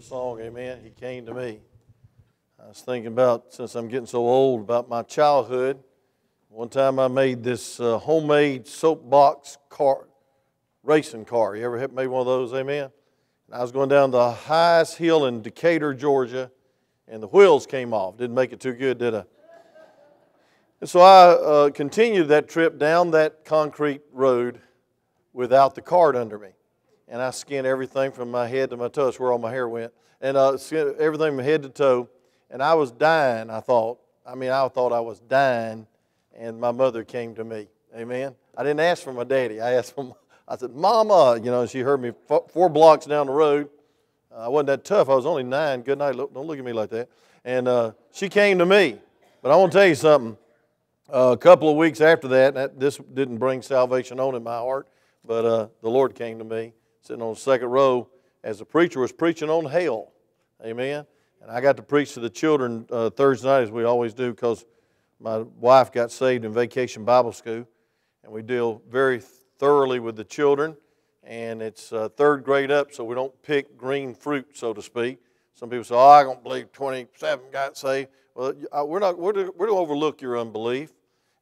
beautiful 0.00 0.18
song, 0.18 0.40
amen. 0.40 0.80
He 0.82 0.90
came 0.90 1.26
to 1.26 1.34
me. 1.34 1.60
I 2.62 2.68
was 2.68 2.80
thinking 2.80 3.08
about, 3.08 3.52
since 3.52 3.74
I'm 3.74 3.86
getting 3.88 4.06
so 4.06 4.20
old, 4.20 4.62
about 4.62 4.88
my 4.88 5.02
childhood. 5.02 5.78
One 6.48 6.70
time 6.70 6.98
I 6.98 7.08
made 7.08 7.42
this 7.42 7.78
uh, 7.80 7.98
homemade 7.98 8.66
soapbox 8.66 9.58
car, 9.68 10.08
racing 10.82 11.26
car. 11.26 11.54
You 11.54 11.64
ever 11.66 11.88
made 11.88 12.06
one 12.06 12.20
of 12.20 12.26
those, 12.26 12.54
amen? 12.54 12.90
And 13.46 13.54
I 13.54 13.60
was 13.60 13.72
going 13.72 13.90
down 13.90 14.10
the 14.10 14.30
highest 14.30 14.96
hill 14.96 15.26
in 15.26 15.42
Decatur, 15.42 15.92
Georgia, 15.92 16.50
and 17.06 17.22
the 17.22 17.28
wheels 17.28 17.66
came 17.66 17.92
off. 17.92 18.16
Didn't 18.16 18.34
make 18.34 18.52
it 18.52 18.60
too 18.60 18.72
good, 18.72 18.96
did 18.96 19.14
I? 19.14 19.24
And 20.80 20.88
so 20.88 21.00
I 21.00 21.28
uh, 21.32 21.70
continued 21.70 22.28
that 22.28 22.48
trip 22.48 22.78
down 22.78 23.10
that 23.10 23.44
concrete 23.44 24.00
road 24.12 24.60
without 25.34 25.74
the 25.74 25.82
cart 25.82 26.16
under 26.16 26.38
me 26.38 26.50
and 27.10 27.20
I 27.20 27.30
skinned 27.32 27.66
everything 27.66 28.12
from 28.12 28.30
my 28.30 28.46
head 28.46 28.70
to 28.70 28.76
my 28.76 28.88
toes, 28.88 29.18
where 29.18 29.32
all 29.32 29.38
my 29.38 29.50
hair 29.50 29.68
went, 29.68 29.92
and 30.20 30.36
uh, 30.36 30.56
skinned 30.56 30.94
everything 30.98 31.34
from 31.34 31.44
head 31.44 31.62
to 31.64 31.68
toe. 31.68 32.08
And 32.50 32.62
I 32.62 32.74
was 32.74 32.92
dying, 32.92 33.50
I 33.50 33.60
thought. 33.60 33.98
I 34.24 34.36
mean, 34.36 34.50
I 34.50 34.66
thought 34.68 34.92
I 34.92 35.00
was 35.00 35.18
dying, 35.20 35.86
and 36.38 36.60
my 36.60 36.70
mother 36.70 37.04
came 37.04 37.34
to 37.34 37.44
me. 37.44 37.68
Amen. 37.94 38.34
I 38.56 38.62
didn't 38.62 38.80
ask 38.80 39.02
for 39.02 39.12
my 39.12 39.24
daddy. 39.24 39.60
I 39.60 39.72
asked 39.72 39.94
for, 39.94 40.04
my, 40.04 40.12
I 40.46 40.56
said, 40.56 40.70
Mama. 40.70 41.40
You 41.42 41.50
know, 41.50 41.66
she 41.66 41.80
heard 41.80 42.00
me 42.00 42.12
four 42.48 42.68
blocks 42.68 43.06
down 43.06 43.26
the 43.26 43.32
road. 43.32 43.68
Uh, 44.32 44.44
I 44.44 44.48
wasn't 44.48 44.68
that 44.68 44.84
tough. 44.84 45.08
I 45.08 45.14
was 45.14 45.26
only 45.26 45.42
nine. 45.42 45.82
Good 45.82 45.98
night. 45.98 46.14
Look, 46.14 46.32
Don't 46.32 46.46
look 46.46 46.58
at 46.58 46.64
me 46.64 46.72
like 46.72 46.90
that. 46.90 47.08
And 47.44 47.66
uh, 47.66 47.92
she 48.12 48.28
came 48.28 48.58
to 48.58 48.66
me. 48.66 48.98
But 49.42 49.50
I 49.50 49.56
want 49.56 49.72
to 49.72 49.78
tell 49.78 49.86
you 49.86 49.96
something. 49.96 50.36
Uh, 51.12 51.32
a 51.32 51.36
couple 51.36 51.68
of 51.68 51.76
weeks 51.76 52.00
after 52.00 52.28
that, 52.28 52.54
that, 52.54 52.78
this 52.78 52.98
didn't 53.14 53.38
bring 53.38 53.62
salvation 53.62 54.20
on 54.20 54.36
in 54.36 54.44
my 54.44 54.58
heart, 54.58 54.86
but 55.24 55.44
uh, 55.44 55.66
the 55.82 55.90
Lord 55.90 56.14
came 56.14 56.38
to 56.38 56.44
me 56.44 56.72
sitting 57.02 57.22
on 57.22 57.34
the 57.34 57.40
second 57.40 57.68
row 57.68 58.08
as 58.42 58.58
the 58.58 58.64
preacher 58.64 59.00
was 59.00 59.12
preaching 59.12 59.50
on 59.50 59.64
hell. 59.64 60.12
Amen. 60.64 61.06
And 61.42 61.50
I 61.50 61.60
got 61.60 61.76
to 61.78 61.82
preach 61.82 62.14
to 62.14 62.20
the 62.20 62.30
children 62.30 62.86
uh, 62.90 63.10
Thursday 63.10 63.48
night, 63.48 63.62
as 63.62 63.70
we 63.70 63.84
always 63.84 64.12
do, 64.12 64.30
because 64.30 64.64
my 65.18 65.38
wife 65.38 65.90
got 65.90 66.10
saved 66.10 66.44
in 66.44 66.52
vacation 66.52 67.04
Bible 67.04 67.32
school. 67.32 67.66
And 68.22 68.32
we 68.32 68.42
deal 68.42 68.82
very 68.90 69.20
thoroughly 69.58 70.00
with 70.00 70.16
the 70.16 70.24
children. 70.24 70.76
And 71.22 71.62
it's 71.62 71.92
uh, 71.92 72.08
third 72.10 72.44
grade 72.44 72.70
up, 72.70 72.92
so 72.92 73.04
we 73.04 73.14
don't 73.14 73.42
pick 73.42 73.76
green 73.76 74.14
fruit, 74.14 74.48
so 74.54 74.72
to 74.72 74.82
speak. 74.82 75.18
Some 75.54 75.68
people 75.68 75.84
say, 75.84 75.94
oh, 75.94 76.08
I 76.08 76.22
don't 76.22 76.42
believe 76.42 76.72
27 76.72 77.44
got 77.52 77.76
saved. 77.76 78.08
Well, 78.34 78.54
uh, 78.72 78.84
we're 78.86 78.98
not, 78.98 79.18
we're 79.18 79.32
to, 79.32 79.52
to 79.52 79.66
overlook 79.68 80.22
your 80.22 80.38
unbelief 80.38 80.90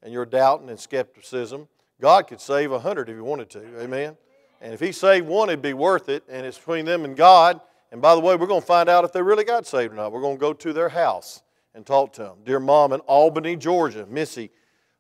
and 0.03 0.13
your 0.13 0.27
doubting 0.27 0.69
and 0.69 0.79
skepticism. 0.79 1.69
God 2.01 2.27
could 2.27 2.41
save 2.41 2.71
100 2.71 3.09
if 3.09 3.15
He 3.15 3.21
wanted 3.21 3.51
to. 3.51 3.81
Amen. 3.81 4.17
And 4.61 4.73
if 4.73 4.81
he 4.81 4.93
saved 4.93 5.27
one, 5.27 5.49
it'd 5.49 5.63
be 5.63 5.75
worth 5.75 6.09
it. 6.09 6.25
And 6.29 6.45
it's 6.45 6.59
between 6.59 6.85
them 6.85 7.05
and 7.05 7.17
God. 7.17 7.61
And 7.93 8.03
by 8.03 8.15
the 8.15 8.21
way, 8.21 8.37
we're 8.37 8.47
going 8.47 8.61
to 8.61 8.67
find 8.67 8.89
out 8.89 9.05
if 9.05 9.13
they 9.13 9.23
really 9.23 9.45
got 9.45 9.67
saved 9.67 9.93
or 9.93 9.97
not. 9.97 10.13
We're 10.13 10.21
going 10.21 10.37
to 10.37 10.41
go 10.41 10.53
to 10.53 10.73
their 10.73 10.89
house 10.89 11.43
and 11.75 11.87
talk 11.87 12.13
to 12.15 12.23
them. 12.23 12.37
Dear 12.45 12.61
mom 12.61 12.93
in 12.93 13.01
Albany, 13.01 13.57
Georgia, 13.57 14.07
Missy 14.07 14.51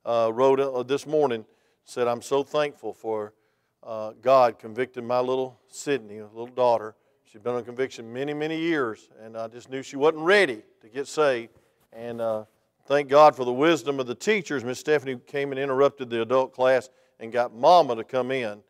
uh, 0.04 0.30
wrote 0.32 0.60
uh, 0.60 0.82
this 0.84 1.06
morning, 1.06 1.44
said, 1.84 2.06
I'm 2.06 2.22
so 2.22 2.42
thankful 2.42 2.92
for 2.92 3.34
uh, 3.82 4.12
God 4.22 4.58
convicting 4.58 5.06
my 5.06 5.20
little 5.20 5.58
Sydney, 5.68 6.18
a 6.18 6.26
little 6.26 6.46
daughter. 6.46 6.94
She'd 7.24 7.42
been 7.42 7.54
on 7.54 7.64
conviction 7.64 8.10
many, 8.10 8.32
many 8.32 8.58
years, 8.58 9.10
and 9.22 9.36
I 9.36 9.48
just 9.48 9.70
knew 9.70 9.82
she 9.82 9.96
wasn't 9.96 10.22
ready 10.22 10.62
to 10.80 10.88
get 10.88 11.06
saved. 11.06 11.52
And 11.92 12.20
uh, 12.20 12.44
thank 12.86 13.08
God 13.08 13.36
for 13.36 13.44
the 13.44 13.52
wisdom 13.52 14.00
of 14.00 14.06
the 14.06 14.14
teachers. 14.14 14.64
Miss 14.64 14.78
Stephanie 14.78 15.18
came 15.26 15.52
and 15.52 15.58
interrupted 15.58 16.10
the 16.10 16.22
adult 16.22 16.54
class 16.54 16.88
and 17.20 17.32
got 17.32 17.54
Mama 17.54 17.96
to 17.96 18.04
come 18.04 18.30
in 18.30 18.62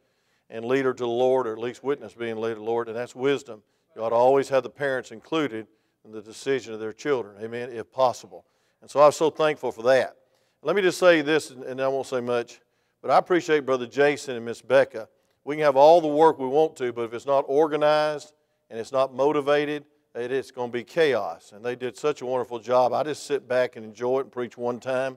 and 0.50 0.64
lead 0.64 0.84
her 0.84 0.94
to 0.94 1.02
the 1.02 1.08
Lord, 1.08 1.46
or 1.46 1.52
at 1.52 1.58
least 1.58 1.84
witness 1.84 2.14
being 2.14 2.36
led 2.36 2.50
to 2.50 2.54
the 2.56 2.62
Lord, 2.62 2.88
and 2.88 2.96
that's 2.96 3.14
wisdom. 3.14 3.62
You 3.94 4.02
ought 4.02 4.10
to 4.10 4.14
always 4.14 4.48
have 4.48 4.62
the 4.62 4.70
parents 4.70 5.10
included 5.10 5.66
in 6.04 6.12
the 6.12 6.22
decision 6.22 6.72
of 6.72 6.80
their 6.80 6.92
children, 6.92 7.36
amen, 7.42 7.70
if 7.72 7.90
possible. 7.90 8.44
And 8.80 8.90
so 8.90 9.00
I 9.00 9.06
was 9.06 9.16
so 9.16 9.30
thankful 9.30 9.72
for 9.72 9.82
that. 9.82 10.16
Let 10.62 10.74
me 10.76 10.82
just 10.82 10.98
say 10.98 11.20
this, 11.20 11.50
and 11.50 11.80
I 11.80 11.88
won't 11.88 12.06
say 12.06 12.20
much, 12.20 12.60
but 13.02 13.10
I 13.10 13.18
appreciate 13.18 13.66
Brother 13.66 13.86
Jason 13.86 14.36
and 14.36 14.44
Miss 14.44 14.62
Becca. 14.62 15.08
We 15.44 15.56
can 15.56 15.64
have 15.64 15.76
all 15.76 16.00
the 16.00 16.08
work 16.08 16.38
we 16.38 16.46
want 16.46 16.76
to, 16.76 16.92
but 16.92 17.02
if 17.02 17.12
it's 17.12 17.26
not 17.26 17.44
organized 17.46 18.32
and 18.70 18.78
it's 18.78 18.92
not 18.92 19.14
motivated, 19.14 19.84
it's 20.14 20.50
going 20.50 20.70
to 20.70 20.72
be 20.72 20.82
chaos. 20.82 21.52
And 21.54 21.64
they 21.64 21.76
did 21.76 21.96
such 21.96 22.22
a 22.22 22.26
wonderful 22.26 22.58
job. 22.58 22.92
I 22.92 23.02
just 23.02 23.24
sit 23.26 23.46
back 23.46 23.76
and 23.76 23.84
enjoy 23.84 24.18
it 24.18 24.22
and 24.22 24.32
preach 24.32 24.58
one 24.58 24.80
time 24.80 25.16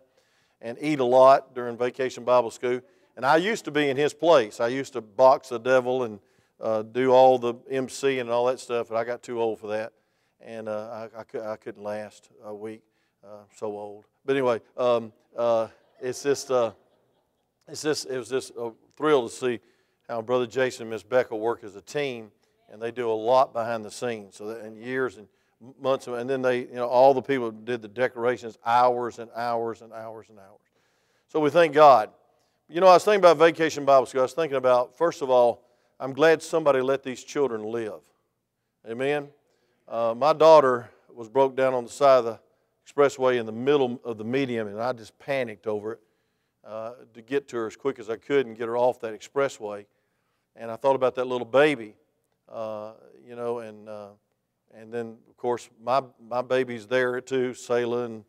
and 0.62 0.78
eat 0.80 1.00
a 1.00 1.06
lot 1.06 1.56
during 1.56 1.76
vacation 1.76 2.24
Bible 2.24 2.52
school. 2.52 2.82
And 3.22 3.28
I 3.28 3.38
used 3.38 3.66
to 3.66 3.72
be 3.72 3.88
in 3.88 3.98
his 3.98 4.16
place. 4.16 4.60
I 4.60 4.70
used 4.70 4.94
to 4.94 5.02
box 5.02 5.50
the 5.50 5.60
devil 5.60 6.02
and 6.06 6.20
uh, 6.60 6.82
do 6.82 7.12
all 7.12 7.38
the 7.38 7.54
MC 7.70 8.18
and 8.18 8.32
all 8.32 8.48
that 8.48 8.60
stuff, 8.60 8.90
but 8.90 8.96
I 8.96 9.04
got 9.04 9.22
too 9.22 9.40
old 9.40 9.60
for 9.60 9.68
that. 9.68 9.94
And 10.44 10.68
uh, 10.68 11.08
I, 11.16 11.38
I, 11.38 11.52
I, 11.52 11.56
couldn't 11.56 11.84
last 11.84 12.32
a 12.44 12.52
week, 12.52 12.82
uh, 13.24 13.44
so 13.56 13.68
old. 13.68 14.06
But 14.26 14.38
anyway, 14.38 14.60
um, 14.76 15.14
uh, 15.38 15.68
it's 16.02 16.24
just, 16.24 16.50
uh, 16.50 16.72
it's 17.68 17.84
just, 17.84 18.10
it 18.10 18.18
was 18.18 18.28
just 18.28 18.54
a 18.58 18.72
thrill 18.98 19.30
to 19.30 19.36
see 19.36 19.60
how 20.10 20.24
Brother 20.24 20.48
Jason 20.48 20.82
and 20.82 20.90
Miss 20.90 21.04
Becca 21.04 21.36
work 21.36 21.64
as 21.64 21.76
a 21.76 21.82
team, 21.82 22.32
and 22.72 22.82
they 22.82 22.90
do 22.90 23.08
a 23.08 23.14
lot 23.14 23.54
behind 23.54 23.86
the 23.86 23.92
scenes. 23.92 24.38
So 24.38 24.50
in 24.50 24.76
years 24.76 25.18
and 25.18 25.28
months, 25.80 26.08
and 26.08 26.28
then 26.28 26.42
they, 26.42 26.62
you 26.62 26.74
know, 26.74 26.88
all 26.88 27.14
the 27.14 27.22
people 27.22 27.52
did 27.52 27.84
the 27.84 27.88
decorations 27.88 28.58
hours 28.66 29.20
and 29.20 29.30
hours 29.36 29.84
and 29.84 29.94
hours 29.94 30.30
and 30.30 30.40
hours. 30.40 30.58
So 31.28 31.40
we 31.40 31.52
thank 31.52 31.76
God 31.76 32.10
you 32.72 32.80
know, 32.80 32.88
I 32.88 32.94
was 32.94 33.04
thinking 33.04 33.20
about 33.20 33.36
Vacation 33.38 33.84
Bible 33.84 34.06
School. 34.06 34.22
I 34.22 34.24
was 34.24 34.34
thinking 34.34 34.56
about, 34.56 34.98
first 34.98 35.22
of 35.22 35.30
all, 35.30 35.62
I'm 36.00 36.14
glad 36.14 36.42
somebody 36.42 36.80
let 36.80 37.04
these 37.04 37.22
children 37.22 37.64
live. 37.64 38.00
Amen. 38.90 39.28
Uh, 39.90 40.16
my 40.18 40.32
daughter 40.32 40.90
was 41.14 41.28
broke 41.28 41.58
down 41.58 41.74
on 41.74 41.84
the 41.84 41.90
side 41.90 42.20
of 42.20 42.26
the 42.26 42.40
expressway 42.88 43.40
in 43.40 43.46
the 43.46 43.52
middle 43.52 44.00
of 44.06 44.18
the 44.18 44.24
medium, 44.24 44.70
and 44.70 44.82
I 44.82 44.94
just 44.94 45.20
panicked 45.20 45.68
over 45.68 45.94
it 45.94 46.00
uh, 46.66 46.94
to 47.14 47.22
get 47.22 47.50
to 47.50 47.58
her 47.58 47.68
as 47.68 47.76
quick 47.76 48.00
as 48.00 48.10
I 48.10 48.16
could 48.16 48.46
and 48.46 48.58
get 48.58 48.70
her 48.70 48.78
off 48.78 49.02
that 49.02 49.20
expressway. 49.20 49.86
And 50.56 50.72
I 50.72 50.78
thought 50.78 50.96
about 50.96 51.16
that 51.16 51.28
little 51.28 51.46
baby, 51.46 51.96
uh, 52.50 52.94
you 53.28 53.36
know, 53.36 53.60
and 53.60 53.90
uh, 53.90 54.10
and 54.74 54.94
then 54.94 55.18
of 55.30 55.36
course 55.36 55.70
my 55.84 56.02
my 56.26 56.42
baby's 56.42 56.88
there 56.88 57.20
too, 57.20 57.54
Selah 57.54 58.06
and 58.06 58.24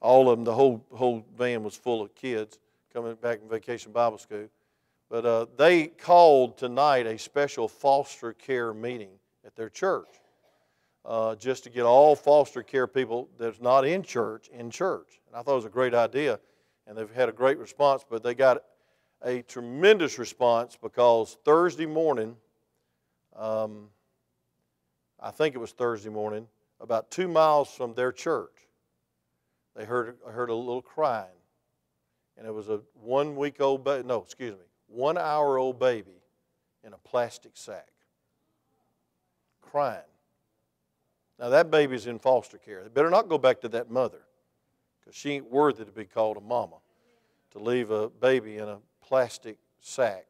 all 0.00 0.28
of 0.28 0.36
them. 0.36 0.44
The 0.44 0.54
whole 0.54 0.84
whole 0.92 1.24
van 1.36 1.62
was 1.62 1.76
full 1.76 2.02
of 2.02 2.14
kids 2.14 2.58
coming 2.96 3.14
back 3.16 3.40
from 3.40 3.50
vacation 3.50 3.92
Bible 3.92 4.16
school. 4.16 4.48
But 5.10 5.26
uh, 5.26 5.46
they 5.58 5.88
called 5.88 6.56
tonight 6.56 7.06
a 7.06 7.18
special 7.18 7.68
foster 7.68 8.32
care 8.32 8.72
meeting 8.72 9.10
at 9.44 9.54
their 9.54 9.68
church 9.68 10.08
uh, 11.04 11.34
just 11.34 11.64
to 11.64 11.70
get 11.70 11.82
all 11.82 12.16
foster 12.16 12.62
care 12.62 12.86
people 12.86 13.28
that's 13.38 13.60
not 13.60 13.86
in 13.86 14.02
church 14.02 14.48
in 14.48 14.70
church. 14.70 15.20
And 15.26 15.36
I 15.36 15.42
thought 15.42 15.52
it 15.52 15.56
was 15.56 15.64
a 15.66 15.68
great 15.68 15.92
idea, 15.92 16.40
and 16.86 16.96
they've 16.96 17.12
had 17.12 17.28
a 17.28 17.32
great 17.32 17.58
response, 17.58 18.02
but 18.08 18.22
they 18.22 18.34
got 18.34 18.62
a 19.22 19.42
tremendous 19.42 20.18
response 20.18 20.78
because 20.82 21.36
Thursday 21.44 21.84
morning, 21.84 22.34
um, 23.36 23.90
I 25.20 25.32
think 25.32 25.54
it 25.54 25.58
was 25.58 25.72
Thursday 25.72 26.08
morning, 26.08 26.48
about 26.80 27.10
two 27.10 27.28
miles 27.28 27.68
from 27.68 27.92
their 27.92 28.10
church, 28.10 28.56
they 29.74 29.84
heard, 29.84 30.16
heard 30.26 30.48
a 30.48 30.54
little 30.54 30.80
crying 30.80 31.35
and 32.36 32.46
it 32.46 32.52
was 32.52 32.68
a 32.68 32.80
one 32.94 33.36
week 33.36 33.60
old 33.60 33.84
baby, 33.84 34.06
no, 34.06 34.22
excuse 34.22 34.54
me, 34.54 34.64
one 34.88 35.18
hour 35.18 35.58
old 35.58 35.78
baby 35.78 36.22
in 36.84 36.92
a 36.92 36.98
plastic 36.98 37.52
sack 37.54 37.88
crying. 39.76 40.00
Now, 41.38 41.50
that 41.50 41.70
baby's 41.70 42.06
in 42.06 42.18
foster 42.18 42.56
care. 42.56 42.82
They 42.82 42.88
better 42.88 43.10
not 43.10 43.28
go 43.28 43.36
back 43.36 43.60
to 43.60 43.68
that 43.70 43.90
mother 43.90 44.22
because 45.00 45.14
she 45.14 45.32
ain't 45.32 45.50
worthy 45.50 45.84
to 45.84 45.92
be 45.92 46.04
called 46.04 46.38
a 46.38 46.40
mama 46.40 46.76
to 47.52 47.58
leave 47.58 47.90
a 47.90 48.08
baby 48.08 48.56
in 48.56 48.68
a 48.68 48.78
plastic 49.06 49.58
sack. 49.80 50.26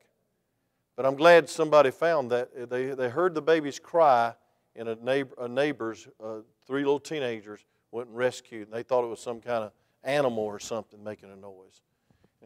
But 0.96 1.06
I'm 1.06 1.14
glad 1.14 1.48
somebody 1.48 1.90
found 1.90 2.30
that. 2.30 2.70
They, 2.70 2.86
they 2.86 3.08
heard 3.08 3.34
the 3.34 3.42
baby's 3.42 3.78
cry 3.78 4.34
in 4.74 4.88
a, 4.88 4.96
neighbor, 4.96 5.34
a 5.38 5.46
neighbor's, 5.46 6.08
uh, 6.22 6.38
three 6.66 6.80
little 6.80 6.98
teenagers 6.98 7.64
went 7.92 8.08
and 8.08 8.16
rescued. 8.16 8.68
And 8.68 8.76
they 8.76 8.82
thought 8.82 9.04
it 9.04 9.08
was 9.08 9.20
some 9.20 9.40
kind 9.40 9.62
of 9.62 9.72
animal 10.02 10.44
or 10.44 10.58
something 10.58 11.02
making 11.04 11.30
a 11.30 11.36
noise. 11.36 11.82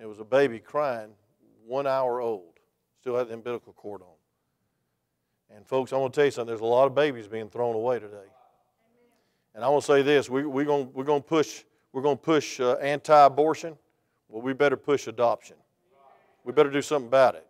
It 0.01 0.07
was 0.07 0.19
a 0.19 0.25
baby 0.25 0.59
crying, 0.59 1.11
one 1.67 1.87
hour 1.87 2.21
old, 2.21 2.59
still 3.01 3.17
had 3.17 3.29
the 3.29 3.35
umbilical 3.35 3.73
cord 3.75 4.03
on. 4.03 5.57
And 5.57 5.67
folks, 5.67 5.93
I 5.93 5.97
want 5.97 6.15
to 6.15 6.19
tell 6.19 6.25
you 6.25 6.31
something. 6.31 6.49
There's 6.49 6.61
a 6.61 6.65
lot 6.65 6.87
of 6.87 6.95
babies 6.95 7.27
being 7.29 7.51
thrown 7.51 7.75
away 7.75 7.99
today. 7.99 8.29
And 9.55 9.65
I 9.65 9.69
want 9.69 9.83
to 9.85 9.87
say 9.87 10.03
this: 10.03 10.31
we, 10.31 10.47
we're 10.47 10.65
going 10.65 10.91
we're 10.95 11.05
to 11.05 11.21
push 11.21 11.65
we're 11.93 12.03
going 12.03 12.17
to 12.17 12.23
push 12.23 12.61
uh, 12.61 12.75
anti-abortion. 12.75 13.77
Well, 14.29 14.43
we 14.43 14.53
better 14.53 14.77
push 14.77 15.09
adoption. 15.09 15.57
We 16.45 16.53
better 16.53 16.71
do 16.71 16.83
something 16.83 17.09
about 17.09 17.35
it. 17.35 17.47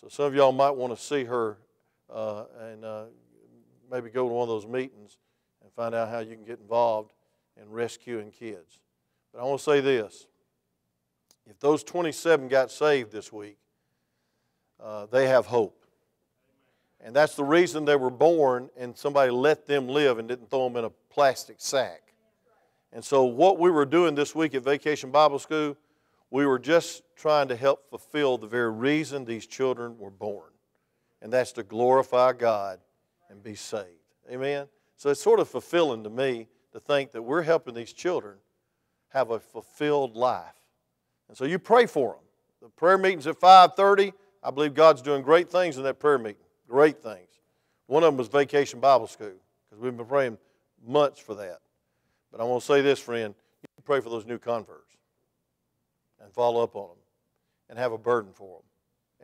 So 0.00 0.08
some 0.08 0.24
of 0.24 0.34
y'all 0.34 0.52
might 0.52 0.70
want 0.70 0.96
to 0.96 1.02
see 1.02 1.24
her 1.24 1.58
uh, 2.08 2.44
and 2.60 2.84
uh, 2.84 3.04
maybe 3.90 4.08
go 4.10 4.26
to 4.26 4.32
one 4.32 4.42
of 4.42 4.48
those 4.48 4.66
meetings 4.66 5.18
and 5.62 5.70
find 5.72 5.94
out 5.94 6.08
how 6.08 6.20
you 6.20 6.34
can 6.34 6.44
get 6.44 6.60
involved 6.60 7.12
in 7.60 7.68
rescuing 7.68 8.30
kids. 8.30 8.80
But 9.32 9.40
I 9.40 9.44
want 9.44 9.58
to 9.58 9.64
say 9.64 9.80
this 9.80 10.26
if 11.50 11.58
those 11.60 11.82
27 11.84 12.48
got 12.48 12.70
saved 12.70 13.12
this 13.12 13.32
week, 13.32 13.58
uh, 14.82 15.06
they 15.06 15.28
have 15.28 15.46
hope. 15.46 15.84
And 17.00 17.14
that's 17.14 17.36
the 17.36 17.44
reason 17.44 17.84
they 17.84 17.96
were 17.96 18.10
born, 18.10 18.70
and 18.76 18.96
somebody 18.96 19.30
let 19.30 19.66
them 19.66 19.88
live 19.88 20.18
and 20.18 20.28
didn't 20.28 20.50
throw 20.50 20.68
them 20.68 20.76
in 20.76 20.84
a 20.84 20.90
plastic 21.10 21.56
sack. 21.58 22.02
And 22.92 23.04
so, 23.04 23.24
what 23.24 23.58
we 23.58 23.70
were 23.70 23.86
doing 23.86 24.14
this 24.14 24.34
week 24.34 24.54
at 24.54 24.62
Vacation 24.62 25.10
Bible 25.10 25.38
School, 25.38 25.76
we 26.30 26.46
were 26.46 26.58
just 26.58 27.02
trying 27.16 27.48
to 27.48 27.56
help 27.56 27.88
fulfill 27.90 28.38
the 28.38 28.46
very 28.46 28.70
reason 28.70 29.24
these 29.24 29.46
children 29.46 29.98
were 29.98 30.10
born, 30.10 30.50
and 31.22 31.32
that's 31.32 31.52
to 31.52 31.62
glorify 31.62 32.32
God 32.32 32.80
and 33.30 33.42
be 33.42 33.54
saved. 33.54 33.86
Amen? 34.30 34.66
So, 34.96 35.10
it's 35.10 35.22
sort 35.22 35.38
of 35.38 35.48
fulfilling 35.48 36.02
to 36.04 36.10
me 36.10 36.48
to 36.72 36.80
think 36.80 37.12
that 37.12 37.22
we're 37.22 37.42
helping 37.42 37.74
these 37.74 37.92
children 37.92 38.38
have 39.10 39.30
a 39.30 39.38
fulfilled 39.38 40.16
life. 40.16 40.57
And 41.28 41.36
so, 41.36 41.44
you 41.44 41.58
pray 41.58 41.86
for 41.86 42.14
them. 42.14 42.22
The 42.62 42.68
prayer 42.70 42.98
meeting's 42.98 43.26
at 43.26 43.38
5:30. 43.38 44.12
I 44.42 44.50
believe 44.50 44.74
God's 44.74 45.02
doing 45.02 45.22
great 45.22 45.50
things 45.50 45.76
in 45.76 45.82
that 45.84 45.98
prayer 45.98 46.18
meeting. 46.18 46.42
Great 46.68 47.02
things. 47.02 47.28
One 47.86 48.02
of 48.02 48.08
them 48.08 48.16
was 48.16 48.28
Vacation 48.28 48.80
Bible 48.80 49.06
School 49.06 49.32
because 49.68 49.82
we've 49.82 49.96
been 49.96 50.06
praying 50.06 50.38
months 50.86 51.18
for 51.18 51.34
that. 51.34 51.60
But 52.30 52.40
I 52.40 52.44
want 52.44 52.62
to 52.62 52.66
say 52.66 52.80
this, 52.82 52.98
friend. 52.98 53.34
You 53.62 53.82
pray 53.82 54.00
for 54.00 54.10
those 54.10 54.26
new 54.26 54.38
converts 54.38 54.96
and 56.20 56.32
follow 56.32 56.62
up 56.62 56.76
on 56.76 56.88
them 56.88 56.98
and 57.68 57.78
have 57.78 57.92
a 57.92 57.98
burden 57.98 58.32
for 58.32 58.58
them 58.58 58.66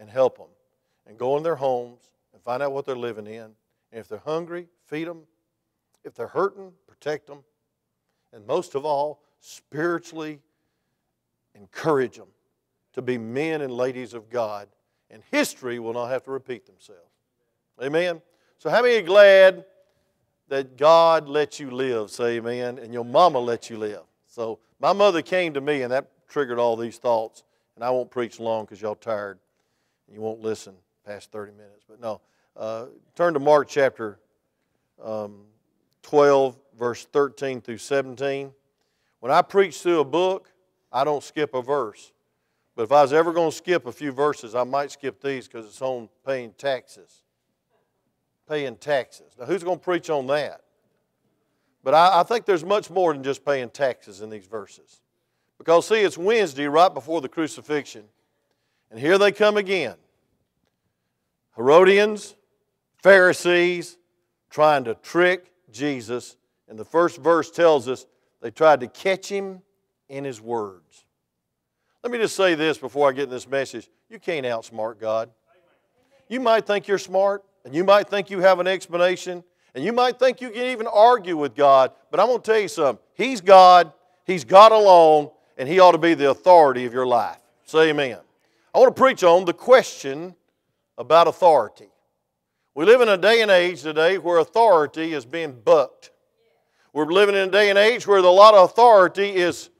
and 0.00 0.10
help 0.10 0.38
them 0.38 0.48
and 1.06 1.18
go 1.18 1.36
in 1.36 1.42
their 1.42 1.56
homes 1.56 2.00
and 2.32 2.42
find 2.42 2.62
out 2.62 2.72
what 2.72 2.86
they're 2.86 2.96
living 2.96 3.26
in. 3.26 3.42
And 3.92 4.00
if 4.00 4.08
they're 4.08 4.18
hungry, 4.18 4.68
feed 4.86 5.06
them. 5.06 5.26
If 6.02 6.14
they're 6.14 6.28
hurting, 6.28 6.72
protect 6.86 7.26
them. 7.26 7.44
And 8.32 8.46
most 8.46 8.74
of 8.74 8.84
all, 8.84 9.22
spiritually 9.40 10.40
encourage 11.54 12.16
them 12.16 12.28
to 12.94 13.02
be 13.02 13.18
men 13.18 13.60
and 13.60 13.72
ladies 13.72 14.14
of 14.14 14.30
God. 14.30 14.68
And 15.10 15.22
history 15.30 15.78
will 15.78 15.92
not 15.92 16.06
have 16.06 16.24
to 16.24 16.30
repeat 16.30 16.66
themselves. 16.66 17.00
Amen. 17.82 18.20
So, 18.58 18.70
how 18.70 18.82
many 18.82 18.96
are 18.96 19.02
glad 19.02 19.64
that 20.48 20.76
God 20.76 21.28
let 21.28 21.60
you 21.60 21.70
live? 21.70 22.10
Say 22.10 22.36
amen. 22.36 22.78
And 22.78 22.92
your 22.92 23.04
mama 23.04 23.38
let 23.38 23.68
you 23.68 23.76
live. 23.76 24.02
So, 24.26 24.58
my 24.80 24.92
mother 24.92 25.22
came 25.22 25.54
to 25.54 25.60
me, 25.60 25.82
and 25.82 25.92
that 25.92 26.10
triggered 26.28 26.58
all 26.58 26.76
these 26.76 26.98
thoughts. 26.98 27.44
And 27.76 27.84
I 27.84 27.90
won't 27.90 28.10
preach 28.10 28.40
long 28.40 28.64
because 28.64 28.80
y'all 28.80 28.94
tired. 28.94 29.38
And 30.06 30.16
you 30.16 30.22
won't 30.22 30.40
listen 30.40 30.74
past 31.04 31.30
30 31.32 31.52
minutes. 31.52 31.84
But 31.88 32.00
no, 32.00 32.20
uh, 32.56 32.86
turn 33.14 33.34
to 33.34 33.40
Mark 33.40 33.68
chapter 33.68 34.18
um, 35.02 35.42
12, 36.02 36.56
verse 36.78 37.04
13 37.04 37.60
through 37.60 37.78
17. 37.78 38.52
When 39.20 39.32
I 39.32 39.42
preach 39.42 39.80
through 39.80 40.00
a 40.00 40.04
book, 40.04 40.50
I 40.94 41.05
don't 41.05 41.23
skip 41.23 41.52
a 41.52 41.61
verse. 41.61 42.12
But 42.75 42.85
if 42.85 42.93
I 42.93 43.02
was 43.02 43.12
ever 43.12 43.35
going 43.35 43.50
to 43.50 43.56
skip 43.56 43.85
a 43.85 43.93
few 43.93 44.12
verses, 44.12 44.55
I 44.55 44.64
might 44.64 44.91
skip 44.91 45.20
these 45.20 45.46
because 45.46 45.67
it's 45.67 45.82
on 45.82 46.08
paying 46.25 46.52
taxes 46.56 47.25
paying 48.49 48.76
taxes. 48.76 49.32
Now, 49.38 49.46
who's 49.46 49.64
going 49.64 49.79
to 49.79 49.85
preach 49.85 50.11
on 50.11 50.26
that? 50.29 50.62
But 51.82 51.94
I, 51.94 52.20
I, 52.20 52.23
think 52.23 52.46
there's 52.46 52.64
much 52.64 52.91
more 52.91 53.12
than 53.12 53.23
just 53.23 53.44
paying 53.44 53.70
taxes 53.70 54.20
in 54.20 54.31
these 54.31 54.46
verses. 54.46 55.00
Because, 55.58 55.87
see, 55.88 56.00
it's 56.00 56.19
Wednesday 56.19 56.67
right 56.67 56.93
before 56.93 57.20
the 57.20 57.29
crucifixion. 57.29 58.05
And 58.90 58.99
here 58.99 59.19
they 59.19 59.32
come 59.32 59.56
again 59.56 59.97
Herodians, 61.56 62.35
Pharisees, 63.02 63.99
trying 64.50 64.85
to 64.85 64.94
trick 64.94 65.52
Jesus. 65.70 66.37
And 66.69 66.79
the 66.79 66.85
first 66.85 67.19
verse 67.19 67.50
tells 67.50 67.88
us 67.88 68.06
they 68.40 68.50
tried 68.50 68.81
to 68.81 68.88
catch 68.88 69.29
him 69.29 69.61
in 70.08 70.24
his 70.24 70.40
words. 70.40 71.04
Let 72.02 72.12
me 72.12 72.18
just 72.18 72.36
say 72.36 72.54
this 72.54 72.76
before 72.78 73.08
I 73.08 73.12
get 73.12 73.24
in 73.24 73.30
this 73.30 73.48
message. 73.48 73.88
You 74.10 74.18
can't 74.18 74.44
outsmart 74.44 74.98
God. 75.00 75.30
You 76.28 76.40
might 76.40 76.66
think 76.66 76.86
you're 76.86 76.98
smart, 76.98 77.44
and 77.64 77.74
you 77.74 77.84
might 77.84 78.08
think 78.08 78.30
you 78.30 78.40
have 78.40 78.60
an 78.60 78.66
explanation, 78.66 79.42
and 79.74 79.84
you 79.84 79.92
might 79.92 80.18
think 80.18 80.40
you 80.40 80.50
can 80.50 80.66
even 80.66 80.86
argue 80.86 81.36
with 81.36 81.54
God, 81.54 81.92
but 82.10 82.20
I'm 82.20 82.26
going 82.26 82.40
to 82.40 82.50
tell 82.50 82.60
you 82.60 82.68
something. 82.68 83.02
He's 83.14 83.40
God, 83.40 83.92
He's 84.26 84.44
God 84.44 84.72
alone, 84.72 85.30
and 85.56 85.68
He 85.68 85.80
ought 85.80 85.92
to 85.92 85.98
be 85.98 86.14
the 86.14 86.30
authority 86.30 86.84
of 86.84 86.92
your 86.92 87.06
life. 87.06 87.38
Say 87.64 87.90
amen. 87.90 88.18
I 88.74 88.78
want 88.78 88.94
to 88.94 89.00
preach 89.00 89.24
on 89.24 89.44
the 89.44 89.52
question 89.52 90.34
about 90.98 91.26
authority. 91.26 91.88
We 92.74 92.84
live 92.84 93.00
in 93.00 93.08
a 93.08 93.16
day 93.16 93.40
and 93.40 93.50
age 93.50 93.82
today 93.82 94.18
where 94.18 94.38
authority 94.38 95.12
is 95.12 95.24
being 95.24 95.52
bucked. 95.52 96.10
We're 96.92 97.06
living 97.06 97.34
in 97.34 97.48
a 97.48 97.50
day 97.50 97.70
and 97.70 97.78
age 97.78 98.06
where 98.06 98.18
a 98.18 98.22
lot 98.22 98.54
of 98.54 98.70
authority 98.70 99.30
is 99.30 99.70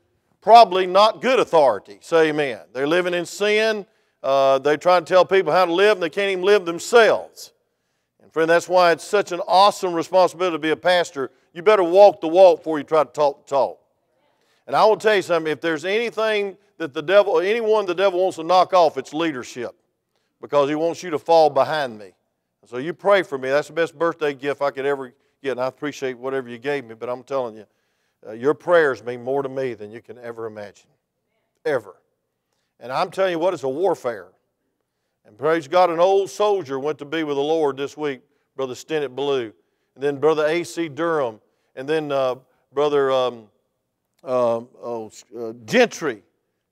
probably 0.44 0.87
not 0.87 1.23
good 1.23 1.41
authority. 1.41 1.96
Say 2.02 2.29
amen. 2.29 2.61
They're 2.75 2.87
living 2.87 3.14
in 3.14 3.25
sin. 3.25 3.87
Uh, 4.23 4.58
they 4.58 4.76
try 4.76 5.00
to 5.00 5.06
tell 5.06 5.25
people 5.25 5.55
how 5.55 5.64
to 5.64 5.73
live, 5.73 5.93
and 5.93 6.02
they 6.02 6.11
can't 6.11 6.31
even 6.31 6.44
live 6.44 6.67
themselves. 6.67 7.55
And, 8.23 8.31
friend, 8.31 8.49
that's 8.49 8.69
why 8.69 8.93
it's 8.93 9.05
such 9.05 9.32
an 9.32 9.41
awesome 9.49 9.94
responsibility 9.94 10.55
to 10.56 10.58
be 10.58 10.69
a 10.69 10.76
pastor. 10.76 11.31
You 11.55 11.62
better 11.62 11.82
walk 11.82 12.20
the 12.20 12.29
walk 12.29 12.58
before 12.58 12.76
you 12.76 12.85
try 12.85 13.05
to 13.05 13.11
talk 13.11 13.46
the 13.46 13.50
talk. 13.50 13.81
And 14.67 14.76
I 14.76 14.85
will 14.85 14.99
tell 14.99 15.17
you 15.17 15.23
something 15.23 15.50
if 15.50 15.62
there's 15.62 15.87
anything 15.87 16.58
that 16.76 16.93
the 16.93 17.02
devil, 17.02 17.41
anyone 17.41 17.87
the 17.87 17.94
devil 17.94 18.20
wants 18.20 18.37
to 18.37 18.44
knock 18.44 18.75
off, 18.75 18.99
it's 18.99 19.14
leadership 19.14 19.75
because 20.43 20.69
he 20.69 20.75
wants 20.75 21.02
you 21.02 21.08
to 21.08 21.19
fall 21.19 21.49
behind 21.49 21.99
me. 21.99 22.12
So 22.67 22.76
you 22.76 22.93
pray 22.93 23.23
for 23.23 23.38
me. 23.38 23.49
That's 23.49 23.69
the 23.69 23.75
best 23.75 23.99
birthday 23.99 24.35
gift 24.35 24.61
I 24.61 24.70
could 24.73 24.85
ever 24.85 25.14
get. 25.43 25.52
And 25.52 25.61
I 25.61 25.69
appreciate 25.69 26.19
whatever 26.19 26.50
you 26.50 26.58
gave 26.58 26.85
me, 26.85 26.94
but 26.94 27.08
I'm 27.08 27.23
telling 27.23 27.56
you, 27.56 27.64
uh, 28.26 28.32
your 28.32 28.54
prayers 28.54 29.02
mean 29.02 29.22
more 29.22 29.42
to 29.42 29.48
me 29.48 29.74
than 29.74 29.90
you 29.90 30.00
can 30.00 30.18
ever 30.18 30.46
imagine. 30.46 30.88
Ever. 31.64 31.96
And 32.80 32.92
I'm 32.92 33.10
telling 33.10 33.32
you 33.32 33.38
what, 33.38 33.54
it's 33.54 33.62
a 33.62 33.68
warfare. 33.68 34.28
And 35.26 35.38
praise 35.38 35.68
God, 35.68 35.90
an 35.90 36.00
old 36.00 36.30
soldier 36.30 36.78
went 36.78 36.98
to 36.98 37.04
be 37.04 37.22
with 37.24 37.36
the 37.36 37.42
Lord 37.42 37.76
this 37.76 37.96
week, 37.96 38.20
Brother 38.56 38.74
Stennett 38.74 39.14
Blue. 39.14 39.52
And 39.94 40.02
then 40.02 40.18
Brother 40.18 40.46
A.C. 40.46 40.88
Durham. 40.88 41.40
And 41.76 41.88
then 41.88 42.12
uh, 42.12 42.36
Brother 42.72 43.10
um, 43.10 43.48
uh, 44.22 44.60
oh, 44.82 45.10
uh, 45.38 45.52
Gentry. 45.64 46.22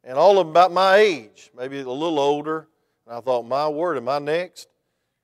And 0.04 0.18
all 0.18 0.38
of 0.38 0.46
them 0.46 0.50
about 0.50 0.72
my 0.72 0.96
age, 0.96 1.50
maybe 1.56 1.80
a 1.80 1.88
little 1.88 2.18
older. 2.18 2.66
And 3.06 3.16
I 3.16 3.20
thought, 3.20 3.44
my 3.44 3.68
word, 3.68 3.96
am 3.96 4.08
I 4.08 4.18
next? 4.18 4.68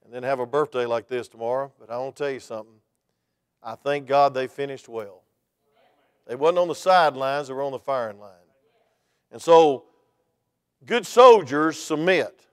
And 0.04 0.12
then 0.12 0.22
have 0.22 0.40
a 0.40 0.46
birthday 0.46 0.86
like 0.86 1.08
this 1.08 1.28
tomorrow. 1.28 1.72
But 1.78 1.90
I 1.90 1.98
want 1.98 2.16
to 2.16 2.22
tell 2.22 2.32
you 2.32 2.40
something. 2.40 2.74
I 3.62 3.74
thank 3.74 4.06
God 4.06 4.34
they 4.34 4.46
finished 4.46 4.88
well. 4.88 5.22
They 6.28 6.36
wasn't 6.36 6.58
on 6.58 6.68
the 6.68 6.74
sidelines, 6.74 7.48
they 7.48 7.54
were 7.54 7.62
on 7.62 7.72
the 7.72 7.78
firing 7.78 8.20
line. 8.20 8.32
And 9.32 9.40
so, 9.40 9.84
good 10.86 11.06
soldiers 11.06 11.78
submit. 11.78 12.46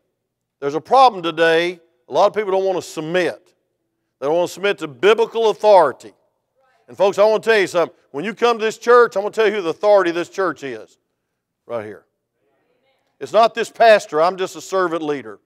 There's 0.59 0.75
a 0.75 0.81
problem 0.81 1.21
today. 1.21 1.79
A 2.07 2.13
lot 2.13 2.27
of 2.27 2.33
people 2.33 2.51
don't 2.51 2.65
want 2.65 2.77
to 2.77 2.81
submit. 2.81 3.53
They 4.19 4.27
don't 4.27 4.35
want 4.35 4.47
to 4.47 4.53
submit 4.53 4.77
to 4.79 4.87
biblical 4.87 5.49
authority. 5.49 6.13
And 6.87 6.95
folks, 6.95 7.17
I 7.17 7.25
want 7.25 7.43
to 7.43 7.49
tell 7.49 7.59
you 7.59 7.67
something. 7.67 7.95
When 8.11 8.23
you 8.23 8.33
come 8.33 8.57
to 8.59 8.63
this 8.63 8.77
church, 8.77 9.15
I'm 9.15 9.23
going 9.23 9.33
to 9.33 9.35
tell 9.35 9.47
you 9.47 9.55
who 9.55 9.61
the 9.61 9.69
authority 9.69 10.11
of 10.11 10.15
this 10.15 10.29
church 10.29 10.63
is. 10.63 10.97
Right 11.65 11.85
here. 11.85 12.05
It's 13.19 13.33
not 13.33 13.55
this 13.55 13.69
pastor. 13.69 14.21
I'm 14.21 14.37
just 14.37 14.55
a 14.55 14.61
servant 14.61 15.01
leader. 15.01 15.39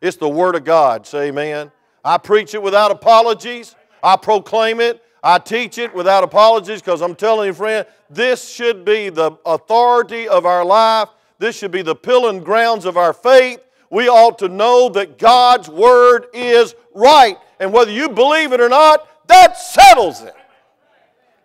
It's 0.00 0.16
the 0.16 0.28
Word 0.28 0.54
of 0.54 0.64
God. 0.64 1.06
Say 1.06 1.28
amen. 1.28 1.70
I 2.04 2.18
preach 2.18 2.54
it 2.54 2.62
without 2.62 2.90
apologies. 2.90 3.74
I 4.02 4.16
proclaim 4.16 4.80
it. 4.80 5.02
I 5.22 5.38
teach 5.38 5.78
it 5.78 5.94
without 5.94 6.24
apologies 6.24 6.80
because 6.80 7.02
I'm 7.02 7.14
telling 7.14 7.48
you, 7.48 7.54
friend, 7.54 7.86
this 8.08 8.48
should 8.48 8.84
be 8.84 9.08
the 9.08 9.32
authority 9.44 10.28
of 10.28 10.46
our 10.46 10.64
life. 10.64 11.08
This 11.38 11.56
should 11.56 11.70
be 11.70 11.82
the 11.82 11.94
pillar 11.94 12.30
and 12.30 12.44
grounds 12.44 12.84
of 12.84 12.96
our 12.96 13.12
faith 13.12 13.60
we 13.90 14.08
ought 14.08 14.38
to 14.38 14.48
know 14.48 14.88
that 14.90 15.18
God's 15.18 15.68
Word 15.68 16.26
is 16.32 16.74
right. 16.94 17.36
And 17.58 17.72
whether 17.72 17.90
you 17.90 18.08
believe 18.08 18.52
it 18.52 18.60
or 18.60 18.68
not, 18.68 19.06
that 19.26 19.58
settles 19.58 20.22
it. 20.22 20.34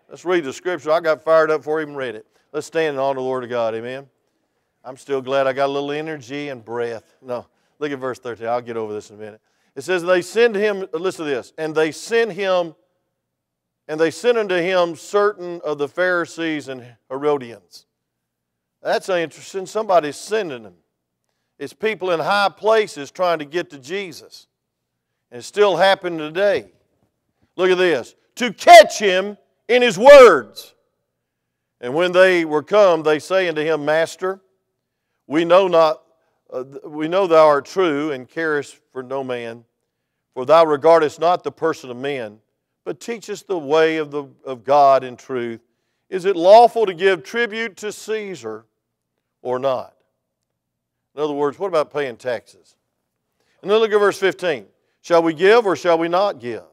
Let's 0.08 0.24
read 0.24 0.44
the 0.44 0.54
scripture. 0.54 0.92
I 0.92 1.00
got 1.00 1.24
fired 1.24 1.52
up 1.52 1.62
before 1.62 1.80
I 1.80 1.82
even 1.82 1.96
read 1.96 2.16
it. 2.16 2.26
Let's 2.54 2.68
stand 2.68 2.92
and 2.92 3.00
honor 3.00 3.20
the 3.20 3.28
Word 3.28 3.44
of 3.44 3.50
God. 3.50 3.74
Amen. 3.76 4.08
I'm 4.84 4.96
still 4.96 5.22
glad 5.22 5.48
I 5.48 5.54
got 5.54 5.66
a 5.66 5.72
little 5.74 5.92
energy 5.92 6.50
and 6.50 6.64
breath. 6.64 7.16
No, 7.22 7.48
look 7.80 7.92
at 7.92 7.98
verse 7.98 8.20
13. 8.20 8.48
I'll 8.48 8.62
get 8.62 8.78
over 8.78 8.94
this 8.94 9.10
in 9.10 9.16
a 9.16 9.20
minute. 9.20 9.42
It 9.76 9.84
says, 9.84 10.04
They 10.04 10.22
send 10.22 10.56
him, 10.56 10.86
listen 10.94 11.26
to 11.26 11.32
this, 11.32 11.52
and 11.58 11.74
they 11.74 11.92
send 11.92 12.32
him, 12.34 12.76
and 13.88 14.00
they 14.00 14.12
sent 14.12 14.38
unto 14.38 14.56
him 14.56 14.96
certain 14.96 15.62
of 15.64 15.78
the 15.78 15.88
Pharisees 15.88 16.68
and 16.68 16.86
Herodians. 17.10 17.86
That's 18.82 19.10
interesting. 19.10 19.66
Somebody's 19.66 20.16
sending 20.16 20.64
them. 20.64 20.76
It's 21.58 21.74
people 21.74 22.12
in 22.12 22.20
high 22.20 22.50
places 22.50 23.12
trying 23.12 23.40
to 23.40 23.46
get 23.46 23.70
to 23.72 23.80
Jesus. 23.80 24.48
And 25.32 25.40
it's 25.40 25.48
still 25.48 25.76
happening 25.76 26.20
today. 26.20 26.72
Look 27.56 27.72
at 27.72 27.78
this. 27.78 28.16
To 28.36 28.52
catch 28.54 29.00
him 29.00 29.38
in 29.68 29.82
his 29.82 29.98
words. 29.98 30.74
And 31.82 31.94
when 31.94 32.12
they 32.12 32.46
were 32.46 32.64
come, 32.64 33.04
they 33.04 33.20
say 33.20 33.48
unto 33.48 33.62
him, 33.62 33.86
Master, 33.86 34.42
we 35.28 35.46
know 35.46 35.68
not, 35.68 36.02
uh, 36.52 36.64
we 36.84 37.08
know 37.08 37.28
thou 37.28 37.48
art 37.48 37.66
true 37.66 38.12
and 38.12 38.28
carest 38.28 38.80
for 38.92 39.02
no 39.04 39.24
man, 39.24 39.66
for 40.34 40.46
thou 40.46 40.66
regardest 40.66 41.20
not 41.20 41.44
the 41.44 41.52
person 41.52 41.90
of 41.90 41.98
men, 41.98 42.40
but 42.86 43.00
teach 43.00 43.30
us 43.30 43.42
the 43.42 43.58
way 43.58 43.98
of, 43.98 44.12
the, 44.12 44.26
of 44.46 44.64
God 44.64 45.04
in 45.04 45.18
truth. 45.18 45.60
Is 46.10 46.24
it 46.24 46.38
lawful 46.38 46.86
to 46.86 46.94
give 46.94 47.24
tribute 47.24 47.76
to 47.78 47.92
Caesar 47.92 48.66
or 49.42 49.60
not? 49.60 49.94
In 51.16 51.22
other 51.22 51.34
words, 51.34 51.58
what 51.60 51.68
about 51.68 51.92
paying 51.92 52.16
taxes? 52.16 52.76
And 53.62 53.70
then 53.70 53.80
look 53.80 53.92
at 53.92 54.00
verse 54.00 54.20
15. 54.20 54.68
Shall 55.02 55.24
we 55.24 55.34
give 55.34 55.66
or 55.66 55.76
shall 55.76 55.98
we 55.98 56.08
not 56.08 56.40
give? 56.40 56.64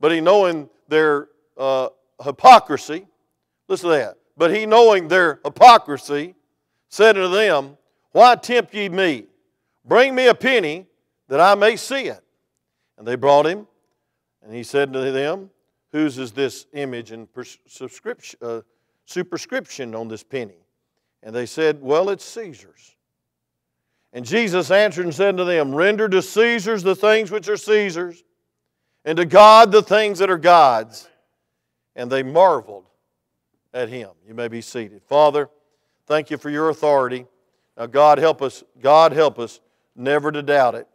But 0.00 0.12
he 0.12 0.20
knowing 0.20 0.68
their 0.88 1.28
uh, 1.56 1.88
hypocrisy, 2.22 3.06
listen 3.68 3.90
to 3.90 3.96
that. 3.96 4.18
But 4.36 4.54
he 4.54 4.66
knowing 4.66 5.08
their 5.08 5.40
hypocrisy, 5.44 6.34
said 6.88 7.16
unto 7.16 7.34
them, 7.34 7.76
Why 8.12 8.34
tempt 8.34 8.74
ye 8.74 8.88
me? 8.88 9.26
Bring 9.84 10.14
me 10.14 10.26
a 10.26 10.34
penny 10.34 10.86
that 11.28 11.40
I 11.40 11.54
may 11.54 11.76
see 11.76 12.06
it. 12.06 12.22
And 12.98 13.06
they 13.06 13.14
brought 13.14 13.46
him, 13.46 13.66
and 14.46 14.54
he 14.54 14.62
said 14.62 14.92
to 14.92 15.10
them, 15.10 15.50
Whose 15.90 16.18
is 16.18 16.30
this 16.30 16.66
image 16.72 17.10
and 17.10 17.26
uh, 18.40 18.60
superscription 19.04 19.94
on 19.94 20.08
this 20.08 20.22
penny? 20.22 20.58
And 21.22 21.34
they 21.34 21.46
said, 21.46 21.82
Well, 21.82 22.10
it's 22.10 22.24
Caesar's. 22.24 22.94
And 24.12 24.24
Jesus 24.24 24.70
answered 24.70 25.04
and 25.04 25.14
said 25.14 25.36
to 25.36 25.44
them, 25.44 25.74
Render 25.74 26.08
to 26.08 26.22
Caesar's 26.22 26.84
the 26.84 26.94
things 26.94 27.30
which 27.32 27.48
are 27.48 27.56
Caesar's, 27.56 28.22
and 29.04 29.16
to 29.16 29.24
God 29.24 29.72
the 29.72 29.82
things 29.82 30.20
that 30.20 30.30
are 30.30 30.38
God's. 30.38 31.08
And 31.96 32.10
they 32.10 32.22
marveled 32.22 32.86
at 33.74 33.88
him. 33.88 34.10
You 34.26 34.34
may 34.34 34.48
be 34.48 34.60
seated. 34.60 35.02
Father, 35.02 35.48
thank 36.06 36.30
you 36.30 36.38
for 36.38 36.50
your 36.50 36.68
authority. 36.68 37.26
Now, 37.76 37.86
God 37.86 38.18
help 38.18 38.42
us, 38.42 38.62
God 38.80 39.12
help 39.12 39.38
us 39.40 39.60
never 39.96 40.30
to 40.30 40.42
doubt 40.42 40.76
it. 40.76 40.86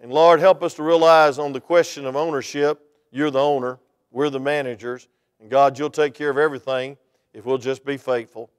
And 0.00 0.10
Lord, 0.12 0.40
help 0.40 0.62
us 0.62 0.74
to 0.74 0.82
realize 0.82 1.38
on 1.38 1.52
the 1.52 1.60
question 1.60 2.06
of 2.06 2.16
ownership, 2.16 2.80
you're 3.14 3.30
the 3.30 3.40
owner, 3.40 3.78
we're 4.10 4.30
the 4.30 4.40
managers, 4.40 5.08
and 5.40 5.50
God, 5.50 5.78
you'll 5.78 5.90
take 5.90 6.14
care 6.14 6.30
of 6.30 6.38
everything 6.38 6.96
if 7.32 7.44
we'll 7.44 7.58
just 7.58 7.84
be 7.84 7.96
faithful. 7.96 8.50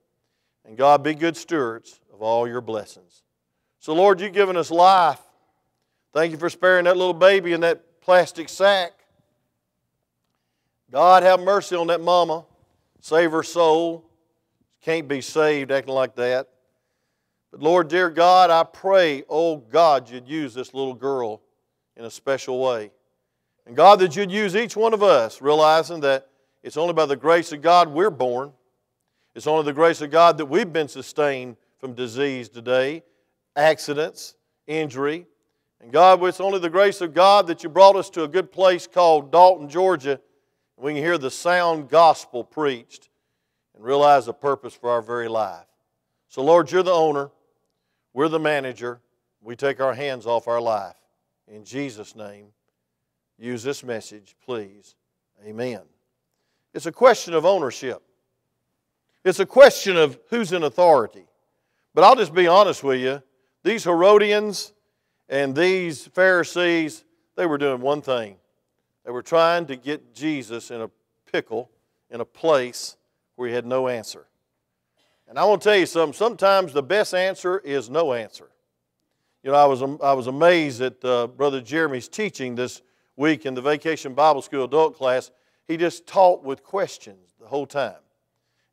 And 0.66 0.78
God, 0.78 1.04
be 1.04 1.14
good 1.14 1.38
stewards 1.38 2.00
of 2.14 2.22
all 2.22 2.48
your 2.48 2.62
blessings. 2.62 3.24
So, 3.80 3.94
Lord, 3.94 4.20
you've 4.20 4.34
given 4.34 4.58
us 4.58 4.72
life. 4.72 5.22
Thank 6.14 6.32
you 6.32 6.38
for 6.38 6.50
sparing 6.50 6.86
that 6.86 6.98
little 6.98 7.14
baby 7.14 7.54
in 7.54 7.62
that 7.62 8.02
plastic 8.02 8.50
sack. 8.50 8.94
God, 10.92 11.24
have 11.24 11.40
mercy 11.40 11.76
on 11.76 11.88
that 11.88 12.02
mama. 12.02 12.46
Save 13.02 13.32
her 13.32 13.44
soul. 13.44 14.06
Can't 14.82 15.08
be 15.08 15.22
saved 15.22 15.72
acting 15.72 15.94
like 15.94 16.16
that. 16.16 16.48
But 17.52 17.62
Lord, 17.62 17.88
dear 17.88 18.10
God, 18.10 18.50
I 18.50 18.64
pray, 18.64 19.24
oh 19.30 19.58
God, 19.58 20.10
you'd 20.10 20.28
use 20.28 20.54
this 20.54 20.74
little 20.74 20.94
girl 20.94 21.42
in 21.96 22.06
a 22.06 22.10
special 22.10 22.60
way. 22.60 22.92
And 23.66 23.76
God, 23.76 24.00
that 24.00 24.16
you'd 24.16 24.32
use 24.32 24.56
each 24.56 24.76
one 24.76 24.94
of 24.94 25.02
us, 25.02 25.42
realizing 25.42 26.02
that 26.02 26.28
it's 26.64 26.78
only 26.78 26.94
by 26.94 27.06
the 27.06 27.16
grace 27.16 27.52
of 27.52 27.62
God 27.62 27.90
we're 27.90 28.12
born. 28.12 28.52
It's 29.34 29.48
only 29.48 29.66
the 29.66 29.74
grace 29.74 30.02
of 30.02 30.12
God 30.12 30.38
that 30.38 30.46
we've 30.46 30.72
been 30.72 30.88
sustained 30.88 31.58
from 31.80 31.94
disease 31.94 32.48
today, 32.48 33.04
accidents, 33.56 34.36
injury. 34.66 35.26
And 35.82 35.92
God, 35.92 36.24
it's 36.24 36.40
only 36.40 36.60
the 36.60 36.70
grace 36.70 37.02
of 37.02 37.14
God 37.14 37.48
that 37.48 37.64
you 37.64 37.70
brought 37.70 37.96
us 37.96 38.10
to 38.12 38.24
a 38.24 38.28
good 38.28 38.52
place 38.52 38.88
called 38.88 39.32
Dalton, 39.32 39.68
Georgia. 39.68 40.20
We 40.78 40.94
can 40.94 41.04
hear 41.04 41.18
the 41.18 41.32
sound 41.32 41.90
gospel 41.90 42.44
preached 42.44 43.10
and 43.76 43.84
realize 43.84 44.26
the 44.26 44.34
purpose 44.34 44.74
for 44.74 44.90
our 44.90 45.02
very 45.02 45.28
life. 45.28 45.66
So, 46.30 46.44
Lord, 46.44 46.72
you're 46.72 46.84
the 46.84 46.92
owner. 46.92 47.30
We're 48.14 48.30
the 48.30 48.40
manager. 48.40 49.02
We 49.42 49.56
take 49.56 49.80
our 49.80 49.94
hands 49.94 50.26
off 50.26 50.48
our 50.48 50.62
life. 50.62 50.96
In 51.48 51.64
Jesus' 51.64 52.16
name, 52.16 52.48
use 53.38 53.64
this 53.64 53.84
message, 53.84 54.36
please. 54.46 54.96
Amen. 55.46 55.82
It's 56.74 56.86
a 56.86 56.92
question 56.92 57.34
of 57.34 57.46
ownership, 57.46 58.02
it's 59.24 59.40
a 59.40 59.46
question 59.46 59.98
of 59.98 60.20
who's 60.30 60.52
in 60.52 60.64
authority. 60.64 61.26
But 61.94 62.04
I'll 62.04 62.16
just 62.16 62.34
be 62.34 62.46
honest 62.46 62.84
with 62.84 63.00
you 63.00 63.24
these 63.64 63.86
Herodians 63.86 64.74
and 65.30 65.56
these 65.56 66.06
Pharisees, 66.08 67.04
they 67.36 67.46
were 67.46 67.58
doing 67.58 67.82
one 67.82 68.02
thing. 68.02 68.36
They 69.06 69.12
were 69.12 69.24
trying 69.24 69.66
to 69.68 69.76
get 69.76 70.14
Jesus 70.14 70.72
in 70.72 70.82
a 70.82 70.90
pickle, 71.32 71.72
in 72.12 72.22
a 72.22 72.26
place 72.26 72.98
where 73.36 73.48
he 73.48 73.56
had 73.56 73.66
no 73.66 73.88
answer. 73.88 74.28
And 75.28 75.40
I 75.40 75.46
want 75.46 75.62
to 75.62 75.70
tell 75.70 75.78
you 75.78 75.86
something. 75.86 76.14
Sometimes 76.14 76.74
the 76.74 76.84
best 76.84 77.14
answer 77.14 77.60
is 77.60 77.90
no 77.90 78.14
answer. 78.14 78.50
You 79.42 79.52
know, 79.52 79.58
I 79.58 79.66
was, 79.66 79.82
I 79.82 80.14
was 80.14 80.28
amazed 80.28 80.82
at 80.82 81.04
uh, 81.04 81.28
Brother 81.28 81.62
Jeremy's 81.62 82.08
teaching 82.08 82.56
this 82.56 82.82
week 83.16 83.46
in 83.46 83.54
the 83.54 83.62
Vacation 83.62 84.14
Bible 84.14 84.42
School 84.42 84.66
adult 84.66 84.96
class. 84.96 85.32
He 85.68 85.78
just 85.78 86.06
taught 86.06 86.44
with 86.44 86.64
questions 86.64 87.34
the 87.40 87.48
whole 87.48 87.66
time. 87.66 87.96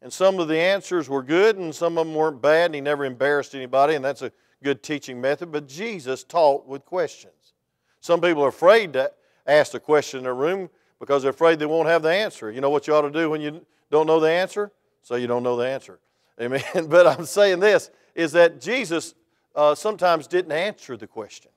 And 0.00 0.12
some 0.12 0.40
of 0.40 0.48
the 0.48 0.58
answers 0.58 1.08
were 1.08 1.22
good 1.22 1.56
and 1.56 1.74
some 1.74 1.96
of 1.96 2.06
them 2.06 2.14
weren't 2.14 2.42
bad, 2.42 2.66
and 2.66 2.74
he 2.74 2.80
never 2.80 3.04
embarrassed 3.04 3.54
anybody, 3.54 3.94
and 3.94 4.04
that's 4.04 4.22
a 4.22 4.32
good 4.62 4.82
teaching 4.82 5.20
method. 5.20 5.52
But 5.52 5.68
Jesus 5.68 6.24
taught 6.24 6.66
with 6.66 6.84
questions. 6.84 7.54
Some 8.00 8.20
people 8.20 8.44
are 8.44 8.48
afraid 8.48 8.92
to 8.94 9.12
ask 9.46 9.74
a 9.74 9.80
question 9.80 10.20
in 10.20 10.26
a 10.26 10.34
room 10.34 10.68
because 10.98 11.22
they're 11.22 11.30
afraid 11.30 11.58
they 11.58 11.66
won't 11.66 11.88
have 11.88 12.02
the 12.02 12.12
answer. 12.12 12.50
You 12.50 12.60
know 12.60 12.70
what 12.70 12.86
you 12.86 12.94
ought 12.94 13.02
to 13.02 13.10
do 13.10 13.30
when 13.30 13.40
you 13.40 13.64
don't 13.90 14.06
know 14.06 14.20
the 14.20 14.30
answer? 14.30 14.72
Say 15.02 15.20
you 15.20 15.26
don't 15.26 15.42
know 15.42 15.56
the 15.56 15.68
answer. 15.68 15.98
Amen. 16.40 16.62
But 16.88 17.06
I'm 17.06 17.26
saying 17.26 17.60
this 17.60 17.90
is 18.14 18.32
that 18.32 18.60
Jesus 18.60 19.14
uh, 19.54 19.74
sometimes 19.74 20.26
didn't 20.26 20.52
answer 20.52 20.96
the 20.96 21.06
question. 21.06 21.50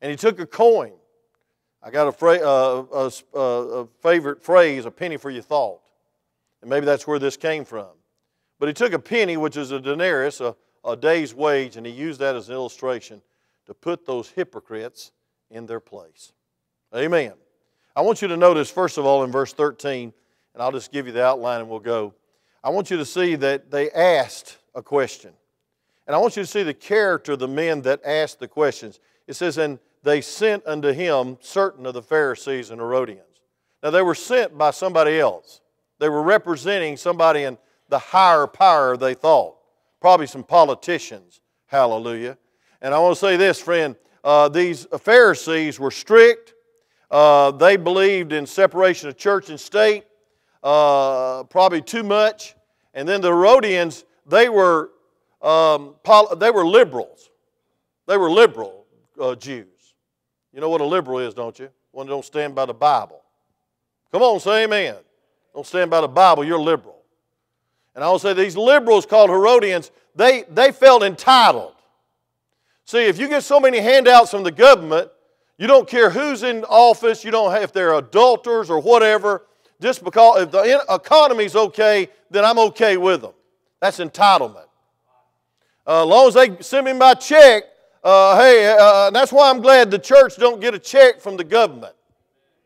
And 0.00 0.10
he 0.10 0.16
took 0.16 0.40
a 0.40 0.46
coin. 0.46 0.92
I 1.82 1.90
got 1.90 2.08
a, 2.08 2.12
fra- 2.12 2.40
uh, 2.40 2.84
a, 2.92 3.38
a, 3.38 3.40
a 3.40 3.86
favorite 4.02 4.42
phrase, 4.42 4.84
a 4.84 4.90
penny 4.90 5.16
for 5.16 5.30
your 5.30 5.42
thought. 5.42 5.80
And 6.60 6.68
maybe 6.68 6.86
that's 6.86 7.06
where 7.06 7.18
this 7.18 7.36
came 7.36 7.64
from. 7.64 7.88
But 8.58 8.68
he 8.68 8.74
took 8.74 8.92
a 8.92 8.98
penny, 8.98 9.36
which 9.36 9.56
is 9.56 9.70
a 9.70 9.80
denarius, 9.80 10.40
a, 10.40 10.54
a 10.84 10.96
day's 10.96 11.34
wage, 11.34 11.76
and 11.76 11.86
he 11.86 11.92
used 11.92 12.20
that 12.20 12.36
as 12.36 12.48
an 12.48 12.54
illustration 12.54 13.22
to 13.66 13.74
put 13.74 14.04
those 14.04 14.28
hypocrites 14.28 15.12
in 15.50 15.66
their 15.66 15.80
place. 15.80 16.32
Amen. 16.94 17.32
I 17.96 18.02
want 18.02 18.20
you 18.20 18.28
to 18.28 18.36
notice, 18.36 18.70
first 18.70 18.98
of 18.98 19.06
all, 19.06 19.24
in 19.24 19.32
verse 19.32 19.52
13, 19.52 20.12
and 20.54 20.62
I'll 20.62 20.72
just 20.72 20.92
give 20.92 21.06
you 21.06 21.12
the 21.12 21.24
outline 21.24 21.60
and 21.60 21.68
we'll 21.68 21.80
go. 21.80 22.14
I 22.62 22.70
want 22.70 22.90
you 22.90 22.98
to 22.98 23.04
see 23.04 23.36
that 23.36 23.70
they 23.70 23.90
asked 23.90 24.58
a 24.74 24.82
question. 24.82 25.32
And 26.06 26.14
I 26.14 26.18
want 26.18 26.36
you 26.36 26.42
to 26.42 26.46
see 26.46 26.62
the 26.62 26.74
character 26.74 27.32
of 27.32 27.38
the 27.38 27.48
men 27.48 27.82
that 27.82 28.00
asked 28.04 28.40
the 28.40 28.48
questions. 28.48 29.00
It 29.26 29.34
says, 29.34 29.58
And 29.58 29.78
they 30.02 30.20
sent 30.20 30.66
unto 30.66 30.92
him 30.92 31.38
certain 31.40 31.86
of 31.86 31.94
the 31.94 32.02
Pharisees 32.02 32.70
and 32.70 32.80
Herodians. 32.80 33.24
Now, 33.82 33.90
they 33.90 34.02
were 34.02 34.14
sent 34.14 34.56
by 34.56 34.70
somebody 34.70 35.18
else. 35.18 35.60
They 35.98 36.08
were 36.08 36.22
representing 36.22 36.96
somebody 36.96 37.44
in 37.44 37.58
the 37.88 37.98
higher 37.98 38.46
power, 38.46 38.96
they 38.96 39.14
thought. 39.14 39.56
Probably 40.00 40.26
some 40.26 40.44
politicians. 40.44 41.40
Hallelujah. 41.66 42.38
And 42.80 42.94
I 42.94 42.98
want 42.98 43.16
to 43.16 43.20
say 43.20 43.36
this, 43.36 43.60
friend. 43.60 43.96
Uh, 44.22 44.48
these 44.48 44.86
Pharisees 44.98 45.78
were 45.78 45.90
strict. 45.90 46.54
Uh, 47.10 47.50
they 47.50 47.76
believed 47.76 48.32
in 48.32 48.46
separation 48.46 49.08
of 49.08 49.16
church 49.16 49.50
and 49.50 49.58
state 49.58 50.04
uh, 50.62 51.44
probably 51.44 51.82
too 51.82 52.02
much. 52.02 52.54
And 52.94 53.08
then 53.08 53.20
the 53.20 53.28
Herodians, 53.28 54.04
they 54.26 54.48
were, 54.48 54.90
um, 55.42 55.94
they 56.36 56.50
were 56.50 56.66
liberals. 56.66 57.30
They 58.06 58.16
were 58.16 58.30
liberal 58.30 58.86
uh, 59.20 59.34
Jews. 59.36 59.66
You 60.52 60.60
know 60.60 60.68
what 60.68 60.80
a 60.80 60.84
liberal 60.84 61.18
is, 61.18 61.34
don't 61.34 61.58
you? 61.58 61.68
One 61.92 62.06
that 62.06 62.12
don't 62.12 62.24
stand 62.24 62.54
by 62.54 62.66
the 62.66 62.74
Bible. 62.74 63.22
Come 64.12 64.22
on, 64.22 64.40
say 64.40 64.64
amen. 64.64 64.96
Don't 65.54 65.66
stand 65.66 65.90
by 65.90 66.00
the 66.00 66.08
Bible, 66.08 66.44
you're 66.44 66.60
liberal. 66.60 66.96
And 67.94 68.04
I 68.04 68.10
will 68.10 68.18
say 68.18 68.32
these 68.32 68.56
liberals 68.56 69.06
called 69.06 69.30
Herodians, 69.30 69.90
they, 70.14 70.44
they 70.48 70.72
felt 70.72 71.02
entitled. 71.02 71.74
See, 72.84 73.04
if 73.04 73.18
you 73.18 73.28
get 73.28 73.44
so 73.44 73.60
many 73.60 73.78
handouts 73.78 74.30
from 74.30 74.42
the 74.42 74.52
government, 74.52 75.10
you 75.58 75.66
don't 75.66 75.88
care 75.88 76.10
who's 76.10 76.42
in 76.42 76.64
office, 76.64 77.24
you 77.24 77.30
don't 77.30 77.50
have, 77.52 77.62
if 77.62 77.72
they're 77.72 77.94
adulterers 77.94 78.70
or 78.70 78.80
whatever, 78.80 79.46
just 79.80 80.02
because 80.02 80.42
if 80.42 80.50
the 80.50 80.84
economy's 80.88 81.54
okay, 81.54 82.08
then 82.30 82.44
I'm 82.44 82.58
okay 82.58 82.96
with 82.96 83.22
them. 83.22 83.32
That's 83.80 83.98
entitlement. 83.98 84.66
Uh, 85.86 86.02
as 86.02 86.08
long 86.08 86.28
as 86.28 86.34
they 86.34 86.60
send 86.62 86.86
me 86.86 86.92
my 86.92 87.14
check, 87.14 87.64
uh, 88.02 88.38
hey, 88.38 88.68
uh, 88.72 88.76
uh, 88.76 89.10
that's 89.10 89.32
why 89.32 89.50
I'm 89.50 89.60
glad 89.60 89.90
the 89.90 89.98
church 89.98 90.36
don't 90.36 90.60
get 90.60 90.74
a 90.74 90.78
check 90.78 91.20
from 91.20 91.36
the 91.36 91.44
government. 91.44 91.94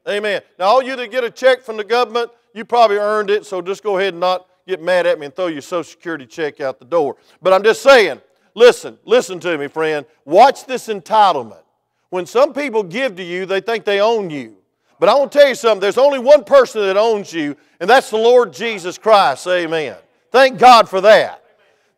Amen. 0.09 0.43
Now, 0.59 0.67
all 0.67 0.83
you 0.83 0.97
that 0.97 1.11
get 1.11 1.25
a 1.25 1.31
check 1.31 1.63
from 1.63 1.77
the 1.77 1.85
government, 1.85 2.31
you 2.53 2.65
probably 2.65 2.99
earned 2.99 3.31
it, 3.31 3.47
so 3.47 3.63
just 3.63 3.83
go 3.83 3.99
ahead 3.99 4.15
and 4.15 4.21
not 4.21 4.47
get 4.67 4.83
mad 4.83 5.07
at 5.07 5.19
me 5.19 5.27
and 5.27 5.35
throw 5.35 5.47
your 5.47 5.63
Social 5.63 5.85
Security 5.85 6.27
check 6.27 6.61
out 6.61 6.79
the 6.79 6.85
door. 6.85 7.17
But 7.43 7.53
I'm 7.53 7.63
just 7.63 7.83
saying, 7.83 8.21
listen, 8.55 8.99
listen 9.05 9.41
to 9.41 9.59
me, 9.59 9.67
friend. 9.69 10.07
Watch 10.25 10.67
this 10.67 10.89
entitlement. 10.89 11.63
When 12.11 12.27
some 12.27 12.53
people 12.53 12.83
give 12.83 13.17
to 13.17 13.25
you, 13.25 13.47
they 13.47 13.61
think 13.61 13.85
they 13.85 14.01
own 14.01 14.31
you. 14.31 14.57
But 15.01 15.09
I 15.09 15.15
want 15.17 15.33
to 15.33 15.39
tell 15.39 15.49
you 15.49 15.55
something. 15.55 15.81
There's 15.81 15.99
only 15.99 16.19
one 16.19 16.45
person 16.45 16.83
that 16.83 16.97
owns 16.97 17.33
you, 17.33 17.57
and 17.81 17.91
that's 17.91 18.11
the 18.11 18.17
Lord 18.17 18.53
Jesus 18.53 18.97
Christ. 18.97 19.47
Amen. 19.49 19.97
Thank 20.31 20.59
God 20.59 20.89
for 20.89 21.01
that. 21.01 21.44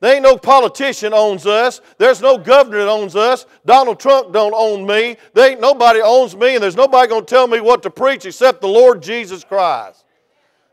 There 0.00 0.14
ain't 0.14 0.22
no 0.22 0.36
politician 0.36 1.14
owns 1.14 1.46
us. 1.46 1.80
There's 1.96 2.20
no 2.20 2.36
governor 2.36 2.78
that 2.78 2.88
owns 2.88 3.16
us. 3.16 3.46
Donald 3.64 3.98
Trump 3.98 4.32
don't 4.32 4.52
own 4.54 4.86
me. 4.86 5.16
There 5.32 5.50
ain't 5.50 5.60
nobody 5.60 6.00
owns 6.02 6.36
me, 6.36 6.54
and 6.54 6.62
there's 6.62 6.76
nobody 6.76 7.08
going 7.08 7.24
to 7.24 7.34
tell 7.34 7.46
me 7.46 7.60
what 7.60 7.82
to 7.82 7.90
preach 7.90 8.26
except 8.26 8.60
the 8.60 8.68
Lord 8.68 9.02
Jesus 9.02 9.42
Christ. 9.42 10.04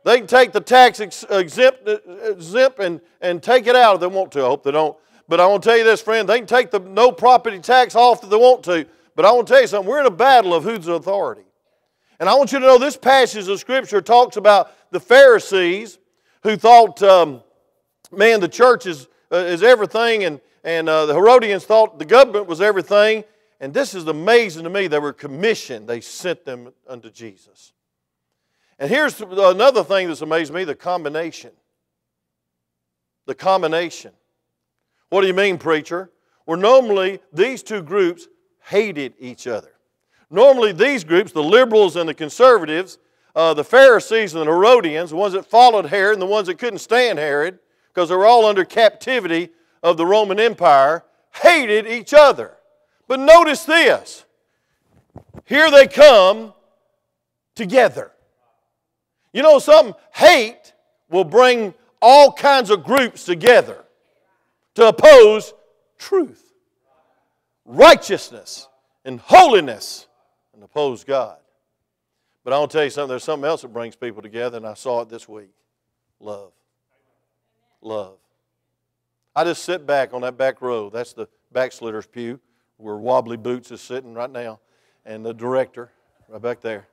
They 0.03 0.17
can 0.17 0.27
take 0.27 0.51
the 0.51 0.59
tax 0.59 0.99
exempt, 0.99 1.87
exempt 1.87 2.79
and, 2.79 2.99
and 3.21 3.41
take 3.41 3.67
it 3.67 3.75
out 3.75 3.95
if 3.95 4.01
they 4.01 4.07
want 4.07 4.33
to. 4.33 4.41
I 4.41 4.47
hope 4.47 4.63
they 4.63 4.71
don't. 4.71 4.97
But 5.29 5.39
I 5.39 5.47
want 5.47 5.63
to 5.63 5.69
tell 5.69 5.77
you 5.77 5.85
this, 5.85 6.01
friend, 6.01 6.27
they 6.27 6.37
can 6.37 6.47
take 6.47 6.71
the 6.71 6.79
no 6.79 7.11
property 7.11 7.59
tax 7.59 7.95
off 7.95 8.23
if 8.23 8.29
they 8.29 8.35
want 8.35 8.63
to. 8.65 8.85
But 9.15 9.25
I 9.25 9.31
want 9.31 9.47
to 9.47 9.53
tell 9.53 9.61
you 9.61 9.67
something. 9.67 9.89
We're 9.89 10.01
in 10.01 10.05
a 10.05 10.11
battle 10.11 10.53
of 10.53 10.65
who's 10.65 10.85
the 10.85 10.93
authority. 10.93 11.43
And 12.19 12.29
I 12.29 12.35
want 12.35 12.51
you 12.51 12.59
to 12.59 12.65
know 12.65 12.77
this 12.77 12.97
passage 12.97 13.47
of 13.47 13.59
Scripture 13.59 14.01
talks 14.01 14.35
about 14.35 14.71
the 14.91 14.99
Pharisees 14.99 15.97
who 16.43 16.57
thought, 16.57 17.01
um, 17.01 17.41
man, 18.11 18.39
the 18.39 18.47
church 18.47 18.85
is, 18.85 19.07
uh, 19.33 19.37
is 19.37 19.63
everything, 19.63 20.23
and, 20.23 20.39
and 20.63 20.87
uh, 20.87 21.07
the 21.07 21.13
Herodians 21.13 21.65
thought 21.65 21.97
the 21.99 22.05
government 22.05 22.45
was 22.45 22.61
everything. 22.61 23.23
And 23.59 23.73
this 23.73 23.95
is 23.95 24.05
amazing 24.07 24.63
to 24.63 24.69
me. 24.69 24.87
They 24.87 24.99
were 24.99 25.13
commissioned, 25.13 25.87
they 25.87 26.01
sent 26.01 26.45
them 26.45 26.73
unto 26.87 27.09
Jesus. 27.09 27.73
And 28.79 28.89
here's 28.89 29.19
another 29.21 29.83
thing 29.83 30.07
that's 30.07 30.21
amazed 30.21 30.53
me 30.53 30.63
the 30.63 30.75
combination. 30.75 31.51
The 33.25 33.35
combination. 33.35 34.11
What 35.09 35.21
do 35.21 35.27
you 35.27 35.33
mean, 35.33 35.57
preacher? 35.57 36.11
Well, 36.45 36.59
normally 36.59 37.19
these 37.31 37.63
two 37.63 37.81
groups 37.81 38.27
hated 38.65 39.13
each 39.19 39.47
other. 39.47 39.69
Normally, 40.29 40.71
these 40.71 41.03
groups, 41.03 41.31
the 41.31 41.43
liberals 41.43 41.95
and 41.95 42.09
the 42.09 42.13
conservatives, 42.13 42.97
uh, 43.35 43.53
the 43.53 43.63
Pharisees 43.63 44.33
and 44.33 44.41
the 44.41 44.51
Herodians, 44.51 45.11
the 45.11 45.15
ones 45.15 45.33
that 45.33 45.45
followed 45.45 45.85
Herod 45.85 46.13
and 46.13 46.21
the 46.21 46.25
ones 46.27 46.47
that 46.47 46.57
couldn't 46.57 46.79
stand 46.79 47.19
Herod, 47.19 47.59
because 47.93 48.09
they 48.09 48.15
were 48.15 48.25
all 48.25 48.45
under 48.45 48.65
captivity 48.65 49.49
of 49.83 49.97
the 49.97 50.05
Roman 50.05 50.39
Empire, 50.39 51.03
hated 51.41 51.85
each 51.87 52.13
other. 52.13 52.55
But 53.07 53.19
notice 53.19 53.65
this 53.65 54.25
here 55.45 55.69
they 55.69 55.87
come 55.87 56.53
together. 57.55 58.11
You 59.31 59.43
know 59.43 59.59
something? 59.59 59.93
Hate 60.13 60.73
will 61.09 61.23
bring 61.23 61.73
all 62.01 62.31
kinds 62.31 62.69
of 62.69 62.83
groups 62.83 63.25
together 63.25 63.83
to 64.75 64.87
oppose 64.87 65.53
truth, 65.97 66.53
righteousness, 67.65 68.67
and 69.05 69.19
holiness, 69.19 70.07
and 70.53 70.63
oppose 70.63 71.03
God. 71.03 71.37
But 72.43 72.53
I 72.53 72.59
want 72.59 72.71
to 72.71 72.77
tell 72.77 72.83
you 72.83 72.89
something, 72.89 73.09
there's 73.09 73.23
something 73.23 73.47
else 73.47 73.61
that 73.61 73.69
brings 73.69 73.95
people 73.95 74.21
together, 74.21 74.57
and 74.57 74.67
I 74.67 74.73
saw 74.73 75.01
it 75.01 75.09
this 75.09 75.29
week 75.29 75.51
love. 76.19 76.51
Love. 77.83 78.17
I 79.35 79.43
just 79.43 79.63
sit 79.63 79.85
back 79.85 80.13
on 80.13 80.21
that 80.21 80.37
back 80.37 80.61
row. 80.61 80.89
That's 80.89 81.13
the 81.13 81.27
backslidder's 81.51 82.05
pew 82.05 82.39
where 82.77 82.97
Wobbly 82.97 83.37
Boots 83.37 83.71
is 83.71 83.81
sitting 83.81 84.13
right 84.13 84.29
now, 84.29 84.59
and 85.05 85.25
the 85.25 85.33
director 85.33 85.91
right 86.27 86.41
back 86.41 86.61
there. 86.61 86.87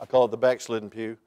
I 0.00 0.06
call 0.06 0.24
it 0.24 0.30
the 0.30 0.36
backslidden 0.36 0.90
pew. 0.90 1.18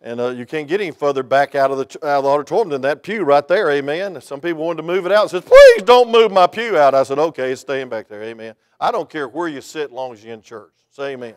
And 0.00 0.20
uh, 0.20 0.30
you 0.30 0.44
can't 0.46 0.66
get 0.66 0.80
any 0.80 0.90
further 0.90 1.22
back 1.22 1.54
out 1.54 1.70
of, 1.70 1.78
the, 1.78 2.06
out 2.06 2.18
of 2.18 2.24
the 2.24 2.30
auditorium 2.30 2.68
than 2.70 2.82
that 2.82 3.04
pew 3.04 3.22
right 3.22 3.46
there, 3.46 3.70
amen. 3.70 4.20
Some 4.20 4.40
people 4.40 4.64
wanted 4.64 4.78
to 4.78 4.82
move 4.82 5.06
it 5.06 5.12
out. 5.12 5.30
Says, 5.30 5.42
please 5.42 5.82
don't 5.84 6.10
move 6.10 6.32
my 6.32 6.48
pew 6.48 6.76
out. 6.76 6.94
I 6.94 7.04
said, 7.04 7.20
okay, 7.20 7.52
it's 7.52 7.60
staying 7.60 7.88
back 7.88 8.08
there, 8.08 8.22
amen. 8.24 8.54
I 8.80 8.90
don't 8.90 9.08
care 9.08 9.28
where 9.28 9.46
you 9.46 9.60
sit 9.60 9.84
as 9.84 9.92
long 9.92 10.12
as 10.12 10.24
you're 10.24 10.34
in 10.34 10.42
church. 10.42 10.72
Say 10.90 11.12
amen. 11.12 11.34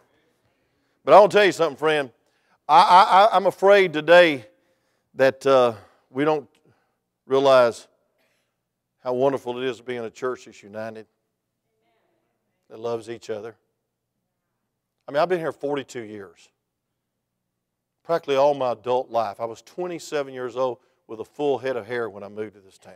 But 1.04 1.14
I 1.14 1.20
want 1.20 1.32
to 1.32 1.38
tell 1.38 1.46
you 1.46 1.52
something, 1.52 1.78
friend. 1.78 2.10
I, 2.68 3.30
I, 3.32 3.36
I'm 3.36 3.46
afraid 3.46 3.94
today 3.94 4.48
that 5.14 5.46
uh, 5.46 5.74
we 6.10 6.26
don't 6.26 6.50
realize 7.26 7.88
how 9.04 9.14
wonderful 9.14 9.62
it 9.62 9.68
is 9.68 9.78
to 9.78 9.84
be 9.84 9.96
in 9.96 10.04
a 10.04 10.10
church 10.10 10.46
that's 10.46 10.64
united, 10.64 11.06
that 12.70 12.80
loves 12.80 13.10
each 13.10 13.30
other. 13.30 13.56
I 15.08 15.12
mean, 15.12 15.22
I've 15.22 15.30
been 15.30 15.40
here 15.40 15.52
42 15.52 16.02
years 16.02 16.50
practically 18.06 18.36
all 18.36 18.54
my 18.54 18.72
adult 18.72 19.10
life. 19.10 19.40
I 19.40 19.46
was 19.46 19.62
27 19.64 20.34
years 20.34 20.56
old 20.56 20.78
with 21.08 21.20
a 21.20 21.26
full 21.26 21.58
head 21.58 21.76
of 21.76 21.88
hair 21.88 22.10
when 22.10 22.24
I 22.24 22.30
moved 22.30 22.54
to 22.54 22.62
this 22.62 22.78
town. 22.78 22.94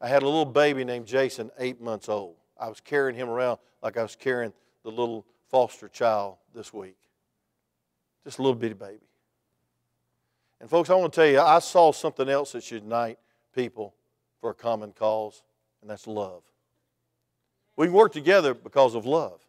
I 0.00 0.08
had 0.08 0.22
a 0.22 0.26
little 0.26 0.46
baby 0.46 0.84
named 0.84 1.06
Jason, 1.06 1.50
eight 1.58 1.80
months 1.80 2.08
old. 2.08 2.36
I 2.58 2.68
was 2.68 2.80
carrying 2.80 3.16
him 3.16 3.28
around 3.28 3.58
like 3.82 3.96
I 3.96 4.02
was 4.02 4.16
carrying 4.16 4.52
the 4.82 4.90
little 4.90 5.26
foster 5.50 5.88
child 5.88 6.36
this 6.54 6.72
week. 6.72 6.96
Just 8.24 8.38
a 8.38 8.42
little 8.42 8.56
bitty 8.56 8.74
baby. 8.74 8.98
And, 10.62 10.70
folks, 10.70 10.90
I 10.90 10.94
want 10.94 11.12
to 11.12 11.20
tell 11.20 11.28
you, 11.28 11.40
I 11.40 11.58
saw 11.58 11.90
something 11.90 12.28
else 12.28 12.52
that 12.52 12.62
should 12.62 12.84
unite 12.84 13.18
people 13.52 13.94
for 14.40 14.50
a 14.50 14.54
common 14.54 14.92
cause, 14.92 15.42
and 15.80 15.90
that's 15.90 16.06
love. 16.06 16.44
We 17.76 17.86
can 17.86 17.92
work 17.92 18.12
together 18.12 18.54
because 18.54 18.94
of 18.94 19.04
love. 19.04 19.40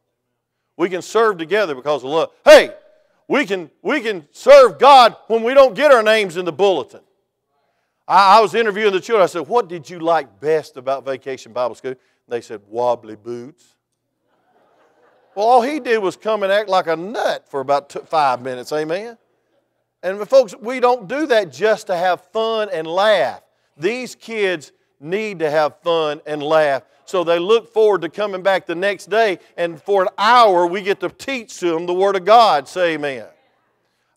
We 0.76 0.90
can 0.90 1.04
serve 1.04 1.38
together 1.38 1.76
because 1.76 2.04
of 2.04 2.10
love. 2.10 2.32
Hey, 2.44 2.72
we 3.28 3.46
can, 3.46 3.70
we 3.84 4.02
can 4.02 4.28
serve 4.32 4.80
God 4.80 5.16
when 5.28 5.44
we 5.44 5.54
don't 5.54 5.76
get 5.76 5.92
our 5.92 6.02
names 6.02 6.36
in 6.36 6.46
the 6.46 6.52
bulletin. 6.52 7.02
I, 8.08 8.40
I 8.40 8.42
was 8.42 8.56
interviewing 8.56 8.92
the 8.92 9.00
children. 9.00 9.22
I 9.22 9.28
said, 9.28 9.48
What 9.48 9.68
did 9.68 9.88
you 9.88 10.00
like 10.00 10.40
best 10.40 10.78
about 10.78 11.06
Vacation 11.06 11.54
Bible 11.54 11.76
School? 11.76 11.92
And 11.92 12.00
they 12.28 12.42
said, 12.42 12.60
Wobbly 12.68 13.18
boots. 13.18 13.76
Well, 15.36 15.46
all 15.46 15.62
he 15.62 15.80
did 15.80 16.00
was 16.00 16.16
come 16.16 16.42
and 16.42 16.52
act 16.52 16.70
like 16.70 16.88
a 16.88 16.96
nut 16.96 17.48
for 17.50 17.60
about 17.60 17.92
five 18.10 18.42
minutes. 18.42 18.72
Amen? 18.72 19.20
And 20.04 20.28
folks, 20.28 20.54
we 20.60 20.80
don't 20.80 21.08
do 21.08 21.26
that 21.28 21.52
just 21.52 21.88
to 21.88 21.96
have 21.96 22.22
fun 22.32 22.70
and 22.72 22.86
laugh. 22.86 23.42
These 23.78 24.16
kids 24.16 24.74
need 25.00 25.40
to 25.40 25.50
have 25.50 25.80
fun 25.82 26.22
and 26.28 26.44
laugh 26.44 26.84
so 27.06 27.24
they 27.24 27.40
look 27.40 27.74
forward 27.74 28.02
to 28.02 28.10
coming 28.10 28.42
back 28.44 28.66
the 28.66 28.76
next 28.76 29.10
day, 29.10 29.40
and 29.58 29.82
for 29.82 30.04
an 30.04 30.10
hour 30.18 30.66
we 30.66 30.82
get 30.82 31.00
to 31.02 31.10
teach 31.10 31.60
them 31.60 31.86
the 31.86 31.94
Word 31.94 32.16
of 32.16 32.26
God. 32.26 32.68
Say 32.68 32.94
amen. 32.94 33.26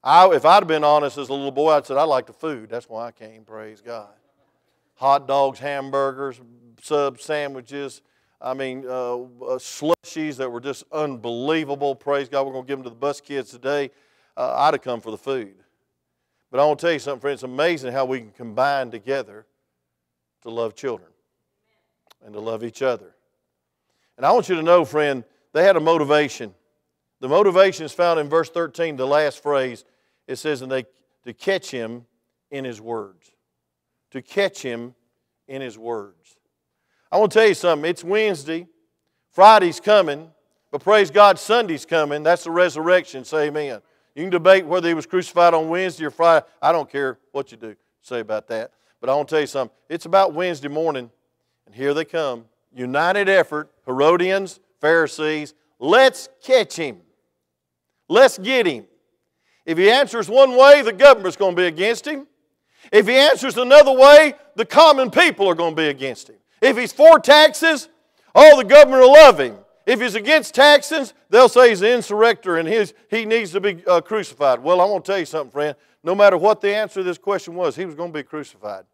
I, 0.05 0.29
if 0.29 0.45
I'd 0.45 0.61
have 0.61 0.69
been 0.69 0.85
honest 0.85 1.19
as 1.19 1.29
a 1.29 1.33
little 1.33 1.51
boy, 1.51 1.73
I'd 1.73 1.87
said, 1.87 1.97
I 1.97 2.05
like 2.05 2.27
the 2.27 2.33
food. 2.33 2.69
That's 2.69 2.89
why 2.89 3.09
I 3.09 3.11
came, 3.11 3.45
praise 3.45 3.81
God. 3.81 4.09
Hot 4.97 5.27
dogs, 5.27 5.59
hamburgers, 5.59 6.41
sub 6.81 7.21
sandwiches, 7.21 8.03
I 8.41 8.55
mean, 8.55 8.85
uh, 8.87 9.15
uh, 9.17 9.59
slushies 9.59 10.37
that 10.37 10.51
were 10.51 10.61
just 10.61 10.85
unbelievable. 10.93 11.95
Praise 11.95 12.29
God, 12.29 12.47
we're 12.47 12.53
going 12.53 12.65
to 12.65 12.69
give 12.69 12.79
them 12.79 12.85
to 12.85 12.91
the 12.91 12.97
bus 12.97 13.21
kids 13.21 13.51
today. 13.51 13.91
Uh, 14.37 14.55
I'd 14.57 14.75
have 14.75 14.83
come 14.83 15.01
for 15.01 15.11
the 15.11 15.19
food. 15.19 15.55
But 16.51 16.61
I 16.61 16.65
want 16.65 16.79
to 16.79 16.87
tell 16.87 16.93
you 16.93 16.99
something, 16.99 17.21
friends. 17.21 17.43
It's 17.43 17.43
amazing 17.45 17.93
how 17.93 18.05
we 18.05 18.21
can 18.21 18.31
combine 18.31 18.91
together 18.91 19.47
to 20.43 20.51
love 20.51 20.75
children 20.75 21.11
and 22.25 22.33
to 22.33 22.41
love 22.41 22.65
each 22.65 22.83
other. 22.83 23.15
And 24.17 24.25
I 24.25 24.33
want 24.33 24.49
you 24.49 24.55
to 24.57 24.63
know, 24.63 24.85
friend, 24.85 25.25
they 25.53 25.65
had 25.65 25.77
a 25.77 25.81
motivation. 25.81 26.55
The 27.21 27.29
motivation 27.29 27.85
is 27.85 27.93
found 27.93 28.21
in 28.21 28.29
verse 28.29 28.51
13, 28.51 28.97
the 28.97 29.07
last 29.07 29.43
phrase. 29.43 29.85
It 30.27 30.37
says, 30.37 30.63
and 30.63 30.71
they 30.71 30.87
to 31.25 31.33
catch 31.33 31.71
him 31.71 32.07
in 32.51 32.65
his 32.65 32.81
words. 32.81 33.33
To 34.13 34.23
catch 34.23 34.63
him 34.63 34.95
in 35.49 35.61
his 35.61 35.77
words. 35.77 36.37
I 37.11 37.19
want 37.19 37.33
to 37.33 37.39
tell 37.39 37.49
you 37.49 37.55
something. 37.55 37.89
It's 37.89 38.05
Wednesday. 38.05 38.67
Friday's 39.33 39.81
coming. 39.81 40.31
But 40.71 40.83
praise 40.83 41.11
God, 41.11 41.39
Sunday's 41.39 41.85
coming. 41.85 42.23
That's 42.23 42.45
the 42.45 42.51
resurrection. 42.51 43.25
Say 43.25 43.49
amen. 43.49 43.81
You 44.17 44.23
can 44.23 44.31
debate 44.31 44.65
whether 44.65 44.89
he 44.89 44.95
was 44.95 45.05
crucified 45.05 45.53
on 45.53 45.69
Wednesday 45.69 46.07
or 46.07 46.11
Friday. 46.11 46.47
I 46.63 46.73
don't 46.73 46.91
care 46.91 47.19
what 47.33 47.53
you 47.53 47.59
do 47.59 47.77
say 48.01 48.21
about 48.21 48.49
that. 48.49 48.73
But 48.99 49.11
I 49.11 49.15
want 49.15 49.29
to 49.29 49.35
tell 49.35 49.41
you 49.43 49.47
something. 49.47 49.77
It's 49.91 50.07
about 50.07 50.33
Wednesday 50.33 50.69
morning. 50.69 51.11
And 51.67 51.75
here 51.75 51.93
they 51.93 52.07
come. 52.07 52.47
United 52.75 53.29
effort, 53.29 53.71
Herodians, 53.85 54.59
Pharisees. 54.81 55.53
Let's 55.79 56.31
catch 56.43 56.77
him. 56.77 57.03
Let's 58.09 58.39
get 58.39 58.67
him. 58.67 58.87
If 59.67 59.77
he 59.77 59.91
answers 59.91 60.31
one 60.31 60.57
way, 60.57 60.81
the 60.81 60.95
government's 60.95 61.37
going 61.37 61.55
to 61.55 61.61
be 61.61 61.67
against 61.67 62.07
him. 62.07 62.27
If 62.91 63.07
he 63.07 63.17
answers 63.17 63.59
another 63.59 63.93
way, 63.93 64.35
the 64.55 64.65
common 64.65 65.11
people 65.11 65.47
are 65.47 65.55
going 65.55 65.77
to 65.77 65.83
be 65.83 65.89
against 65.89 66.31
him. 66.31 66.37
If 66.63 66.79
he's 66.79 66.93
for 66.93 67.19
taxes, 67.19 67.91
all 68.35 68.57
the 68.57 68.65
government 68.65 69.03
will 69.03 69.13
love 69.13 69.41
him. 69.41 69.57
If 69.87 70.01
he's 70.01 70.17
against 70.17 70.55
taxes, 70.55 71.15
they'll 71.31 71.49
say 71.49 71.71
he's 71.71 71.81
an 71.81 71.89
insurrector 71.89 72.59
and 72.59 72.93
he 73.09 73.25
needs 73.25 73.53
to 73.53 73.61
be 73.61 73.85
uh, 73.87 74.01
crucified. 74.01 74.59
Well, 74.59 74.81
I 74.81 74.85
want 74.85 75.05
to 75.05 75.13
tell 75.13 75.19
you 75.19 75.25
something, 75.25 75.53
friend. 75.53 75.77
No 76.03 76.15
matter 76.15 76.37
what 76.37 76.61
the 76.61 76.75
answer 76.75 77.01
to 77.01 77.05
this 77.05 77.19
question 77.19 77.55
was, 77.55 77.77
he 77.77 77.87
was 77.87 77.95
going 77.95 78.13
to 78.13 78.19
be 78.19 78.25
crucified. 78.25 78.85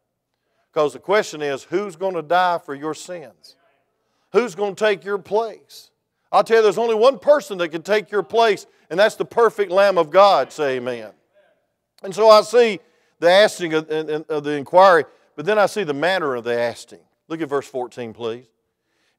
Because 0.70 0.92
the 0.92 0.98
question 0.98 1.42
is, 1.42 1.64
who's 1.64 1.96
going 1.96 2.14
to 2.14 2.22
die 2.22 2.58
for 2.58 2.74
your 2.74 2.94
sins? 2.94 3.56
Who's 4.32 4.54
going 4.54 4.74
to 4.74 4.84
take 4.84 5.04
your 5.04 5.18
place? 5.18 5.90
I'll 6.30 6.44
tell 6.44 6.58
you, 6.58 6.62
there's 6.62 6.78
only 6.78 6.94
one 6.94 7.18
person 7.18 7.58
that 7.58 7.68
can 7.68 7.82
take 7.82 8.10
your 8.10 8.22
place, 8.22 8.66
and 8.88 8.98
that's 8.98 9.16
the 9.16 9.24
perfect 9.24 9.70
Lamb 9.70 9.98
of 9.98 10.10
God. 10.10 10.52
Say 10.52 10.76
amen. 10.76 11.10
And 12.02 12.14
so 12.14 12.28
I 12.30 12.40
see 12.42 12.80
the 13.18 13.30
asking 13.30 13.74
of, 13.74 13.90
of 13.90 14.44
the 14.44 14.52
inquiry, 14.52 15.04
but 15.36 15.44
then 15.44 15.58
I 15.58 15.66
see 15.66 15.84
the 15.84 15.94
manner 15.94 16.34
of 16.34 16.44
the 16.44 16.58
asking. 16.58 17.00
Look 17.28 17.42
at 17.42 17.48
verse 17.48 17.68
14, 17.68 18.14
please. 18.14 18.46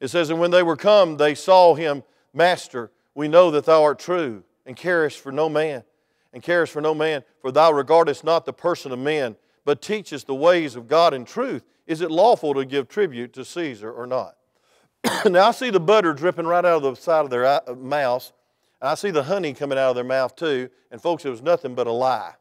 It 0.04 0.10
says, 0.10 0.30
And 0.30 0.40
when 0.42 0.52
they 0.52 0.64
were 0.64 0.76
come, 0.76 1.16
they 1.16 1.34
saw 1.34 1.76
him, 1.76 2.04
Master, 2.34 2.92
we 3.16 3.30
know 3.30 3.50
that 3.52 3.64
thou 3.64 3.84
art 3.84 4.00
true, 4.00 4.44
and 4.66 4.76
carest 4.76 5.22
for 5.22 5.32
no 5.32 5.48
man, 5.48 5.86
and 6.34 6.44
carest 6.44 6.74
for 6.74 6.82
no 6.82 6.94
man, 6.94 7.24
for 7.40 7.54
thou 7.54 7.72
regardest 7.72 8.26
not 8.26 8.46
the 8.46 8.52
person 8.52 8.92
of 8.92 9.00
men, 9.00 9.38
but 9.64 9.82
teachest 9.82 10.28
the 10.28 10.36
ways 10.36 10.76
of 10.76 10.90
God 10.90 11.14
in 11.14 11.24
truth, 11.24 11.64
is 11.88 12.02
it 12.02 12.12
lawful 12.12 12.54
to 12.54 12.66
give 12.66 12.90
tribute 12.90 13.32
to 13.32 13.46
Caesar 13.46 13.90
or 13.90 14.06
not? 14.06 14.36
now 15.26 15.48
I 15.48 15.52
see 15.52 15.70
the 15.70 15.80
butter 15.80 16.12
dripping 16.12 16.48
right 16.48 16.66
out 16.66 16.84
of 16.84 16.96
the 16.96 17.02
side 17.02 17.24
of 17.24 17.30
their 17.30 17.46
uh, 17.46 17.62
mouths, 17.74 18.34
and 18.82 18.90
I 18.90 18.96
see 18.96 19.10
the 19.10 19.24
honey 19.24 19.54
coming 19.54 19.78
out 19.78 19.92
of 19.92 19.96
their 19.96 20.04
mouth 20.04 20.36
too. 20.36 20.70
And 20.92 21.02
folks, 21.02 21.24
it 21.24 21.30
was 21.30 21.42
nothing 21.42 21.76
but 21.76 21.88
a 21.88 21.94
lie. 21.94 22.34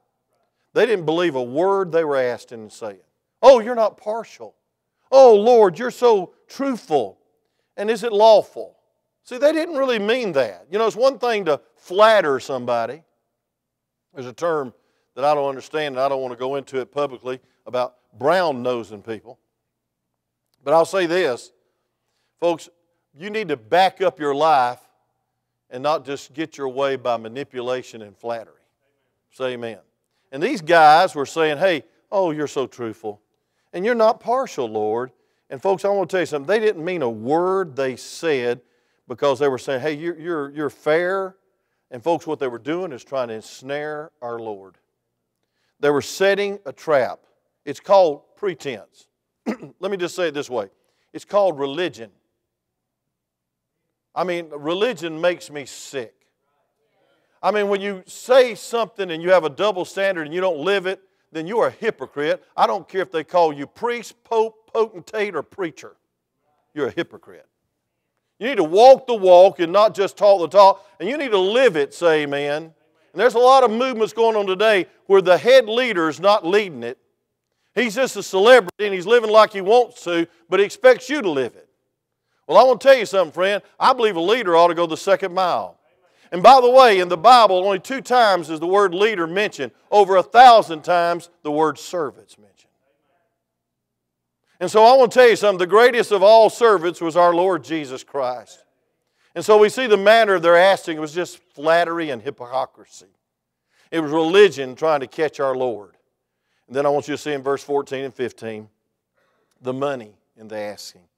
They 0.75 0.85
didn't 0.85 1.07
believe 1.07 1.37
a 1.37 1.43
word 1.43 1.93
they 1.93 2.03
were 2.03 2.17
asked 2.17 2.51
and 2.51 2.73
saying. 2.73 2.99
Oh, 3.41 3.61
you're 3.61 3.77
not 3.77 3.99
partial. 3.99 4.57
Oh, 5.13 5.37
Lord, 5.37 5.79
you're 5.79 5.93
so 5.93 6.35
truthful. 6.49 7.21
And 7.77 7.91
is 7.91 8.03
it 8.05 8.13
lawful? 8.13 8.77
See, 9.25 9.39
they 9.39 9.53
didn't 9.53 9.77
really 9.77 9.99
mean 9.99 10.33
that. 10.33 10.67
You 10.71 10.79
know, 10.79 10.87
it's 10.87 10.97
one 10.97 11.19
thing 11.19 11.45
to 11.47 11.61
flatter 11.77 12.41
somebody. 12.41 13.03
There's 14.15 14.27
a 14.27 14.33
term 14.33 14.75
that 15.15 15.25
I 15.25 15.35
don't 15.35 15.49
understand, 15.49 15.95
and 15.95 16.01
I 16.01 16.09
don't 16.09 16.21
want 16.21 16.33
to 16.33 16.39
go 16.39 16.57
into 16.57 16.81
it 16.81 16.91
publicly 16.93 17.41
about 17.67 17.95
brown 18.19 18.63
nosing 18.63 19.03
people. 19.03 19.39
But 20.65 20.75
I'll 20.75 20.85
say 20.85 21.07
this, 21.07 21.53
folks, 22.41 22.69
you 23.15 23.31
need 23.31 23.49
to 23.49 23.57
back 23.57 24.01
up 24.01 24.19
your 24.19 24.35
life 24.35 24.81
and 25.71 25.83
not 25.83 26.05
just 26.05 26.35
get 26.35 26.59
your 26.59 26.69
way 26.69 26.97
by 26.97 27.17
manipulation 27.17 28.03
and 28.03 28.17
flattery. 28.17 28.55
Say 29.31 29.53
amen. 29.53 29.79
And 30.31 30.43
these 30.43 30.61
guys 30.61 31.15
were 31.15 31.27
saying, 31.27 31.59
hey, 31.59 31.85
oh, 32.11 32.31
you're 32.31 32.47
so 32.47 32.67
truthful. 32.67 33.21
And 33.73 33.85
you're 33.85 33.95
not 33.95 34.21
partial, 34.21 34.67
Lord. 34.67 35.13
And 35.53 35.61
folks, 35.61 35.85
I 35.85 35.89
want 35.91 36.09
to 36.09 36.15
tell 36.15 36.23
you 36.23 36.27
something. 36.27 36.47
They 36.47 36.59
didn't 36.59 36.83
mean 36.83 37.03
a 37.03 37.11
word 37.11 37.77
they 37.77 37.95
said 37.95 38.63
because 39.07 39.39
they 39.39 39.49
were 39.49 39.59
saying, 39.59 39.83
hey, 39.83 39.93
you're, 39.93 40.19
you're, 40.19 40.51
you're 40.51 40.71
fair. 40.71 41.37
And 41.91 42.03
folks, 42.03 42.27
what 42.27 42.39
they 42.39 42.49
were 42.49 42.59
doing 42.59 42.91
is 42.91 43.05
trying 43.05 43.29
to 43.29 43.35
ensnare 43.35 44.13
our 44.23 44.39
Lord. 44.39 44.79
They 45.79 45.91
were 45.91 46.01
setting 46.01 46.59
a 46.65 46.73
trap. 46.73 47.21
It's 47.67 47.81
called 47.81 48.23
pretense. 48.35 49.09
Let 49.79 49.91
me 49.91 49.99
just 49.99 50.17
say 50.17 50.29
it 50.29 50.35
this 50.35 50.49
way 50.49 50.71
it's 51.13 51.27
called 51.27 51.59
religion. 51.59 52.11
I 54.15 54.25
mean, 54.25 54.49
religion 54.57 55.21
makes 55.21 55.51
me 55.51 55.67
sick. 55.67 56.15
I 57.43 57.51
mean, 57.51 57.69
when 57.69 57.83
you 57.83 58.05
say 58.07 58.55
something 58.55 59.11
and 59.11 59.23
you 59.23 59.31
have 59.33 59.45
a 59.45 59.51
double 59.51 59.85
standard 59.85 60.25
and 60.25 60.35
you 60.35 60.41
don't 60.41 60.61
live 60.61 60.87
it, 60.87 61.03
then 61.31 61.47
you 61.47 61.59
are 61.59 61.69
a 61.69 61.73
hypocrite. 61.73 62.43
I 62.57 62.67
don't 62.67 62.89
care 62.89 63.03
if 63.03 63.13
they 63.13 63.25
call 63.25 63.53
you 63.53 63.67
priest, 63.67 64.25
pope, 64.25 64.62
potentate, 64.73 65.35
or 65.35 65.43
preacher. 65.43 65.97
You're 66.75 66.89
a 66.89 66.91
hypocrite. 66.91 67.47
You 68.39 68.49
need 68.49 68.57
to 68.57 68.65
walk 68.65 69.07
the 69.07 69.15
walk 69.15 69.61
and 69.61 69.73
not 69.73 69.95
just 69.95 70.17
talk 70.17 70.41
the 70.41 70.49
talk, 70.49 70.85
and 70.99 71.09
you 71.09 71.17
need 71.17 71.31
to 71.31 71.39
live 71.39 71.77
it, 71.77 71.95
say 71.95 72.23
amen. 72.23 72.63
And 73.13 73.21
there's 73.21 73.35
a 73.35 73.39
lot 73.39 73.63
of 73.63 73.71
movements 73.71 74.13
going 74.13 74.37
on 74.37 74.47
today 74.47 74.87
where 75.07 75.23
the 75.23 75.37
head 75.37 75.69
leader 75.69 76.09
is 76.09 76.19
not 76.19 76.47
leading 76.47 76.83
it. 76.83 76.99
He's 77.75 77.95
just 77.95 78.17
a 78.17 78.23
celebrity 78.23 78.85
and 78.85 78.95
he's 78.95 79.07
living 79.07 79.31
like 79.31 79.53
he 79.53 79.61
wants 79.61 80.03
to, 80.05 80.27
but 80.49 80.61
he 80.61 80.67
expects 80.67 81.09
you 81.09 81.23
to 81.23 81.31
live 81.31 81.55
it. 81.55 81.69
Well, 82.47 82.59
I 82.59 82.65
want 82.65 82.81
to 82.81 82.89
tell 82.89 82.97
you 82.97 83.07
something, 83.07 83.33
friend. 83.33 83.63
I 83.79 83.93
believe 83.93 84.17
a 84.17 84.21
leader 84.21 84.57
ought 84.57 84.69
to 84.69 84.75
go 84.75 84.87
the 84.87 84.97
second 84.97 85.33
mile. 85.33 85.79
And 86.33 86.43
by 86.43 86.61
the 86.61 86.71
way, 86.71 86.99
in 86.99 87.09
the 87.09 87.17
Bible, 87.17 87.57
only 87.57 87.79
two 87.79 88.01
times 88.01 88.51
is 88.51 88.59
the 88.59 88.67
word 88.67 88.95
leader 88.95 89.27
mentioned. 89.27 89.73
Over 89.91 90.17
a 90.17 90.23
thousand 90.23 90.83
times, 90.83 91.29
the 91.43 91.53
word 91.53 91.79
servant's 91.79 92.39
mentioned. 92.39 92.52
And 94.63 94.71
so 94.71 94.85
I 94.85 94.97
want 94.97 95.11
to 95.11 95.19
tell 95.19 95.29
you 95.29 95.35
something. 95.35 95.59
The 95.59 95.67
greatest 95.67 96.13
of 96.13 96.23
all 96.23 96.49
servants 96.49 97.01
was 97.01 97.17
our 97.17 97.35
Lord 97.35 97.65
Jesus 97.65 98.05
Christ. 98.05 98.65
And 99.35 99.45
so 99.45 99.59
we 99.59 99.69
see 99.69 99.89
the 99.89 99.97
manner 99.97 100.35
of 100.35 100.43
their 100.43 100.57
asking 100.57 101.01
was 101.01 101.13
just 101.13 101.39
flattery 101.53 102.11
and 102.11 102.23
hypocrisy. 102.23 103.09
It 103.91 103.99
was 103.99 104.13
religion 104.13 104.77
trying 104.77 105.01
to 105.01 105.09
catch 105.09 105.41
our 105.41 105.57
Lord. 105.57 105.97
And 106.69 106.77
then 106.77 106.87
I 106.87 106.91
want 106.91 107.09
you 107.09 107.15
to 107.15 107.19
see 107.19 107.33
in 107.33 107.43
verse 107.43 107.65
14 107.65 108.05
and 108.05 108.15
15 108.15 108.69
the 109.61 109.73
money 109.73 110.15
in 110.37 110.47
the 110.47 110.59
asking. 110.59 111.09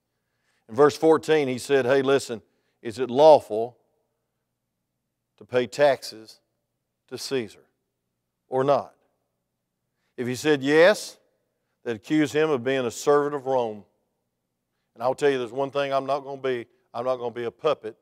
In 0.70 0.74
verse 0.74 0.96
14, 0.96 1.46
he 1.46 1.58
said, 1.58 1.84
Hey, 1.84 2.00
listen, 2.00 2.40
is 2.80 2.98
it 2.98 3.10
lawful 3.10 3.76
to 5.36 5.44
pay 5.44 5.66
taxes 5.66 6.40
to 7.08 7.18
Caesar 7.18 7.66
or 8.48 8.64
not? 8.64 8.94
If 10.16 10.26
he 10.26 10.34
said 10.34 10.62
yes, 10.62 11.18
they'd 11.84 11.96
accuse 11.96 12.32
him 12.32 12.50
of 12.50 12.64
being 12.64 12.86
a 12.86 12.90
servant 12.90 13.34
of 13.34 13.46
Rome. 13.46 13.84
And 14.94 15.02
I'll 15.02 15.14
tell 15.14 15.30
you, 15.30 15.38
there's 15.38 15.52
one 15.52 15.70
thing 15.70 15.92
I'm 15.92 16.06
not 16.06 16.20
going 16.20 16.40
to 16.40 16.48
be 16.48 16.66
I'm 16.92 17.04
not 17.04 17.16
going 17.16 17.32
to 17.32 17.38
be 17.38 17.44
a 17.44 17.50
puppet 17.50 17.96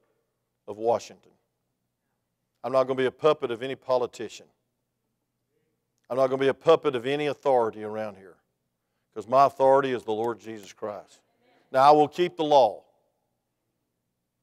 of 0.68 0.76
Washington. 0.76 1.32
I'm 2.62 2.72
not 2.72 2.84
going 2.84 2.96
to 2.96 3.02
be 3.02 3.06
a 3.06 3.10
puppet 3.10 3.50
of 3.50 3.62
any 3.62 3.74
politician. 3.74 4.46
I'm 6.10 6.16
not 6.18 6.26
going 6.26 6.38
to 6.38 6.44
be 6.44 6.48
a 6.48 6.54
puppet 6.54 6.94
of 6.94 7.06
any 7.06 7.26
authority 7.26 7.82
around 7.84 8.16
here 8.16 8.36
because 9.12 9.28
my 9.28 9.46
authority 9.46 9.92
is 9.92 10.04
the 10.04 10.12
Lord 10.12 10.38
Jesus 10.38 10.72
Christ. 10.72 11.20
Now, 11.72 11.80
I 11.80 11.90
will 11.90 12.06
keep 12.06 12.36
the 12.36 12.44
law. 12.44 12.82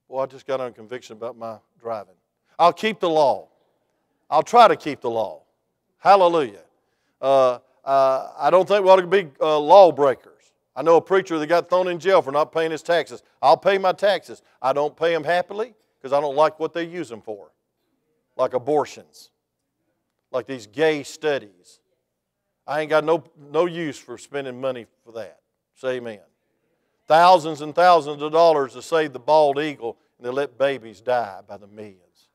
Well, 0.07 0.23
I 0.23 0.25
just 0.25 0.47
got 0.47 0.59
on 0.59 0.73
conviction 0.73 1.15
about 1.15 1.37
my 1.37 1.57
driving. 1.79 2.15
I'll 2.57 2.73
keep 2.73 2.99
the 2.99 3.09
law. 3.09 3.49
I'll 4.29 4.43
try 4.43 4.67
to 4.67 4.75
keep 4.75 5.01
the 5.01 5.09
law. 5.09 5.43
Hallelujah. 5.99 6.63
Uh, 7.21 7.59
uh, 7.89 8.31
I 8.37 8.49
don't 8.49 8.67
think 8.67 8.83
we 8.83 8.89
ought 8.91 8.97
to 8.97 9.07
be 9.07 9.27
uh, 9.41 9.59
lawbreakers. 9.59 10.51
I 10.75 10.81
know 10.81 10.97
a 10.97 11.01
preacher 11.01 11.39
that 11.39 11.47
got 11.47 11.69
thrown 11.69 11.87
in 11.87 11.99
jail 11.99 12.21
for 12.21 12.31
not 12.31 12.51
paying 12.51 12.71
his 12.71 12.83
taxes. 12.83 13.23
I'll 13.41 13.57
pay 13.57 13.77
my 13.77 13.91
taxes. 13.91 14.41
I 14.61 14.73
don't 14.73 14.95
pay 14.95 15.13
them 15.13 15.23
happily 15.23 15.73
because 15.99 16.13
I 16.13 16.21
don't 16.21 16.35
like 16.35 16.59
what 16.59 16.73
they 16.73 16.83
use 16.83 17.09
them 17.09 17.21
for, 17.21 17.51
like 18.37 18.53
abortions, 18.53 19.31
like 20.31 20.45
these 20.45 20.67
gay 20.67 21.03
studies. 21.03 21.79
I 22.65 22.81
ain't 22.81 22.89
got 22.89 23.03
no, 23.03 23.23
no 23.51 23.65
use 23.65 23.97
for 23.97 24.17
spending 24.17 24.61
money 24.61 24.85
for 25.03 25.11
that. 25.13 25.39
Say 25.75 25.95
amen 25.97 26.19
thousands 27.09 27.61
and 27.61 27.73
thousands 27.73 28.21
of 28.21 28.31
dollars 28.31 28.73
to 28.73 28.81
save 28.83 29.11
the 29.11 29.19
bald 29.19 29.59
eagle, 29.59 29.97
and 30.17 30.25
they 30.25 30.31
let 30.31 30.57
babies 30.57 31.01
die 31.01 31.41
by 31.45 31.57
the 31.57 31.67
millions. 31.67 32.29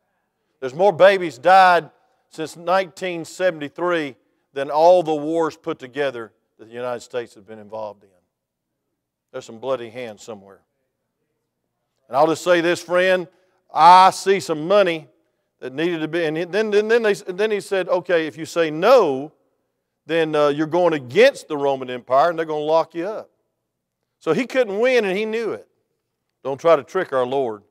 There's 0.61 0.75
more 0.75 0.93
babies 0.93 1.39
died 1.39 1.91
since 2.29 2.57
1973 2.57 4.17
than 4.55 4.71
all 4.71 5.03
the 5.03 5.15
wars 5.15 5.57
put 5.57 5.79
together 5.79 6.33
that 6.59 6.67
the 6.67 6.75
United 6.75 7.01
States 7.01 7.35
has 7.35 7.45
been 7.45 7.59
involved 7.59 8.05
in. 8.05 8.09
There's 9.33 9.45
some 9.45 9.59
bloody 9.59 9.91
hands 9.91 10.23
somewhere. 10.23 10.61
And 12.09 12.17
I'll 12.17 12.29
just 12.29 12.45
say 12.45 12.61
this, 12.61 12.81
friend, 12.81 13.27
I 13.73 14.11
see 14.11 14.39
some 14.39 14.69
money 14.69 15.09
that 15.59 15.73
needed 15.73 15.99
to 16.01 16.09
be. 16.09 16.25
And 16.25 16.37
then, 16.37 16.71
then, 16.71 16.89
then, 16.89 17.03
they, 17.03 17.15
then 17.15 17.51
he 17.51 17.61
said, 17.61 17.89
okay, 17.89 18.27
if 18.27 18.39
you 18.39 18.47
say 18.47 18.71
no, 18.71 19.33
then 20.07 20.35
uh, 20.37 20.49
you're 20.49 20.67
going 20.67 20.93
against 20.93 21.49
the 21.49 21.57
Roman 21.57 21.91
Empire 21.91 22.31
and 22.31 22.39
they're 22.39 22.47
going 22.47 22.61
to 22.61 22.65
lock 22.65 22.95
you 22.95 23.07
up. 23.07 23.31
So 24.21 24.33
he 24.33 24.47
couldn't 24.47 24.79
win 24.79 25.05
and 25.05 25.17
he 25.17 25.25
knew 25.25 25.53
it. 25.53 25.67
Don't 26.45 26.61
try 26.61 26.77
to 26.77 26.85
trick 26.85 27.13
our 27.13 27.27
Lord 27.27 27.63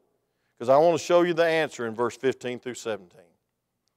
because 0.58 0.68
I 0.68 0.78
want 0.78 1.00
to 1.00 1.04
show 1.04 1.22
you 1.22 1.34
the 1.34 1.46
answer 1.46 1.88
in 1.88 1.96
verse 1.96 2.18
15 2.18 2.60
through 2.60 2.74
17. 2.74 3.22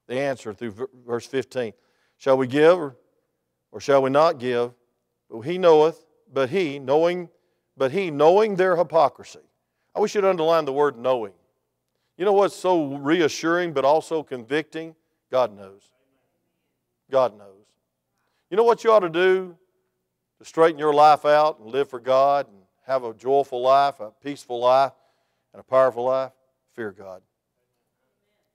The 0.06 0.20
answer 0.20 0.54
through 0.54 0.88
verse 1.04 1.26
15. 1.26 1.72
Shall 2.18 2.36
we 2.36 2.46
give 2.46 2.78
or, 2.78 2.96
or 3.72 3.80
shall 3.80 4.02
we 4.02 4.10
not 4.10 4.38
give? 4.38 4.72
But 5.30 5.40
he 5.40 5.58
knoweth, 5.58 6.04
but 6.32 6.50
he, 6.50 6.78
knowing, 6.78 7.28
but 7.76 7.92
he, 7.92 8.10
knowing 8.10 8.56
their 8.56 8.76
hypocrisy. 8.76 9.40
I 9.94 10.00
wish 10.00 10.14
you'd 10.14 10.24
underline 10.24 10.64
the 10.64 10.72
word 10.72 10.98
knowing. 10.98 11.32
You 12.16 12.24
know 12.24 12.32
what's 12.32 12.54
so 12.54 12.96
reassuring 12.96 13.72
but 13.72 13.84
also 13.84 14.22
convicting? 14.22 14.94
God 15.30 15.56
knows. 15.56 15.90
God 17.10 17.36
knows. 17.36 17.66
You 18.50 18.56
know 18.56 18.64
what 18.64 18.84
you 18.84 18.92
ought 18.92 19.00
to 19.00 19.08
do 19.08 19.56
to 20.38 20.44
straighten 20.44 20.78
your 20.78 20.94
life 20.94 21.24
out 21.24 21.58
and 21.58 21.70
live 21.70 21.90
for 21.90 22.00
God 22.00 22.46
and 22.46 22.56
have 22.86 23.04
a 23.04 23.12
joyful 23.12 23.60
life, 23.60 24.00
a 24.00 24.10
peaceful 24.22 24.60
life, 24.60 24.92
and 25.52 25.60
a 25.60 25.64
powerful 25.64 26.04
life, 26.04 26.32
fear 26.74 26.92
God. 26.92 27.22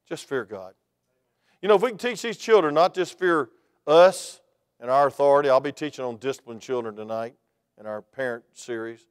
Just 0.08 0.28
fear 0.28 0.46
God. 0.46 0.74
You 1.62 1.68
know, 1.68 1.76
if 1.76 1.82
we 1.82 1.90
can 1.90 1.98
teach 1.98 2.22
these 2.22 2.38
children 2.38 2.74
not 2.74 2.94
just 2.94 3.20
fear 3.20 3.50
us 3.86 4.42
and 4.80 4.90
our 4.90 5.08
authority, 5.08 5.50
I'll 5.50 5.60
be 5.60 5.72
teaching 5.72 6.04
on 6.04 6.18
disciplined 6.18 6.62
children 6.62 6.96
tonight 6.96 7.36
in 7.80 7.86
our 7.86 8.02
parent 8.02 8.44
series. 8.54 9.06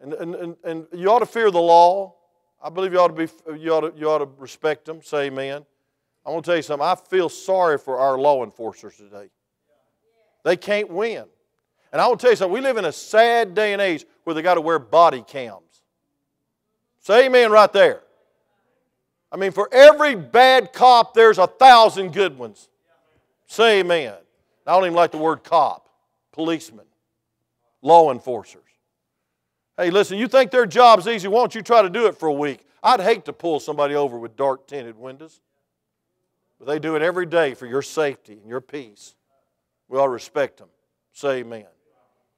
And, 0.00 0.12
and, 0.14 0.34
and, 0.34 0.56
and 0.64 0.86
you 0.92 1.10
ought 1.10 1.20
to 1.20 1.26
fear 1.26 1.50
the 1.50 1.60
law. 1.60 2.14
I 2.62 2.68
believe 2.68 2.92
you 2.92 3.00
ought 3.00 3.16
to, 3.16 3.26
be, 3.26 3.28
you 3.58 3.72
ought 3.72 3.80
to, 3.80 3.92
you 3.96 4.10
ought 4.10 4.18
to 4.18 4.28
respect 4.38 4.84
them. 4.84 5.02
Say 5.02 5.26
amen. 5.26 5.64
I 6.24 6.30
want 6.30 6.44
to 6.44 6.50
tell 6.50 6.56
you 6.56 6.62
something. 6.62 6.86
I 6.86 6.94
feel 6.94 7.30
sorry 7.30 7.78
for 7.78 7.98
our 7.98 8.18
law 8.18 8.44
enforcers 8.44 8.96
today. 8.96 9.30
They 10.44 10.56
can't 10.56 10.90
win. 10.90 11.24
And 11.92 12.00
I 12.00 12.06
will 12.06 12.16
tell 12.16 12.30
you 12.30 12.36
something, 12.36 12.52
we 12.52 12.60
live 12.60 12.76
in 12.76 12.84
a 12.84 12.92
sad 12.92 13.54
day 13.54 13.72
and 13.72 13.80
age 13.80 14.04
where 14.24 14.34
they 14.34 14.42
got 14.42 14.54
to 14.54 14.60
wear 14.60 14.78
body 14.78 15.24
cams. 15.26 15.82
Say 17.00 17.26
amen 17.26 17.50
right 17.50 17.72
there. 17.72 18.02
I 19.32 19.36
mean, 19.36 19.52
for 19.52 19.68
every 19.72 20.14
bad 20.14 20.72
cop, 20.72 21.14
there's 21.14 21.38
a 21.38 21.46
thousand 21.46 22.12
good 22.12 22.36
ones. 22.36 22.68
Say 23.46 23.80
amen. 23.80 24.14
I 24.66 24.72
don't 24.72 24.84
even 24.84 24.94
like 24.94 25.12
the 25.12 25.18
word 25.18 25.42
cop, 25.44 25.88
policeman, 26.32 26.86
law 27.82 28.12
enforcers. 28.12 28.62
Hey, 29.76 29.90
listen, 29.90 30.18
you 30.18 30.28
think 30.28 30.50
their 30.50 30.66
job's 30.66 31.06
easy, 31.06 31.28
why 31.28 31.40
don't 31.40 31.54
you 31.54 31.62
try 31.62 31.82
to 31.82 31.90
do 31.90 32.06
it 32.06 32.18
for 32.18 32.28
a 32.28 32.32
week? 32.32 32.64
I'd 32.82 33.00
hate 33.00 33.24
to 33.26 33.32
pull 33.32 33.60
somebody 33.60 33.94
over 33.94 34.18
with 34.18 34.36
dark 34.36 34.66
tinted 34.66 34.96
windows. 34.96 35.40
But 36.58 36.66
they 36.66 36.78
do 36.78 36.96
it 36.96 37.02
every 37.02 37.26
day 37.26 37.54
for 37.54 37.66
your 37.66 37.82
safety 37.82 38.34
and 38.34 38.48
your 38.48 38.60
peace. 38.60 39.14
We 39.88 39.98
ought 39.98 40.04
to 40.04 40.10
respect 40.10 40.58
them. 40.58 40.68
Say 41.12 41.38
amen. 41.38 41.66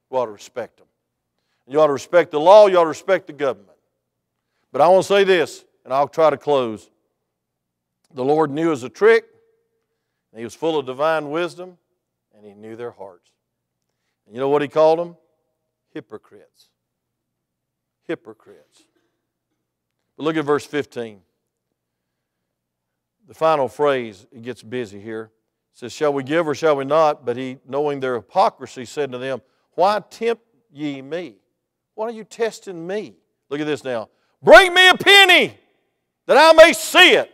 We 0.08 0.18
ought 0.18 0.26
to 0.26 0.32
respect 0.32 0.78
them. 0.78 0.86
You 1.66 1.80
ought 1.80 1.88
to 1.88 1.92
respect 1.92 2.30
the 2.30 2.40
law, 2.40 2.66
you 2.66 2.78
ought 2.78 2.84
to 2.84 2.88
respect 2.88 3.26
the 3.26 3.32
government. 3.32 3.78
But 4.72 4.80
I 4.80 4.88
want 4.88 5.04
to 5.04 5.08
say 5.08 5.24
this, 5.24 5.64
and 5.84 5.92
I'll 5.92 6.08
try 6.08 6.30
to 6.30 6.36
close. 6.36 6.90
The 8.14 8.24
Lord 8.24 8.50
knew 8.50 8.72
as 8.72 8.82
a 8.82 8.88
trick, 8.88 9.24
He 10.34 10.44
was 10.44 10.54
full 10.54 10.78
of 10.78 10.86
divine 10.86 11.30
wisdom, 11.30 11.78
and 12.36 12.44
He 12.44 12.54
knew 12.54 12.76
their 12.76 12.90
hearts. 12.90 13.30
And 14.26 14.34
you 14.34 14.40
know 14.40 14.48
what 14.48 14.62
He 14.62 14.68
called 14.68 14.98
them? 14.98 15.16
Hypocrites. 15.92 16.68
Hypocrites. 18.06 18.82
But 20.16 20.24
look 20.24 20.36
at 20.36 20.44
verse 20.44 20.66
15. 20.66 21.20
The 23.28 23.34
final 23.34 23.68
phrase, 23.68 24.26
it 24.32 24.42
gets 24.42 24.62
busy 24.62 25.00
here. 25.00 25.30
It 25.72 25.78
says, 25.78 25.92
Shall 25.92 26.12
we 26.12 26.22
give 26.22 26.46
or 26.48 26.54
shall 26.54 26.76
we 26.76 26.84
not? 26.84 27.24
But 27.24 27.36
he, 27.36 27.58
knowing 27.66 28.00
their 28.00 28.16
hypocrisy, 28.16 28.84
said 28.84 29.12
to 29.12 29.18
them, 29.18 29.40
Why 29.72 30.00
tempt 30.10 30.42
ye 30.70 31.00
me? 31.00 31.36
Why 31.94 32.06
are 32.06 32.10
you 32.10 32.24
testing 32.24 32.86
me? 32.86 33.14
Look 33.48 33.60
at 33.60 33.66
this 33.66 33.84
now. 33.84 34.08
Bring 34.42 34.74
me 34.74 34.88
a 34.88 34.96
penny 34.96 35.58
that 36.26 36.36
I 36.36 36.52
may 36.52 36.72
see 36.72 37.12
it. 37.12 37.32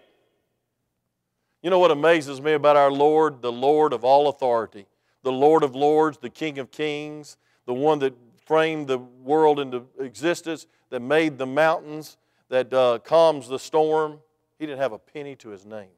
You 1.62 1.70
know 1.70 1.79
what 1.79 1.90
amazes 1.90 2.40
me 2.40 2.53
about 2.53 2.77
our 2.77 2.90
Lord, 2.90 3.42
the 3.42 3.53
Lord 3.53 3.92
of 3.92 4.05
all 4.05 4.29
authority, 4.29 4.87
the 5.22 5.33
Lord 5.33 5.62
of 5.62 5.74
lords, 5.74 6.18
the 6.18 6.31
King 6.31 6.59
of 6.59 6.70
kings, 6.70 7.37
the 7.66 7.74
one 7.74 7.98
that 7.98 8.14
framed 8.46 8.87
the 8.87 8.98
world 8.98 9.61
into 9.61 9.85
existence, 9.98 10.66
that 10.90 11.01
made 11.01 11.37
the 11.37 11.46
mountains, 11.46 12.16
that 12.48 12.72
uh, 12.72 12.98
calms 13.05 13.48
the 13.48 13.59
storm. 13.59 14.20
He 14.59 14.66
didn't 14.66 14.79
have 14.79 14.92
a 14.92 14.98
penny 14.98 15.37
to 15.37 15.51
his 15.51 15.66
name. 15.66 15.90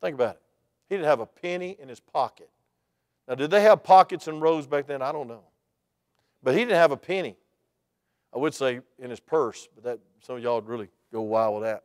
Think 0.00 0.14
about 0.14 0.36
it. 0.36 0.42
He 0.88 0.96
didn't 0.96 1.08
have 1.08 1.20
a 1.20 1.26
penny 1.26 1.76
in 1.80 1.88
his 1.88 2.00
pocket. 2.00 2.50
Now, 3.26 3.34
did 3.34 3.50
they 3.50 3.62
have 3.62 3.82
pockets 3.82 4.28
and 4.28 4.40
rows 4.40 4.66
back 4.66 4.86
then? 4.86 5.02
I 5.02 5.10
don't 5.12 5.28
know. 5.28 5.44
But 6.42 6.54
he 6.54 6.60
didn't 6.60 6.76
have 6.76 6.92
a 6.92 6.96
penny. 6.96 7.36
I 8.34 8.38
would 8.38 8.52
say 8.52 8.80
in 8.98 9.10
his 9.10 9.20
purse, 9.20 9.68
but 9.74 9.84
that 9.84 9.98
some 10.20 10.36
of 10.36 10.42
y'all 10.42 10.56
would 10.56 10.68
really 10.68 10.88
go 11.14 11.22
wild 11.22 11.54
with 11.54 11.62
that. 11.62 11.84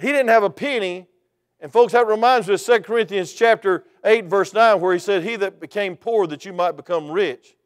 He 0.00 0.08
didn't 0.08 0.28
have 0.28 0.42
a 0.42 0.50
penny. 0.50 1.06
And 1.60 1.70
folks, 1.70 1.92
that 1.92 2.06
reminds 2.06 2.48
me 2.48 2.54
of 2.54 2.62
2 2.62 2.80
Corinthians 2.80 3.32
chapter 3.32 3.84
8, 4.04 4.24
verse 4.24 4.52
9, 4.52 4.80
where 4.80 4.94
he 4.94 4.98
said, 4.98 5.22
He 5.22 5.36
that 5.36 5.60
became 5.60 5.96
poor 5.96 6.26
that 6.26 6.44
you 6.44 6.52
might 6.52 6.76
become 6.76 7.10
rich. 7.10 7.56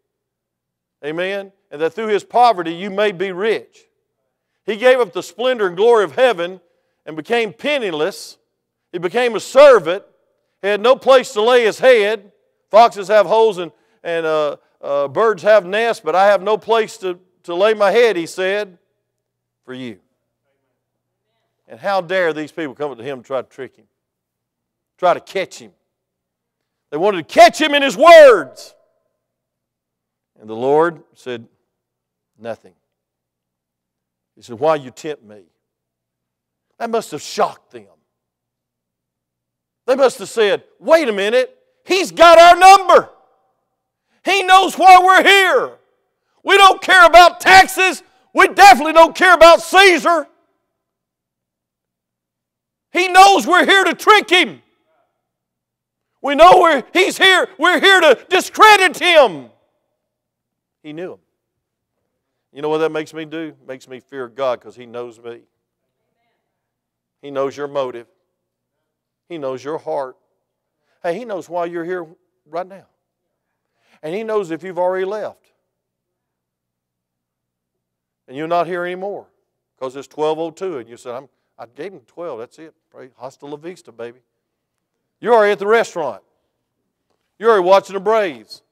Amen? 1.05 1.53
And 1.71 1.81
that 1.81 1.95
through 1.95 2.09
his 2.09 2.25
poverty 2.25 2.75
you 2.75 2.91
may 2.91 3.13
be 3.13 3.31
rich. 3.31 3.87
He 4.67 4.77
gave 4.77 4.99
up 4.99 5.13
the 5.13 5.23
splendor 5.23 5.69
and 5.69 5.77
glory 5.77 6.05
of 6.05 6.17
heaven 6.17 6.61
and 7.07 7.17
became 7.17 7.53
penniless. 7.53 8.39
He 8.93 8.99
became 8.99 9.37
a 9.37 9.41
servant. 9.41 10.05
He 10.63 10.69
had 10.69 10.81
no 10.81 10.97
place 10.97 11.33
to 11.35 11.43
lay 11.43 11.65
his 11.65 11.79
head. 11.79 12.33
Foxes 12.71 13.09
have 13.09 13.27
holes 13.27 13.59
and, 13.59 13.71
and 14.03 14.27
uh, 14.27 14.57
uh, 14.83 15.09
birds 15.09 15.43
have 15.45 15.65
nests, 15.65 16.03
but 16.05 16.15
I 16.15 16.27
have 16.27 16.43
no 16.43 16.59
place 16.59 16.99
to, 16.99 17.19
to 17.45 17.55
lay 17.55 17.73
my 17.75 17.93
head, 17.93 18.17
he 18.17 18.27
said, 18.27 18.79
for 19.65 19.75
you. 19.75 20.01
And 21.69 21.79
how 21.79 22.01
dare 22.01 22.33
these 22.33 22.51
people 22.51 22.75
come 22.75 22.91
up 22.91 22.99
to 22.99 23.05
him 23.05 23.19
and 23.19 23.25
try 23.25 23.43
to 23.43 23.49
trick 23.49 23.77
him, 23.77 23.85
try 24.97 25.15
to 25.15 25.21
catch 25.21 25.59
him. 25.59 25.73
They 26.91 26.97
wanted 26.97 27.29
to 27.29 27.35
catch 27.35 27.61
him 27.61 27.75
in 27.75 27.83
his 27.83 27.97
words. 27.97 28.75
And 30.41 30.49
the 30.49 30.57
Lord 30.57 31.03
said, 31.15 31.47
Nothing. 32.41 32.75
He 34.37 34.43
said, 34.43 34.59
Why 34.59 34.77
you 34.77 34.91
tempt 34.91 35.25
me? 35.25 35.43
That 36.79 36.89
must 36.89 37.11
have 37.11 37.21
shocked 37.21 37.73
them. 37.73 37.87
They 39.87 39.97
must 39.97 40.19
have 40.21 40.29
said, 40.29 40.63
Wait 40.79 41.09
a 41.09 41.13
minute, 41.13 41.55
he's 41.85 42.13
got 42.13 42.39
our 42.39 42.57
number. 42.57 43.11
He 44.25 44.43
knows 44.43 44.75
why 44.77 45.03
we're 45.03 45.25
here. 45.25 45.73
We 46.45 46.57
don't 46.57 46.81
care 46.81 47.05
about 47.05 47.41
taxes. 47.41 48.03
We 48.33 48.49
definitely 48.49 48.93
don't 48.93 49.15
care 49.15 49.35
about 49.35 49.61
Caesar. 49.61 50.29
He 52.93 53.09
knows 53.09 53.47
we're 53.47 53.67
here 53.67 53.85
to 53.85 53.95
trick 53.95 54.31
him. 54.31 54.63
We 56.23 56.35
know 56.35 56.61
we're, 56.61 56.83
he's 56.93 57.19
here. 57.19 57.49
We're 57.59 57.81
here 57.81 58.01
to 58.01 58.19
discredit 58.29 58.99
him. 58.99 59.51
He 60.83 60.93
knew 60.93 61.15
him. 61.15 61.19
You 62.53 62.63
know 62.63 62.69
what 62.69 62.79
that 62.79 62.91
makes 62.91 63.13
me 63.15 63.25
do? 63.25 63.55
Makes 63.67 63.89
me 63.89 64.01
fear 64.01 64.29
God 64.29 64.59
because 64.59 64.75
he 64.75 64.87
knows 64.87 65.21
me. 65.21 65.43
He 67.21 67.31
knows 67.31 67.57
your 67.57 67.69
motive. 67.69 68.07
He 69.29 69.39
knows 69.39 69.63
your 69.63 69.79
heart. 69.79 70.17
Hey, 71.03 71.17
he 71.17 71.25
knows 71.25 71.49
why 71.49 71.67
you're 71.67 71.85
here 71.85 72.07
right 72.47 72.67
now. 72.67 72.87
And 74.03 74.15
he 74.15 74.25
knows 74.25 74.51
if 74.51 74.63
you've 74.63 74.79
already 74.79 75.05
left. 75.05 75.53
And 78.27 78.37
you're 78.37 78.49
not 78.49 78.67
here 78.67 78.85
anymore 78.85 79.27
because 79.77 79.97
it's 79.97 80.09
1202 80.09 80.79
and 80.79 80.89
you 80.89 80.97
said, 80.97 81.15
I'm, 81.15 81.29
I 81.59 81.67
gave 81.67 81.93
him 81.93 82.01
12. 82.07 82.39
That's 82.39 82.59
it. 82.59 82.75
Pray. 82.91 83.11
Hasta 83.19 83.47
la 83.47 83.57
vista, 83.57 83.91
baby. 83.91 84.21
You're 85.21 85.35
already 85.35 85.53
at 85.53 85.59
the 85.59 85.67
restaurant. 85.67 86.23
You're 87.39 87.51
already 87.51 87.67
watching 87.67 87.95
the 87.95 88.01
Braves. 88.01 88.63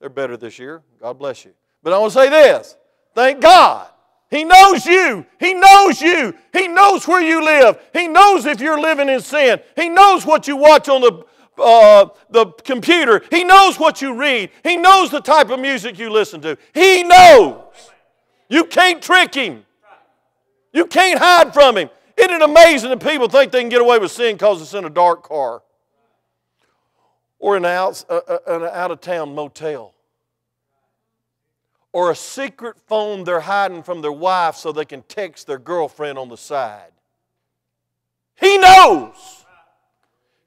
They're 0.00 0.08
better 0.08 0.36
this 0.36 0.58
year. 0.58 0.82
God 1.00 1.18
bless 1.18 1.44
you. 1.44 1.52
But 1.82 1.92
I 1.92 1.98
want 1.98 2.12
to 2.12 2.18
say 2.18 2.28
this 2.28 2.76
thank 3.14 3.40
God. 3.40 3.88
He 4.30 4.44
knows 4.44 4.86
you. 4.86 5.26
He 5.38 5.52
knows 5.52 6.00
you. 6.00 6.34
He 6.54 6.66
knows 6.66 7.06
where 7.06 7.20
you 7.20 7.44
live. 7.44 7.78
He 7.92 8.08
knows 8.08 8.46
if 8.46 8.60
you're 8.62 8.80
living 8.80 9.10
in 9.10 9.20
sin. 9.20 9.60
He 9.76 9.90
knows 9.90 10.24
what 10.24 10.48
you 10.48 10.56
watch 10.56 10.88
on 10.88 11.02
the, 11.02 11.62
uh, 11.62 12.08
the 12.30 12.46
computer. 12.64 13.22
He 13.30 13.44
knows 13.44 13.78
what 13.78 14.00
you 14.00 14.14
read. 14.14 14.48
He 14.64 14.78
knows 14.78 15.10
the 15.10 15.20
type 15.20 15.50
of 15.50 15.60
music 15.60 15.98
you 15.98 16.08
listen 16.08 16.40
to. 16.40 16.56
He 16.72 17.02
knows. 17.02 17.62
You 18.48 18.64
can't 18.64 19.02
trick 19.02 19.34
him. 19.34 19.66
You 20.72 20.86
can't 20.86 21.18
hide 21.18 21.52
from 21.52 21.76
him. 21.76 21.90
Isn't 22.16 22.34
it 22.34 22.42
amazing 22.42 22.90
that 22.90 23.00
people 23.00 23.28
think 23.28 23.52
they 23.52 23.60
can 23.60 23.68
get 23.68 23.80
away 23.80 23.98
with 23.98 24.10
sin 24.10 24.34
because 24.34 24.62
it's 24.62 24.74
in 24.74 24.84
a 24.84 24.90
dark 24.90 25.22
car 25.22 25.62
or 27.38 27.56
an 27.56 27.64
out, 27.64 28.04
an 28.46 28.62
out 28.64 28.90
of 28.90 29.00
town 29.00 29.34
motel 29.34 29.94
or 31.92 32.10
a 32.10 32.16
secret 32.16 32.76
phone 32.86 33.24
they're 33.24 33.40
hiding 33.40 33.82
from 33.82 34.00
their 34.00 34.12
wife 34.12 34.56
so 34.56 34.72
they 34.72 34.84
can 34.84 35.02
text 35.02 35.46
their 35.46 35.58
girlfriend 35.58 36.18
on 36.18 36.28
the 36.28 36.36
side? 36.36 36.92
He 38.40 38.58
knows. 38.58 39.44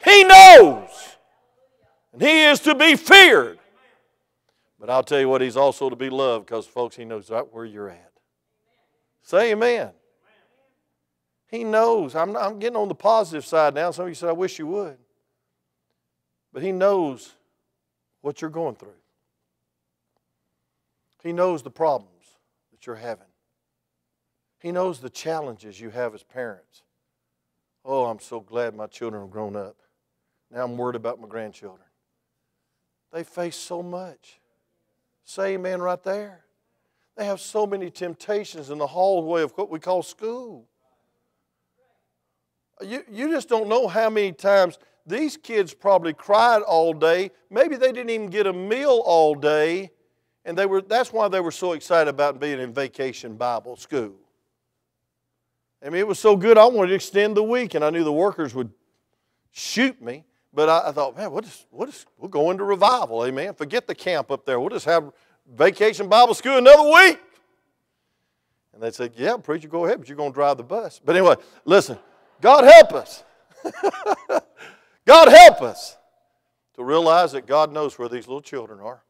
He 0.04 0.24
knows. 0.24 0.90
And 2.14 2.22
he 2.22 2.44
is 2.46 2.60
to 2.62 2.76
be 2.76 2.96
feared. 2.96 3.60
But 4.80 4.90
I'll 4.90 5.04
tell 5.04 5.20
you 5.20 5.30
what, 5.30 5.42
he's 5.42 5.58
also 5.58 5.90
to 5.90 5.96
be 5.96 6.10
loved 6.10 6.46
because, 6.46 6.68
folks, 6.68 6.96
he 6.96 7.06
knows 7.06 7.30
right 7.30 7.46
where 7.52 7.66
you're 7.66 7.90
at. 7.90 8.12
Say 9.24 9.52
amen. 9.52 9.92
He 11.56 11.64
knows. 11.64 12.16
I'm, 12.16 12.36
I'm 12.36 12.60
getting 12.60 12.76
on 12.76 12.90
the 12.90 12.96
positive 12.96 13.46
side 13.46 13.76
now. 13.76 13.90
Some 13.92 14.04
of 14.04 14.10
you 14.10 14.16
said, 14.16 14.28
I 14.28 14.34
wish 14.34 14.60
you 14.60 14.68
would. 14.68 14.98
But 16.52 16.62
He 16.62 16.74
knows 16.74 17.32
what 18.20 18.42
you're 18.42 18.50
going 18.50 18.76
through. 18.76 18.90
He 21.24 21.32
knows 21.32 21.64
the 21.64 21.72
problems 21.72 22.12
that 22.72 22.86
you're 22.86 22.98
having. 22.98 23.26
He 24.60 24.74
knows 24.74 25.00
the 25.00 25.10
challenges 25.10 25.80
you 25.80 25.92
have 25.92 26.14
as 26.14 26.24
parents. 26.24 26.84
Oh, 27.86 28.06
I'm 28.06 28.20
so 28.20 28.42
glad 28.42 28.76
my 28.76 28.88
children 28.88 29.24
have 29.24 29.32
grown 29.32 29.56
up. 29.56 29.78
Now 30.52 30.66
I'm 30.66 30.76
worried 30.76 30.98
about 30.98 31.22
my 31.22 31.28
grandchildren. 31.28 31.88
They 33.14 33.24
face 33.24 33.56
so 33.56 33.82
much. 33.82 34.42
Say 35.24 35.54
amen 35.54 35.82
right 35.82 36.04
there. 36.04 36.44
They 37.16 37.26
have 37.26 37.40
so 37.40 37.66
many 37.66 37.90
temptations 37.90 38.70
in 38.70 38.78
the 38.78 38.88
hallway 38.88 39.42
of 39.42 39.52
what 39.52 39.70
we 39.70 39.80
call 39.80 40.04
school. 40.04 40.68
You, 42.82 43.04
you 43.10 43.30
just 43.30 43.48
don't 43.48 43.68
know 43.68 43.88
how 43.88 44.10
many 44.10 44.32
times 44.32 44.78
these 45.06 45.38
kids 45.38 45.74
probably 45.74 46.14
cried 46.14 46.62
all 46.62 46.94
day. 46.94 47.32
Maybe 47.50 47.76
they 47.76 47.92
didn't 47.92 48.10
even 48.10 48.28
get 48.28 48.48
a 48.48 48.54
meal 48.54 49.02
all 49.06 49.36
day. 49.36 49.92
And 50.44 50.58
they 50.58 50.66
were, 50.66 50.82
that's 50.82 51.12
why 51.12 51.28
they 51.28 51.40
were 51.40 51.52
so 51.52 51.74
excited 51.74 52.10
about 52.10 52.40
being 52.40 52.60
in 52.60 52.74
vacation 52.74 53.36
Bible 53.36 53.76
school. 53.78 54.14
I 55.84 55.90
mean, 55.90 56.00
it 56.00 56.08
was 56.08 56.20
so 56.20 56.36
good, 56.36 56.58
I 56.58 56.66
wanted 56.66 56.90
to 56.90 56.96
extend 56.96 57.38
the 57.38 57.44
week, 57.44 57.76
and 57.76 57.84
I 57.84 57.90
knew 57.92 58.04
the 58.04 58.12
workers 58.12 58.56
would 58.56 58.72
shoot 59.52 60.02
me. 60.02 60.24
But 60.54 60.70
I, 60.70 60.90
I 60.90 60.92
thought, 60.92 61.18
man, 61.18 61.32
we'll, 61.32 61.42
just, 61.42 61.66
we'll, 61.72 61.88
just, 61.88 62.08
we'll 62.18 62.30
go 62.30 62.50
into 62.52 62.64
revival, 62.64 63.26
amen. 63.26 63.54
Forget 63.56 63.88
the 63.88 63.96
camp 63.96 64.32
up 64.32 64.46
there. 64.46 64.60
We'll 64.60 64.70
just 64.70 64.86
have 64.86 65.12
vacation 65.56 66.08
Bible 66.08 66.34
school 66.34 66.58
another 66.58 66.84
week. 66.84 67.20
And 68.74 68.82
they 68.82 68.92
said, 68.92 69.14
yeah, 69.16 69.38
preacher, 69.38 69.68
go 69.68 69.86
ahead, 69.86 70.00
but 70.00 70.10
you're 70.10 70.18
going 70.18 70.32
to 70.32 70.36
drive 70.36 70.58
the 70.58 70.64
bus. 70.64 71.00
But 71.04 71.16
anyway, 71.16 71.36
listen. 71.66 71.98
God 72.42 72.64
help 72.64 72.94
us. 72.94 73.24
God 75.06 75.28
help 75.30 75.62
us 75.62 75.98
to 76.76 76.84
realize 76.84 77.32
that 77.32 77.48
God 77.48 77.72
knows 77.72 77.98
where 77.98 78.10
these 78.10 78.28
little 78.28 78.42
children 78.42 78.80
are. 78.80 79.04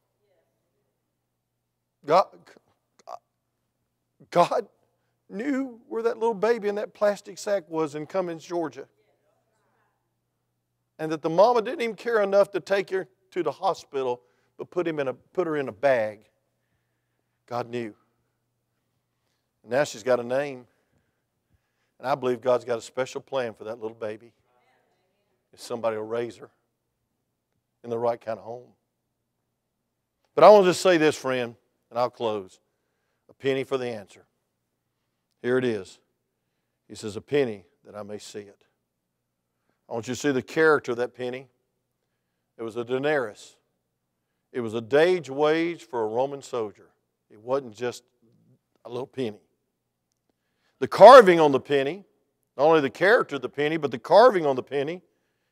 God, 2.05 2.27
God 4.29 4.67
knew 5.29 5.79
where 5.87 6.03
that 6.03 6.17
little 6.17 6.35
baby 6.35 6.67
in 6.67 6.75
that 6.75 6.93
plastic 6.93 7.37
sack 7.37 7.63
was 7.69 7.95
in 7.95 8.05
Cumming, 8.05 8.39
Georgia. 8.39 8.87
And 10.99 11.11
that 11.11 11.21
the 11.21 11.29
mama 11.29 11.61
didn't 11.61 11.81
even 11.81 11.95
care 11.95 12.21
enough 12.21 12.51
to 12.51 12.59
take 12.59 12.89
her 12.91 13.07
to 13.31 13.43
the 13.43 13.51
hospital, 13.51 14.21
but 14.57 14.69
put, 14.69 14.87
him 14.87 14.99
in 14.99 15.07
a, 15.07 15.13
put 15.13 15.47
her 15.47 15.57
in 15.57 15.67
a 15.67 15.73
bag. 15.73 16.19
God 17.47 17.69
knew. 17.69 17.93
And 19.63 19.71
now 19.71 19.83
she's 19.83 20.03
got 20.03 20.19
a 20.19 20.23
name. 20.23 20.67
And 21.99 22.07
I 22.07 22.15
believe 22.15 22.41
God's 22.41 22.65
got 22.65 22.77
a 22.77 22.81
special 22.81 23.21
plan 23.21 23.53
for 23.53 23.63
that 23.65 23.79
little 23.79 23.97
baby. 23.97 24.33
If 25.53 25.61
somebody 25.61 25.95
will 25.95 26.03
raise 26.03 26.35
her 26.37 26.49
in 27.83 27.89
the 27.89 27.97
right 27.97 28.19
kind 28.19 28.37
of 28.37 28.43
home. 28.43 28.67
But 30.33 30.43
I 30.43 30.49
want 30.49 30.65
to 30.65 30.71
just 30.71 30.81
say 30.81 30.97
this, 30.97 31.15
friend, 31.15 31.55
and 31.89 31.97
I'll 31.97 32.09
close. 32.09 32.59
A 33.29 33.33
penny 33.33 33.63
for 33.63 33.77
the 33.77 33.87
answer. 33.87 34.25
Here 35.41 35.57
it 35.57 35.63
is. 35.63 35.99
He 36.87 36.95
says, 36.95 37.15
A 37.15 37.21
penny 37.21 37.65
that 37.85 37.95
I 37.95 38.03
may 38.03 38.17
see 38.17 38.39
it. 38.39 38.65
I 39.89 39.93
want 39.93 40.07
you 40.07 40.13
to 40.13 40.19
see 40.19 40.31
the 40.31 40.41
character 40.41 40.91
of 40.91 40.97
that 40.97 41.15
penny. 41.15 41.47
It 42.57 42.63
was 42.63 42.75
a 42.75 42.83
denarius, 42.83 43.55
it 44.51 44.61
was 44.61 44.73
a 44.73 44.81
day's 44.81 45.29
wage 45.29 45.83
for 45.83 46.03
a 46.03 46.07
Roman 46.07 46.41
soldier. 46.41 46.89
It 47.29 47.41
wasn't 47.41 47.75
just 47.75 48.03
a 48.85 48.89
little 48.89 49.07
penny. 49.07 49.44
The 50.79 50.87
carving 50.87 51.39
on 51.39 51.51
the 51.51 51.59
penny, 51.59 52.05
not 52.57 52.65
only 52.65 52.81
the 52.81 52.89
character 52.89 53.37
of 53.37 53.41
the 53.41 53.49
penny, 53.49 53.77
but 53.77 53.91
the 53.91 53.99
carving 53.99 54.45
on 54.45 54.55
the 54.55 54.63
penny, 54.63 55.01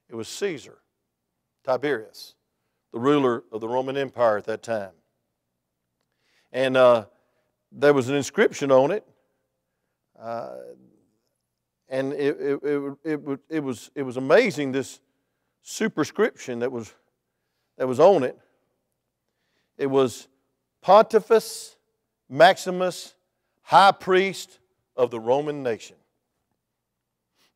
it 0.09 0.15
was 0.15 0.27
Caesar, 0.27 0.79
Tiberius, 1.63 2.35
the 2.91 2.99
ruler 2.99 3.43
of 3.51 3.61
the 3.61 3.67
Roman 3.67 3.97
Empire 3.97 4.37
at 4.37 4.45
that 4.45 4.63
time. 4.63 4.91
And 6.51 6.77
uh, 6.77 7.05
there 7.71 7.93
was 7.93 8.09
an 8.09 8.15
inscription 8.15 8.71
on 8.71 8.91
it. 8.91 9.05
Uh, 10.19 10.55
and 11.89 12.13
it, 12.13 12.37
it, 12.39 12.59
it, 13.03 13.39
it, 13.49 13.63
was, 13.63 13.91
it 13.95 14.03
was 14.03 14.17
amazing 14.17 14.71
this 14.71 14.99
superscription 15.61 16.59
that 16.59 16.71
was, 16.71 16.93
that 17.77 17.87
was 17.87 17.99
on 17.99 18.23
it. 18.23 18.37
It 19.77 19.87
was 19.87 20.27
Pontifex 20.81 21.75
Maximus, 22.29 23.15
High 23.61 23.91
Priest 23.91 24.59
of 24.95 25.11
the 25.11 25.19
Roman 25.19 25.63
nation. 25.63 25.95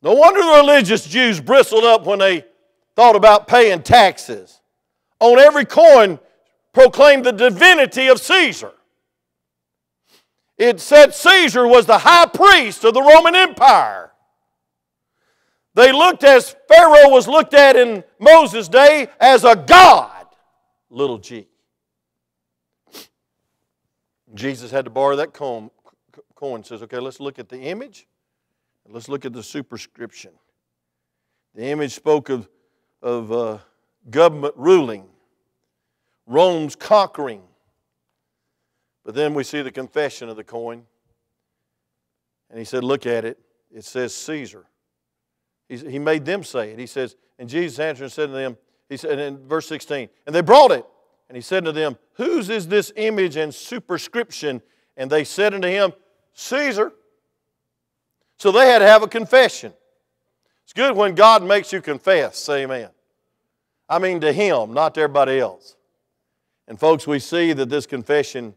No 0.02 0.13
wonder 0.13 0.41
the 0.41 0.62
religious 0.62 1.06
Jews 1.08 1.39
bristled 1.39 1.84
up 1.84 2.06
when 2.06 2.19
they 2.19 2.45
thought 2.95 3.15
about 3.15 3.47
paying 3.47 3.82
taxes. 3.82 4.62
On 5.19 5.39
every 5.39 5.65
coin 5.65 6.19
proclaimed 6.73 7.26
the 7.26 7.32
divinity 7.32 8.08
of 8.08 8.19
Caesar. 8.19 8.71
It 10.58 10.80
said 10.80 11.13
Caesar 11.13 11.67
was 11.67 11.86
the 11.86 12.00
high 12.00 12.26
priest 12.26 12.84
of 12.84 12.93
the 12.93 13.02
Roman 13.02 13.36
Empire. 13.36 14.12
They 15.76 15.91
looked 15.91 16.23
as 16.23 16.56
Pharaoh 16.67 17.10
was 17.10 17.28
looked 17.28 17.54
at 17.54 17.76
in 17.76 18.04
Moses' 18.19 18.67
day 18.67 19.10
as 19.19 19.43
a 19.43 19.56
god, 19.56 20.26
little 20.89 21.19
g. 21.19 21.47
Jesus 24.34 24.71
had 24.71 24.86
to 24.86 24.91
borrow 24.91 25.15
that 25.17 25.34
coin, 25.34 25.69
coin 26.38 26.63
says, 26.63 26.84
okay, 26.84 27.00
let's 27.00 27.19
look 27.19 27.39
at 27.39 27.50
the 27.50 27.60
image 27.60 28.08
and 28.86 28.93
let's 28.93 29.10
look 29.10 29.26
at 29.26 29.34
the 29.34 29.43
superscription. 29.43 30.32
The 31.56 31.65
image 31.65 31.93
spoke 31.93 32.30
of, 32.30 32.47
of 33.02 33.32
uh, 33.32 33.58
government 34.10 34.54
ruling, 34.56 35.08
Rome's 36.28 36.76
conquering. 36.76 37.41
But 39.04 39.15
then 39.15 39.34
we 39.34 39.43
see 39.43 39.62
the 39.62 39.71
confession 39.71 40.30
of 40.30 40.36
the 40.36 40.43
coin. 40.43 40.84
And 42.50 42.60
he 42.60 42.65
said, 42.65 42.84
Look 42.84 43.06
at 43.06 43.26
it. 43.26 43.39
It 43.71 43.86
says 43.86 44.13
Caesar. 44.13 44.65
He, 45.67 45.78
he 45.78 46.00
made 46.00 46.26
them 46.26 46.43
say 46.43 46.71
it. 46.71 46.80
He 46.80 46.86
says, 46.86 47.15
And 47.39 47.50
Jesus 47.50 47.80
answered 47.80 48.04
and 48.04 48.13
said 48.13 48.28
to 48.28 48.34
them, 48.34 48.58
He 48.89 48.97
said 48.97 49.17
in 49.17 49.47
verse 49.47 49.67
16, 49.67 50.10
And 50.26 50.36
they 50.36 50.41
brought 50.41 50.71
it. 50.71 50.86
And 51.30 51.36
he 51.36 51.41
said 51.41 51.65
to 51.65 51.71
them, 51.71 51.97
Whose 52.13 52.50
is 52.50 52.67
this 52.67 52.91
image 52.95 53.38
and 53.38 53.54
superscription? 53.54 54.62
And 54.95 55.10
they 55.10 55.23
said 55.23 55.54
unto 55.54 55.67
him, 55.67 55.93
Caesar. 56.38 56.93
So 58.38 58.52
they 58.52 58.69
had 58.69 58.80
to 58.80 58.86
have 58.86 59.02
a 59.02 59.08
confession. 59.08 59.73
It's 60.63 60.73
good 60.73 60.95
when 60.95 61.15
God 61.15 61.43
makes 61.43 61.73
you 61.73 61.82
confess. 61.82 62.38
Say 62.38 62.63
amen. 62.63 62.89
I 63.89 64.00
mean 64.00 64.21
to 64.21 64.32
Him, 64.32 64.73
not 64.73 64.93
to 64.95 65.02
everybody 65.02 65.39
else. 65.39 65.76
And 66.67 66.80
folks, 66.80 67.08
we 67.08 67.19
see 67.19 67.54
that 67.54 67.69
this 67.69 67.86
confession 67.86 68.54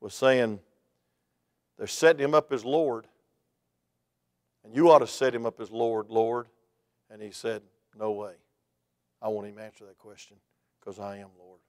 was 0.00 0.12
saying 0.12 0.60
they're 1.78 1.86
setting 1.86 2.22
Him 2.22 2.34
up 2.34 2.52
as 2.52 2.64
Lord. 2.64 3.06
And 4.64 4.74
you 4.76 4.90
ought 4.90 4.98
to 4.98 5.06
set 5.06 5.34
Him 5.34 5.46
up 5.46 5.60
as 5.60 5.70
Lord, 5.70 6.10
Lord. 6.10 6.48
And 7.10 7.22
He 7.22 7.30
said, 7.30 7.62
No 7.98 8.12
way. 8.12 8.34
I 9.22 9.28
won't 9.28 9.46
even 9.46 9.60
answer 9.60 9.86
that 9.86 9.98
question 9.98 10.36
because 10.80 10.98
I 10.98 11.16
am 11.16 11.28
Lord. 11.38 11.60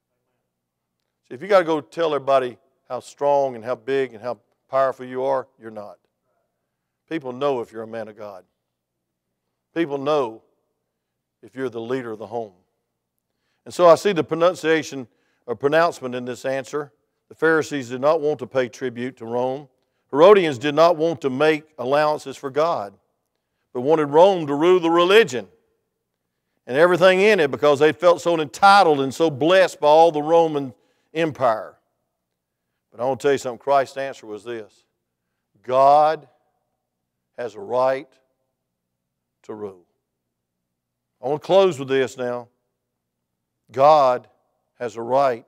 See, 1.28 1.36
if 1.36 1.42
you 1.42 1.48
got 1.48 1.60
to 1.60 1.66
go 1.66 1.80
tell 1.80 2.14
everybody 2.14 2.58
how 2.90 3.00
strong 3.00 3.56
and 3.56 3.64
how 3.64 3.76
big 3.76 4.14
and 4.14 4.22
how 4.22 4.40
powerful 4.74 5.06
you 5.06 5.24
are, 5.24 5.48
you're 5.62 5.70
not. 5.70 6.00
People 7.08 7.32
know 7.32 7.62
if 7.62 7.72
you're 7.72 7.84
a 7.84 7.88
man 7.88 8.08
of 8.08 8.18
God. 8.18 8.44
People 9.76 10.00
know 10.00 10.42
if 11.44 11.54
you're 11.54 11.70
the 11.70 11.80
leader 11.80 12.10
of 12.10 12.18
the 12.18 12.26
home. 12.26 12.54
And 13.66 13.74
so 13.74 13.88
I 13.88 13.94
see 13.94 14.14
the 14.14 14.24
pronunciation 14.24 15.08
or 15.46 15.56
pronouncement 15.56 16.16
in 16.16 16.26
this 16.26 16.44
answer. 16.44 16.92
The 17.30 17.36
Pharisees 17.36 17.90
did 17.90 18.02
not 18.02 18.20
want 18.20 18.40
to 18.40 18.48
pay 18.48 18.68
tribute 18.68 19.16
to 19.18 19.28
Rome. 19.28 19.70
Herodians 20.10 20.58
did 20.58 20.74
not 20.74 20.98
want 20.98 21.22
to 21.22 21.30
make 21.30 21.66
allowances 21.78 22.36
for 22.36 22.50
God, 22.50 22.96
but 23.76 23.82
wanted 23.82 24.08
Rome 24.08 24.48
to 24.48 24.56
rule 24.56 24.80
the 24.80 24.90
religion 24.90 25.48
and 26.66 26.78
everything 26.78 27.22
in 27.22 27.40
it 27.40 27.52
because 27.52 27.78
they 27.78 27.92
felt 27.92 28.24
so 28.24 28.40
entitled 28.42 29.02
and 29.02 29.14
so 29.14 29.30
blessed 29.30 29.80
by 29.80 29.88
all 29.88 30.12
the 30.12 30.24
Roman 30.24 30.74
Empire. 31.14 31.78
But 32.94 33.02
I 33.02 33.08
want 33.08 33.20
to 33.22 33.24
tell 33.24 33.32
you 33.32 33.40
something 33.40 33.58
Christ's 33.58 33.98
answer 33.98 34.28
was 34.28 34.44
this 34.44 34.86
God 35.64 36.28
has 37.38 37.56
a 37.56 37.60
right 37.60 38.08
to 39.44 39.54
rule. 39.54 39.86
I 41.22 41.28
want 41.28 41.42
to 41.42 41.46
close 41.46 41.80
with 41.80 41.88
this 41.88 42.18
now. 42.18 42.50
God 43.72 44.28
has 44.80 44.96
a 44.96 45.02
right 45.02 45.46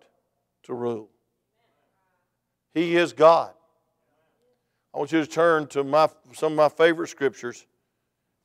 to 0.63 0.73
rule. 0.73 1.09
He 2.73 2.97
is 2.97 3.13
God. 3.13 3.53
I 4.93 4.97
want 4.97 5.11
you 5.11 5.19
to 5.23 5.27
turn 5.29 5.67
to 5.67 5.83
my, 5.83 6.09
some 6.33 6.53
of 6.53 6.57
my 6.57 6.69
favorite 6.69 7.09
scriptures 7.09 7.67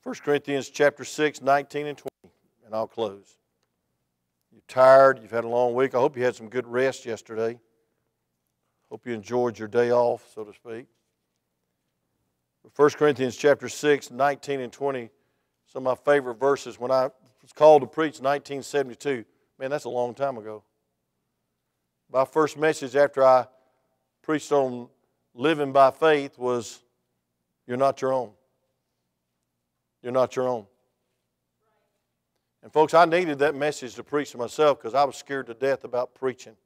1 0.02 0.14
Corinthians 0.16 0.68
chapter 0.68 1.04
6, 1.04 1.42
19 1.42 1.86
and 1.86 1.98
20, 1.98 2.34
and 2.66 2.74
I'll 2.74 2.88
close. 2.88 3.36
You're 4.50 4.62
tired, 4.66 5.20
you've 5.22 5.30
had 5.30 5.44
a 5.44 5.48
long 5.48 5.74
week. 5.74 5.94
I 5.94 5.98
hope 5.98 6.16
you 6.16 6.24
had 6.24 6.34
some 6.34 6.48
good 6.48 6.66
rest 6.66 7.06
yesterday. 7.06 7.58
Hope 8.90 9.06
you 9.06 9.14
enjoyed 9.14 9.56
your 9.56 9.68
day 9.68 9.92
off, 9.92 10.26
so 10.34 10.42
to 10.42 10.52
speak. 10.52 10.86
1 12.74 12.90
Corinthians 12.90 13.36
chapter 13.36 13.68
6, 13.68 14.10
19 14.10 14.60
and 14.60 14.72
20, 14.72 15.10
some 15.66 15.86
of 15.86 15.98
my 15.98 16.12
favorite 16.12 16.40
verses. 16.40 16.78
When 16.78 16.90
I 16.90 17.04
was 17.40 17.52
called 17.54 17.82
to 17.82 17.86
preach 17.86 18.18
in 18.18 18.24
1972, 18.24 19.24
man, 19.58 19.70
that's 19.70 19.84
a 19.84 19.88
long 19.88 20.12
time 20.12 20.36
ago. 20.38 20.64
My 22.12 22.24
first 22.24 22.58
message 22.58 22.96
after 22.96 23.24
I 23.24 23.46
preached 24.22 24.50
on 24.50 24.88
living 25.34 25.72
by 25.72 25.92
faith 25.92 26.36
was 26.36 26.82
You're 27.66 27.76
not 27.76 28.02
your 28.02 28.12
own. 28.12 28.30
You're 30.02 30.12
not 30.12 30.34
your 30.34 30.48
own. 30.48 30.66
And, 32.62 32.72
folks, 32.72 32.92
I 32.92 33.04
needed 33.04 33.38
that 33.38 33.54
message 33.54 33.94
to 33.94 34.02
preach 34.02 34.32
to 34.32 34.38
myself 34.38 34.78
because 34.78 34.94
I 34.94 35.04
was 35.04 35.16
scared 35.16 35.46
to 35.46 35.54
death 35.54 35.84
about 35.84 36.14
preaching. 36.14 36.56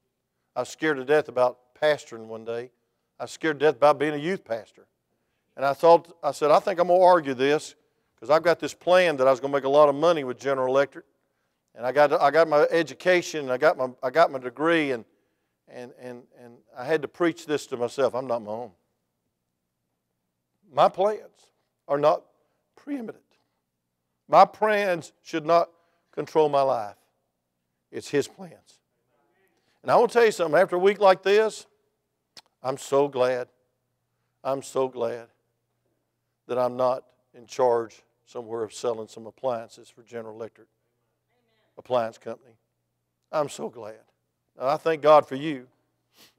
I 0.56 0.60
was 0.60 0.70
scared 0.70 0.96
to 0.96 1.04
death 1.04 1.28
about 1.28 1.58
pastoring 1.80 2.26
one 2.26 2.44
day. 2.44 2.70
I 3.18 3.24
was 3.24 3.30
scared 3.30 3.60
to 3.60 3.66
death 3.66 3.76
about 3.76 3.98
being 3.98 4.14
a 4.14 4.18
youth 4.18 4.44
pastor. 4.44 4.86
And 5.56 5.64
I 5.64 5.72
thought, 5.72 6.16
I 6.22 6.32
said, 6.32 6.50
I 6.50 6.58
think 6.58 6.80
I'm 6.80 6.88
going 6.88 7.00
to 7.00 7.06
argue 7.06 7.34
this 7.34 7.74
because 8.14 8.30
I've 8.30 8.42
got 8.42 8.58
this 8.58 8.74
plan 8.74 9.16
that 9.18 9.28
I 9.28 9.30
was 9.30 9.40
going 9.40 9.52
to 9.52 9.56
make 9.56 9.64
a 9.64 9.68
lot 9.68 9.88
of 9.88 9.94
money 9.94 10.24
with 10.24 10.38
General 10.38 10.68
Electric. 10.68 11.04
And 11.74 11.84
I 11.84 11.92
got, 11.92 12.12
I 12.12 12.30
got 12.30 12.48
my 12.48 12.62
education, 12.70 13.40
and 13.40 13.52
I 13.52 13.56
got 13.56 13.76
my, 13.76 13.88
I 14.02 14.10
got 14.10 14.30
my 14.30 14.38
degree, 14.38 14.92
and, 14.92 15.04
and, 15.68 15.92
and, 16.00 16.22
and 16.40 16.54
I 16.76 16.84
had 16.84 17.02
to 17.02 17.08
preach 17.08 17.46
this 17.46 17.66
to 17.68 17.76
myself. 17.76 18.14
I'm 18.14 18.26
not 18.26 18.42
my 18.42 18.52
own. 18.52 18.70
My 20.72 20.88
plans 20.88 21.50
are 21.88 21.98
not 21.98 22.22
preeminent. 22.76 23.18
My 24.28 24.44
plans 24.44 25.12
should 25.22 25.44
not 25.44 25.68
control 26.12 26.48
my 26.48 26.62
life. 26.62 26.96
It's 27.90 28.08
His 28.08 28.26
plans. 28.28 28.80
And 29.84 29.90
I 29.90 29.96
will 29.96 30.08
tell 30.08 30.24
you 30.24 30.32
something, 30.32 30.58
after 30.58 30.76
a 30.76 30.78
week 30.78 30.98
like 30.98 31.22
this, 31.22 31.66
I'm 32.62 32.78
so 32.78 33.06
glad. 33.06 33.48
I'm 34.42 34.62
so 34.62 34.88
glad 34.88 35.26
that 36.46 36.58
I'm 36.58 36.78
not 36.78 37.04
in 37.34 37.44
charge 37.44 38.02
somewhere 38.24 38.62
of 38.62 38.72
selling 38.72 39.08
some 39.08 39.26
appliances 39.26 39.90
for 39.90 40.02
General 40.02 40.34
Electric 40.36 40.68
Appliance 41.76 42.16
Company. 42.16 42.54
I'm 43.30 43.50
so 43.50 43.68
glad. 43.68 44.00
And 44.58 44.70
I 44.70 44.78
thank 44.78 45.02
God 45.02 45.28
for 45.28 45.34
you. 45.34 45.66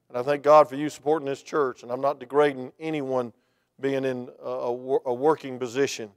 And 0.09 0.17
I 0.17 0.23
thank 0.23 0.41
God 0.41 0.67
for 0.67 0.75
you 0.75 0.89
supporting 0.89 1.27
this 1.27 1.43
church. 1.43 1.83
And 1.83 1.91
I'm 1.91 2.01
not 2.01 2.19
degrading 2.19 2.71
anyone 2.79 3.31
being 3.79 4.05
in 4.05 4.27
a, 4.43 4.49
a, 4.49 4.99
a 5.05 5.13
working 5.13 5.59
position. 5.59 6.09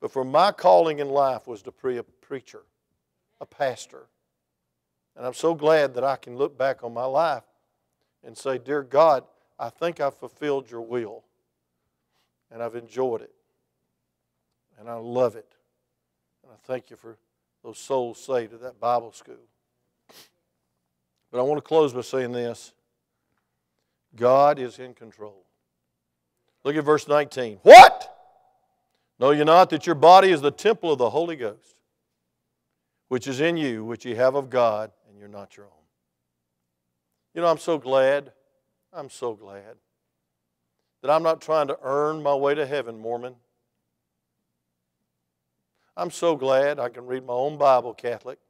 But 0.00 0.10
for 0.10 0.24
my 0.24 0.50
calling 0.50 1.00
in 1.00 1.10
life 1.10 1.46
was 1.46 1.60
to 1.64 1.74
be 1.82 1.98
a 1.98 2.02
preacher, 2.02 2.62
a 3.38 3.44
pastor. 3.44 4.06
And 5.16 5.26
I'm 5.26 5.34
so 5.34 5.54
glad 5.54 5.94
that 5.94 6.04
I 6.04 6.16
can 6.16 6.36
look 6.36 6.58
back 6.58 6.82
on 6.82 6.92
my 6.92 7.04
life 7.04 7.44
and 8.24 8.36
say, 8.36 8.58
Dear 8.58 8.82
God, 8.82 9.24
I 9.58 9.70
think 9.70 10.00
I've 10.00 10.14
fulfilled 10.14 10.70
your 10.70 10.80
will. 10.80 11.24
And 12.50 12.62
I've 12.62 12.74
enjoyed 12.74 13.22
it. 13.22 13.34
And 14.78 14.88
I 14.88 14.94
love 14.94 15.36
it. 15.36 15.54
And 16.42 16.52
I 16.52 16.56
thank 16.66 16.90
you 16.90 16.96
for 16.96 17.16
those 17.62 17.78
souls 17.78 18.22
saved 18.22 18.52
at 18.52 18.60
that 18.60 18.78
Bible 18.78 19.12
school. 19.12 19.34
But 21.30 21.40
I 21.40 21.42
want 21.42 21.58
to 21.58 21.62
close 21.62 21.92
by 21.92 22.02
saying 22.02 22.32
this 22.32 22.72
God 24.14 24.58
is 24.58 24.78
in 24.78 24.94
control. 24.94 25.44
Look 26.62 26.76
at 26.76 26.84
verse 26.84 27.08
19. 27.08 27.58
What? 27.62 28.10
Know 29.18 29.30
you 29.30 29.44
not 29.44 29.70
that 29.70 29.86
your 29.86 29.94
body 29.94 30.30
is 30.30 30.40
the 30.40 30.50
temple 30.50 30.92
of 30.92 30.98
the 30.98 31.10
Holy 31.10 31.36
Ghost, 31.36 31.76
which 33.08 33.26
is 33.26 33.40
in 33.40 33.56
you, 33.56 33.84
which 33.84 34.04
ye 34.04 34.14
have 34.14 34.34
of 34.34 34.50
God, 34.50 34.90
and 35.14 35.20
you're 35.20 35.28
not 35.28 35.56
your 35.56 35.66
own? 35.66 35.84
You 37.34 37.40
know, 37.40 37.46
I'm 37.46 37.58
so 37.58 37.78
glad, 37.78 38.32
I'm 38.92 39.08
so 39.08 39.34
glad 39.34 39.76
that 41.02 41.10
I'm 41.10 41.22
not 41.22 41.40
trying 41.40 41.68
to 41.68 41.78
earn 41.82 42.20
my 42.20 42.34
way 42.34 42.56
to 42.56 42.66
heaven, 42.66 42.98
Mormon. 42.98 43.36
I'm 45.96 46.10
so 46.10 46.34
glad 46.34 46.80
I 46.80 46.88
can 46.88 47.06
read 47.06 47.24
my 47.24 47.32
own 47.32 47.56
Bible, 47.56 47.94
Catholic. 47.94 48.40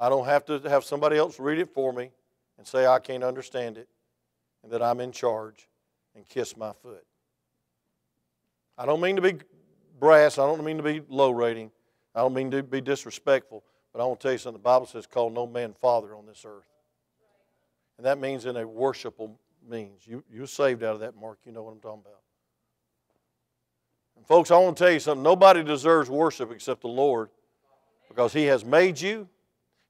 I 0.00 0.08
don't 0.08 0.24
have 0.24 0.44
to 0.46 0.58
have 0.68 0.82
somebody 0.82 1.16
else 1.16 1.38
read 1.38 1.60
it 1.60 1.72
for 1.72 1.92
me 1.92 2.10
and 2.58 2.66
say 2.66 2.84
I 2.84 2.98
can't 2.98 3.22
understand 3.22 3.78
it 3.78 3.88
and 4.64 4.72
that 4.72 4.82
I'm 4.82 4.98
in 4.98 5.12
charge 5.12 5.68
and 6.16 6.28
kiss 6.28 6.56
my 6.56 6.72
foot. 6.72 7.04
I 8.76 8.86
don't 8.86 9.00
mean 9.00 9.14
to 9.14 9.22
be 9.22 9.34
brass, 10.00 10.36
I 10.38 10.46
don't 10.46 10.64
mean 10.64 10.78
to 10.78 10.82
be 10.82 11.02
low 11.08 11.30
rating, 11.30 11.70
I 12.12 12.22
don't 12.22 12.34
mean 12.34 12.50
to 12.50 12.64
be 12.64 12.80
disrespectful, 12.80 13.62
but 13.92 14.00
I 14.00 14.04
want 14.04 14.20
to 14.20 14.24
tell 14.24 14.32
you 14.32 14.38
something. 14.38 14.60
The 14.60 14.64
Bible 14.64 14.86
says, 14.86 15.06
call 15.06 15.30
no 15.30 15.46
man 15.46 15.74
father 15.80 16.14
on 16.14 16.26
this 16.26 16.44
earth. 16.46 16.68
And 17.96 18.06
that 18.06 18.18
means 18.18 18.46
in 18.46 18.56
a 18.56 18.66
worshipful 18.66 19.38
means. 19.68 20.06
You, 20.06 20.24
you're 20.32 20.46
saved 20.46 20.82
out 20.82 20.94
of 20.94 21.00
that, 21.00 21.16
Mark. 21.16 21.38
You 21.44 21.52
know 21.52 21.62
what 21.62 21.72
I'm 21.72 21.80
talking 21.80 22.00
about. 22.00 22.20
And 24.16 24.26
folks, 24.26 24.50
I 24.50 24.58
want 24.58 24.76
to 24.76 24.84
tell 24.84 24.92
you 24.92 25.00
something. 25.00 25.22
Nobody 25.22 25.62
deserves 25.62 26.08
worship 26.08 26.50
except 26.50 26.82
the 26.82 26.88
Lord 26.88 27.30
because 28.08 28.32
He 28.32 28.44
has 28.44 28.64
made 28.64 29.00
you, 29.00 29.28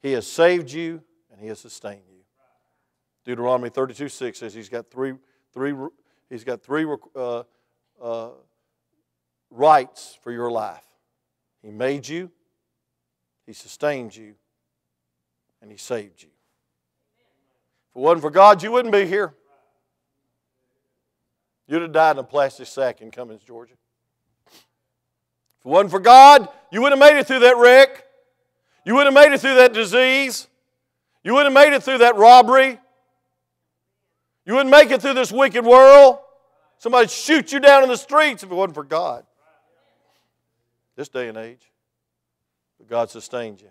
He 0.03 0.13
has 0.13 0.27
saved 0.27 0.71
you, 0.71 1.03
and 1.31 1.41
He 1.41 1.49
has 1.49 1.59
sustained 1.59 2.03
you. 2.09 2.21
Deuteronomy 3.25 3.71
32 3.71 4.09
6 4.09 4.39
says 4.39 4.55
He's 4.55 4.69
got 4.69 4.91
three, 4.91 5.15
three, 5.53 5.75
he's 6.29 6.45
got 6.45 6.63
three 6.63 6.87
uh, 7.15 7.43
uh, 8.01 8.31
rights 9.51 10.19
for 10.23 10.33
your 10.33 10.51
life. 10.51 10.85
He 11.63 11.71
made 11.71 12.09
you, 12.09 12.31
He 13.51 13.55
sustained 13.55 14.15
you, 14.15 14.37
and 15.61 15.73
He 15.73 15.77
saved 15.77 16.23
you. 16.23 16.29
If 17.91 17.97
it 17.97 17.99
wasn't 17.99 18.23
for 18.23 18.31
God, 18.31 18.63
you 18.63 18.71
wouldn't 18.71 18.95
be 18.95 19.07
here. 19.07 19.35
You'd 21.67 21.83
have 21.83 21.91
died 21.91 22.13
in 22.13 22.19
a 22.19 22.23
plastic 22.23 22.69
sack 22.69 23.01
in 23.01 23.11
Cumming, 23.11 23.41
Georgia. 23.45 23.75
If 24.47 25.67
it 25.67 25.69
wasn't 25.69 25.91
for 25.91 25.99
God, 25.99 26.49
you 26.71 26.81
wouldn't 26.81 27.03
have 27.03 27.13
made 27.13 27.19
it 27.19 27.27
through 27.27 27.41
that 27.41 27.57
wreck. 27.57 28.05
You 28.87 28.95
wouldn't 28.95 29.17
have 29.17 29.27
made 29.27 29.35
it 29.35 29.41
through 29.41 29.57
that 29.57 29.73
disease. 29.73 30.47
You 31.25 31.35
wouldn't 31.35 31.53
have 31.53 31.67
made 31.67 31.75
it 31.75 31.83
through 31.83 31.99
that 31.99 32.15
robbery. 32.15 32.79
You 34.47 34.53
wouldn't 34.53 34.71
make 34.71 34.93
it 34.93 35.03
through 35.03 35.15
this 35.15 35.33
wicked 35.33 35.65
world. 35.65 36.21
Somebody'd 36.79 37.11
shoot 37.11 37.51
you 37.51 37.59
down 37.59 37.83
in 37.83 37.89
the 37.89 37.97
streets 37.97 38.45
if 38.45 38.53
it 38.53 38.55
wasn't 38.55 38.77
for 38.77 38.85
God. 38.85 39.25
This 40.95 41.09
day 41.09 41.27
and 41.27 41.37
age. 41.37 41.70
But 42.81 42.89
God 42.89 43.11
sustained 43.11 43.61
you. 43.61 43.69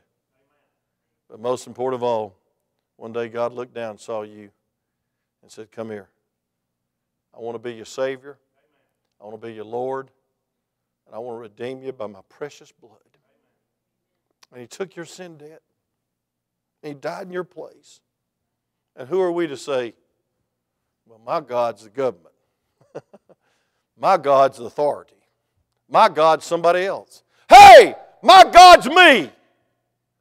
But 1.27 1.39
most 1.39 1.65
important 1.65 1.95
of 1.95 2.03
all, 2.03 2.35
one 2.95 3.11
day 3.11 3.27
God 3.27 3.53
looked 3.53 3.73
down, 3.73 3.97
saw 3.97 4.21
you, 4.21 4.51
and 5.41 5.51
said, 5.51 5.71
Come 5.71 5.89
here. 5.89 6.09
I 7.35 7.39
want 7.39 7.55
to 7.55 7.59
be 7.59 7.73
your 7.73 7.85
Savior. 7.85 8.37
I 9.19 9.25
want 9.25 9.41
to 9.41 9.47
be 9.47 9.53
your 9.53 9.65
Lord. 9.65 10.11
And 11.07 11.15
I 11.15 11.19
want 11.19 11.37
to 11.37 11.39
redeem 11.39 11.81
you 11.81 11.91
by 11.91 12.05
my 12.05 12.19
precious 12.29 12.71
blood. 12.71 12.99
And 14.51 14.61
He 14.61 14.67
took 14.67 14.95
your 14.95 15.05
sin 15.05 15.37
debt. 15.37 15.63
And 16.83 16.93
He 16.93 16.99
died 16.99 17.25
in 17.25 17.33
your 17.33 17.43
place. 17.43 18.01
And 18.95 19.07
who 19.09 19.19
are 19.21 19.31
we 19.31 19.47
to 19.47 19.57
say, 19.57 19.95
well, 21.07 21.21
my 21.25 21.39
God's 21.39 21.83
the 21.83 21.89
government. 21.89 22.35
my 23.99 24.17
God's 24.17 24.59
the 24.59 24.65
authority. 24.65 25.15
My 25.89 26.09
God's 26.09 26.45
somebody 26.45 26.85
else. 26.85 27.23
Hey, 27.49 27.95
my 28.21 28.43
God's 28.51 28.87
me. 28.87 29.31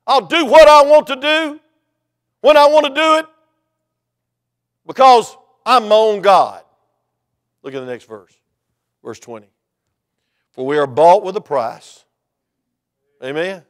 I'll 0.06 0.26
do 0.26 0.46
what 0.46 0.68
I 0.68 0.82
want 0.82 1.06
to 1.08 1.16
do 1.16 1.60
when 2.40 2.56
I 2.56 2.66
want 2.66 2.86
to 2.86 2.94
do 2.94 3.16
it 3.16 3.26
because 4.86 5.36
I'm 5.66 5.88
my 5.88 5.94
own 5.94 6.22
God. 6.22 6.62
Look 7.62 7.74
at 7.74 7.80
the 7.80 7.86
next 7.86 8.04
verse, 8.04 8.32
verse 9.04 9.18
20. 9.18 9.46
For 10.52 10.64
we 10.64 10.78
are 10.78 10.86
bought 10.86 11.22
with 11.22 11.36
a 11.36 11.40
price. 11.40 12.04
Amen? 13.22 13.64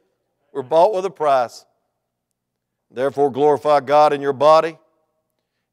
We're 0.52 0.62
bought 0.62 0.94
with 0.94 1.04
a 1.04 1.10
price. 1.10 1.64
Therefore, 2.90 3.30
glorify 3.30 3.80
God 3.80 4.12
in 4.12 4.22
your 4.22 4.32
body 4.32 4.78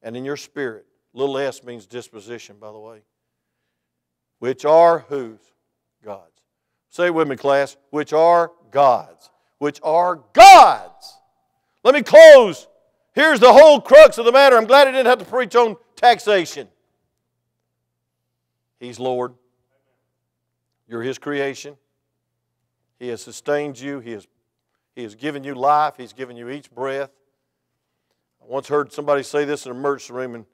and 0.01 0.17
in 0.17 0.25
your 0.25 0.37
spirit. 0.37 0.85
Little 1.13 1.37
s 1.37 1.63
means 1.63 1.85
disposition, 1.85 2.57
by 2.59 2.71
the 2.71 2.79
way. 2.79 3.01
Which 4.39 4.65
are 4.65 4.99
whose? 4.99 5.39
God's. 6.03 6.34
Say 6.95 7.07
it 7.07 7.13
with 7.13 7.27
me, 7.27 7.35
class. 7.35 7.75
Which 7.89 8.13
are 8.13 8.53
God's. 8.71 9.29
Which 9.57 9.81
are 9.83 10.21
God's. 10.31 11.17
Let 11.83 11.93
me 11.93 12.01
close. 12.01 12.69
Here's 13.11 13.41
the 13.41 13.51
whole 13.51 13.81
crux 13.81 14.17
of 14.17 14.23
the 14.23 14.31
matter. 14.31 14.55
I'm 14.55 14.63
glad 14.63 14.87
I 14.87 14.91
didn't 14.91 15.07
have 15.07 15.19
to 15.19 15.25
preach 15.25 15.57
on 15.57 15.75
taxation. 15.97 16.69
He's 18.79 18.97
Lord. 18.97 19.33
You're 20.87 21.01
His 21.01 21.17
creation. 21.17 21.75
He 22.97 23.09
has 23.09 23.21
sustained 23.21 23.77
you. 23.77 23.99
He 23.99 24.11
has, 24.11 24.25
he 24.95 25.03
has 25.03 25.15
given 25.15 25.43
you 25.43 25.53
life. 25.53 25.95
He's 25.97 26.13
given 26.13 26.37
you 26.37 26.49
each 26.49 26.71
breath. 26.71 27.11
I 28.41 28.45
once 28.47 28.69
heard 28.69 28.93
somebody 28.93 29.23
say 29.23 29.43
this 29.43 29.65
in 29.65 29.73
an 29.73 29.77
emergency 29.77 30.13
room, 30.13 30.33
and 30.33 30.45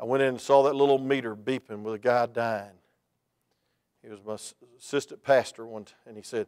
I 0.00 0.06
went 0.06 0.24
in 0.24 0.30
and 0.30 0.40
saw 0.40 0.64
that 0.64 0.74
little 0.74 0.98
meter 0.98 1.36
beeping 1.36 1.82
with 1.82 1.94
a 1.94 1.98
guy 2.00 2.26
dying. 2.26 2.74
He 4.04 4.10
was 4.10 4.20
my 4.24 4.34
assistant 4.78 5.22
pastor 5.22 5.64
one, 5.64 5.86
and 6.06 6.16
he 6.16 6.22
said, 6.22 6.46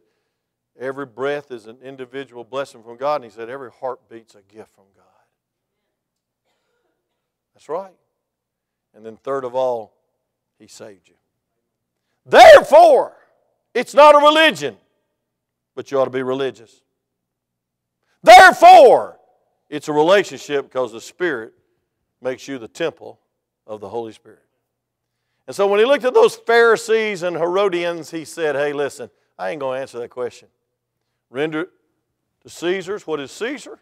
Every 0.79 1.07
breath 1.07 1.49
is 1.49 1.65
an 1.65 1.77
individual 1.83 2.43
blessing 2.43 2.83
from 2.83 2.97
God. 2.97 3.15
And 3.15 3.23
he 3.23 3.31
said, 3.31 3.49
Every 3.49 3.71
heartbeat's 3.71 4.35
a 4.35 4.41
gift 4.41 4.75
from 4.75 4.83
God. 4.95 5.05
That's 7.55 7.67
right. 7.67 7.95
And 8.93 9.03
then, 9.03 9.17
third 9.17 9.43
of 9.43 9.55
all, 9.55 9.93
He 10.59 10.67
saved 10.67 11.09
you. 11.09 11.15
Therefore, 12.25 13.15
it's 13.73 13.95
not 13.95 14.13
a 14.13 14.19
religion, 14.19 14.77
but 15.73 15.89
you 15.89 15.99
ought 15.99 16.05
to 16.05 16.11
be 16.11 16.21
religious. 16.21 16.81
Therefore, 18.21 19.17
it's 19.69 19.87
a 19.87 19.93
relationship 19.93 20.65
because 20.65 20.91
the 20.91 21.01
Spirit 21.01 21.53
makes 22.21 22.47
you 22.47 22.59
the 22.59 22.67
temple 22.67 23.19
of 23.65 23.81
the 23.81 23.89
Holy 23.89 24.13
Spirit. 24.13 24.46
And 25.47 25.55
so 25.55 25.65
when 25.67 25.79
he 25.79 25.85
looked 25.85 26.03
at 26.03 26.13
those 26.13 26.35
Pharisees 26.35 27.23
and 27.23 27.37
Herodians, 27.37 28.11
he 28.11 28.25
said, 28.25 28.55
Hey, 28.55 28.73
listen, 28.73 29.09
I 29.39 29.51
ain't 29.51 29.61
going 29.61 29.77
to 29.77 29.81
answer 29.81 29.99
that 29.99 30.09
question. 30.09 30.49
Render 31.29 31.69
to 32.43 32.49
Caesar's 32.49 33.07
what 33.07 33.19
is 33.19 33.31
Caesar, 33.31 33.79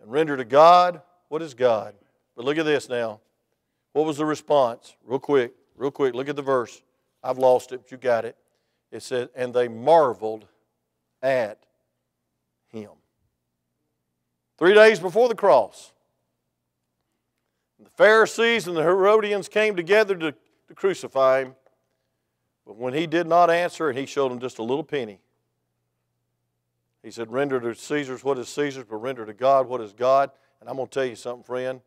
and 0.00 0.10
render 0.10 0.36
to 0.36 0.44
God 0.44 1.00
what 1.28 1.42
is 1.42 1.54
God. 1.54 1.94
But 2.36 2.44
look 2.44 2.58
at 2.58 2.64
this 2.64 2.88
now. 2.88 3.20
What 3.92 4.06
was 4.06 4.18
the 4.18 4.26
response? 4.26 4.96
Real 5.04 5.20
quick. 5.20 5.54
Real 5.76 5.90
quick, 5.90 6.14
look 6.14 6.28
at 6.28 6.36
the 6.36 6.42
verse. 6.42 6.82
I've 7.22 7.38
lost 7.38 7.72
it, 7.72 7.82
but 7.82 7.90
you 7.90 7.96
got 7.96 8.24
it. 8.24 8.36
It 8.92 9.02
said, 9.02 9.30
And 9.34 9.52
they 9.52 9.66
marveled 9.66 10.46
at 11.22 11.58
him. 12.68 12.90
Three 14.58 14.74
days 14.74 15.00
before 15.00 15.28
the 15.28 15.34
cross, 15.34 15.92
Pharisees 17.96 18.66
and 18.66 18.76
the 18.76 18.82
Herodians 18.82 19.48
came 19.48 19.76
together 19.76 20.16
to, 20.16 20.32
to 20.32 20.74
crucify 20.74 21.42
him. 21.42 21.54
But 22.66 22.76
when 22.76 22.94
he 22.94 23.06
did 23.06 23.26
not 23.26 23.50
answer, 23.50 23.88
and 23.88 23.98
he 23.98 24.06
showed 24.06 24.30
them 24.30 24.40
just 24.40 24.58
a 24.58 24.62
little 24.62 24.84
penny, 24.84 25.20
he 27.02 27.10
said, 27.10 27.30
Render 27.30 27.60
to 27.60 27.74
Caesar's 27.74 28.24
what 28.24 28.38
is 28.38 28.48
Caesar's, 28.48 28.86
but 28.88 28.96
render 28.96 29.26
to 29.26 29.34
God 29.34 29.68
what 29.68 29.82
is 29.82 29.92
God. 29.92 30.30
And 30.60 30.70
I'm 30.70 30.76
going 30.76 30.88
to 30.88 30.94
tell 30.94 31.04
you 31.04 31.16
something, 31.16 31.44
friend. 31.44 31.80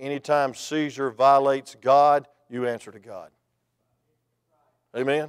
Anytime 0.00 0.54
Caesar 0.54 1.10
violates 1.10 1.76
God, 1.80 2.26
you 2.48 2.66
answer 2.66 2.90
to 2.90 2.98
God. 2.98 3.30
Amen? 4.96 5.28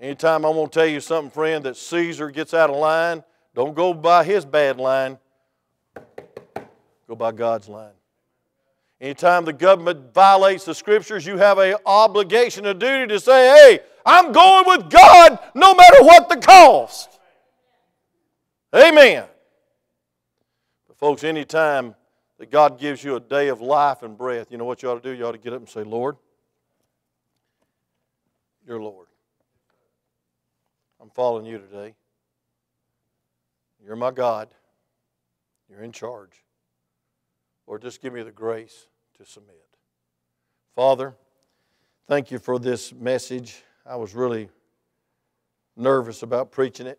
Anytime 0.00 0.44
I'm 0.44 0.54
going 0.54 0.68
to 0.68 0.72
tell 0.72 0.86
you 0.86 1.00
something, 1.00 1.30
friend, 1.30 1.64
that 1.64 1.76
Caesar 1.76 2.30
gets 2.30 2.54
out 2.54 2.70
of 2.70 2.76
line, 2.76 3.22
don't 3.54 3.74
go 3.74 3.92
by 3.92 4.24
his 4.24 4.44
bad 4.44 4.78
line, 4.78 5.18
go 7.06 7.14
by 7.14 7.30
God's 7.30 7.68
line. 7.68 7.92
Anytime 9.02 9.44
the 9.44 9.52
government 9.52 10.14
violates 10.14 10.64
the 10.64 10.76
scriptures, 10.76 11.26
you 11.26 11.36
have 11.36 11.58
an 11.58 11.74
obligation, 11.84 12.66
a 12.66 12.72
duty 12.72 13.08
to 13.08 13.18
say, 13.18 13.48
hey, 13.48 13.80
I'm 14.06 14.30
going 14.30 14.64
with 14.68 14.88
God 14.88 15.40
no 15.56 15.74
matter 15.74 16.04
what 16.04 16.28
the 16.28 16.36
cost. 16.36 17.18
Amen. 18.72 19.24
But, 20.86 20.96
folks, 20.98 21.24
anytime 21.24 21.96
that 22.38 22.52
God 22.52 22.78
gives 22.78 23.02
you 23.02 23.16
a 23.16 23.20
day 23.20 23.48
of 23.48 23.60
life 23.60 24.04
and 24.04 24.16
breath, 24.16 24.52
you 24.52 24.56
know 24.56 24.64
what 24.64 24.84
you 24.84 24.90
ought 24.90 25.02
to 25.02 25.10
do? 25.10 25.18
You 25.18 25.26
ought 25.26 25.32
to 25.32 25.38
get 25.38 25.52
up 25.52 25.58
and 25.58 25.68
say, 25.68 25.82
Lord, 25.82 26.14
your 28.64 28.80
Lord. 28.80 29.08
I'm 31.00 31.10
following 31.10 31.44
you 31.44 31.58
today. 31.58 31.96
You're 33.84 33.96
my 33.96 34.12
God. 34.12 34.48
You're 35.68 35.82
in 35.82 35.90
charge. 35.90 36.44
Lord, 37.66 37.82
just 37.82 38.00
give 38.00 38.12
me 38.12 38.22
the 38.22 38.30
grace 38.30 38.86
to 39.22 39.30
submit. 39.30 39.56
Father, 40.74 41.14
thank 42.08 42.30
you 42.30 42.38
for 42.38 42.58
this 42.58 42.92
message. 42.92 43.62
I 43.86 43.94
was 43.96 44.14
really 44.14 44.48
nervous 45.76 46.22
about 46.22 46.50
preaching 46.50 46.86
it 46.86 46.98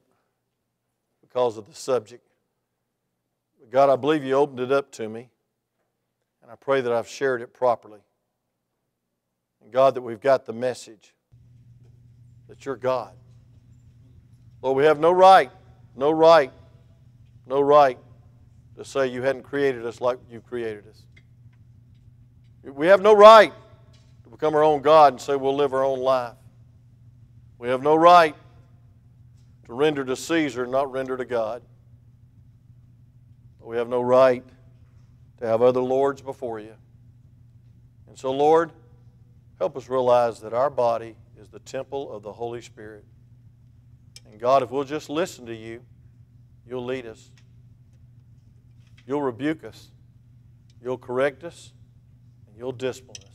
because 1.21 1.57
of 1.57 1.67
the 1.67 1.75
subject. 1.75 2.25
But 3.59 3.71
God, 3.71 3.89
I 3.89 3.97
believe 3.97 4.23
you 4.23 4.35
opened 4.35 4.61
it 4.61 4.71
up 4.71 4.91
to 4.93 5.09
me, 5.09 5.29
and 6.41 6.49
I 6.51 6.55
pray 6.55 6.81
that 6.81 6.93
I've 6.93 7.07
shared 7.07 7.41
it 7.41 7.53
properly. 7.53 7.99
And 9.61 9.71
God, 9.71 9.95
that 9.95 10.01
we've 10.01 10.21
got 10.21 10.45
the 10.45 10.53
message 10.53 11.13
that 12.47 12.65
you're 12.65 12.77
God. 12.77 13.13
Lord, 14.61 14.77
we 14.77 14.85
have 14.85 14.99
no 14.99 15.11
right, 15.11 15.51
no 15.95 16.11
right, 16.11 16.51
no 17.47 17.59
right 17.59 17.97
to 18.77 18.85
say 18.85 19.07
you 19.07 19.21
hadn't 19.21 19.43
created 19.43 19.85
us 19.85 19.99
like 19.99 20.19
you 20.29 20.39
created 20.39 20.87
us. 20.87 21.03
We 22.63 22.87
have 22.87 23.01
no 23.01 23.13
right 23.13 23.53
to 24.23 24.29
become 24.29 24.55
our 24.55 24.63
own 24.63 24.81
God 24.81 25.13
and 25.13 25.21
say 25.21 25.35
we'll 25.35 25.55
live 25.55 25.73
our 25.73 25.83
own 25.83 25.99
life. 25.99 26.35
We 27.57 27.67
have 27.67 27.81
no 27.81 27.95
right 27.95 28.35
to 29.65 29.73
render 29.73 30.03
to 30.05 30.15
Caesar, 30.15 30.65
not 30.65 30.91
render 30.91 31.17
to 31.17 31.25
God. 31.25 31.61
We 33.59 33.77
have 33.77 33.87
no 33.87 34.01
right 34.01 34.43
to 35.37 35.47
have 35.47 35.61
other 35.61 35.81
lords 35.81 36.21
before 36.21 36.59
you. 36.59 36.73
And 38.07 38.17
so, 38.17 38.31
Lord, 38.31 38.71
help 39.59 39.75
us 39.77 39.89
realize 39.89 40.39
that 40.41 40.53
our 40.53 40.69
body 40.69 41.15
is 41.39 41.49
the 41.49 41.59
temple 41.59 42.11
of 42.11 42.23
the 42.23 42.31
Holy 42.31 42.61
Spirit. 42.61 43.05
And 44.29 44.39
God, 44.39 44.63
if 44.63 44.71
we'll 44.71 44.83
just 44.83 45.09
listen 45.09 45.45
to 45.45 45.55
you, 45.55 45.81
you'll 46.67 46.85
lead 46.85 47.05
us. 47.05 47.31
You'll 49.07 49.21
rebuke 49.21 49.63
us. 49.63 49.89
You'll 50.81 50.97
correct 50.97 51.43
us. 51.43 51.71
And 52.53 52.59
you'll 52.59 52.71
discipline 52.71 53.17
us. 53.25 53.33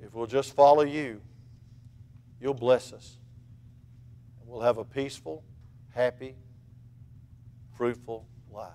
If 0.00 0.12
we'll 0.12 0.26
just 0.26 0.54
follow 0.54 0.82
you, 0.82 1.20
you'll 2.40 2.52
bless 2.52 2.92
us. 2.92 3.16
And 4.40 4.50
we'll 4.50 4.62
have 4.62 4.78
a 4.78 4.84
peaceful, 4.84 5.44
happy, 5.94 6.34
fruitful 7.76 8.26
life. 8.50 8.72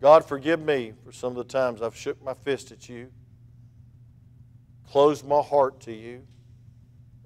God, 0.00 0.24
forgive 0.24 0.60
me 0.60 0.92
for 1.04 1.10
some 1.10 1.36
of 1.36 1.36
the 1.36 1.52
times 1.52 1.82
I've 1.82 1.96
shook 1.96 2.22
my 2.22 2.34
fist 2.34 2.70
at 2.70 2.88
you, 2.88 3.10
closed 4.88 5.26
my 5.26 5.40
heart 5.40 5.80
to 5.80 5.92
you, 5.92 6.24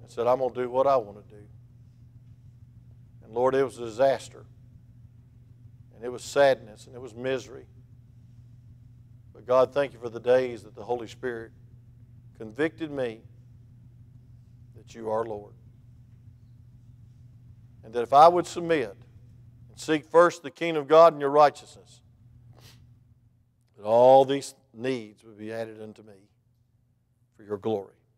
and 0.01 0.09
said, 0.09 0.25
I'm 0.25 0.39
going 0.39 0.53
to 0.53 0.63
do 0.63 0.69
what 0.71 0.87
I 0.87 0.97
want 0.97 1.17
to 1.23 1.35
do. 1.35 1.43
And 3.23 3.31
Lord, 3.31 3.53
it 3.53 3.63
was 3.63 3.77
a 3.77 3.85
disaster. 3.85 4.45
And 5.95 6.03
it 6.03 6.11
was 6.11 6.23
sadness 6.23 6.87
and 6.87 6.95
it 6.95 7.01
was 7.01 7.13
misery. 7.13 7.67
But 9.41 9.47
God, 9.47 9.73
thank 9.73 9.93
you 9.93 9.97
for 9.97 10.09
the 10.09 10.19
days 10.19 10.61
that 10.63 10.75
the 10.75 10.83
Holy 10.83 11.07
Spirit 11.07 11.51
convicted 12.37 12.91
me 12.91 13.21
that 14.75 14.93
you 14.93 15.09
are 15.09 15.25
Lord. 15.25 15.53
And 17.83 17.91
that 17.93 18.03
if 18.03 18.13
I 18.13 18.27
would 18.27 18.45
submit 18.45 18.95
and 19.69 19.79
seek 19.79 20.05
first 20.05 20.43
the 20.43 20.51
kingdom 20.51 20.83
of 20.83 20.87
God 20.87 21.13
and 21.13 21.21
your 21.21 21.31
righteousness, 21.31 22.01
that 23.77 23.83
all 23.83 24.25
these 24.25 24.53
needs 24.75 25.23
would 25.23 25.39
be 25.39 25.51
added 25.51 25.81
unto 25.81 26.03
me 26.03 26.29
for 27.35 27.41
your 27.41 27.57
glory. 27.57 27.95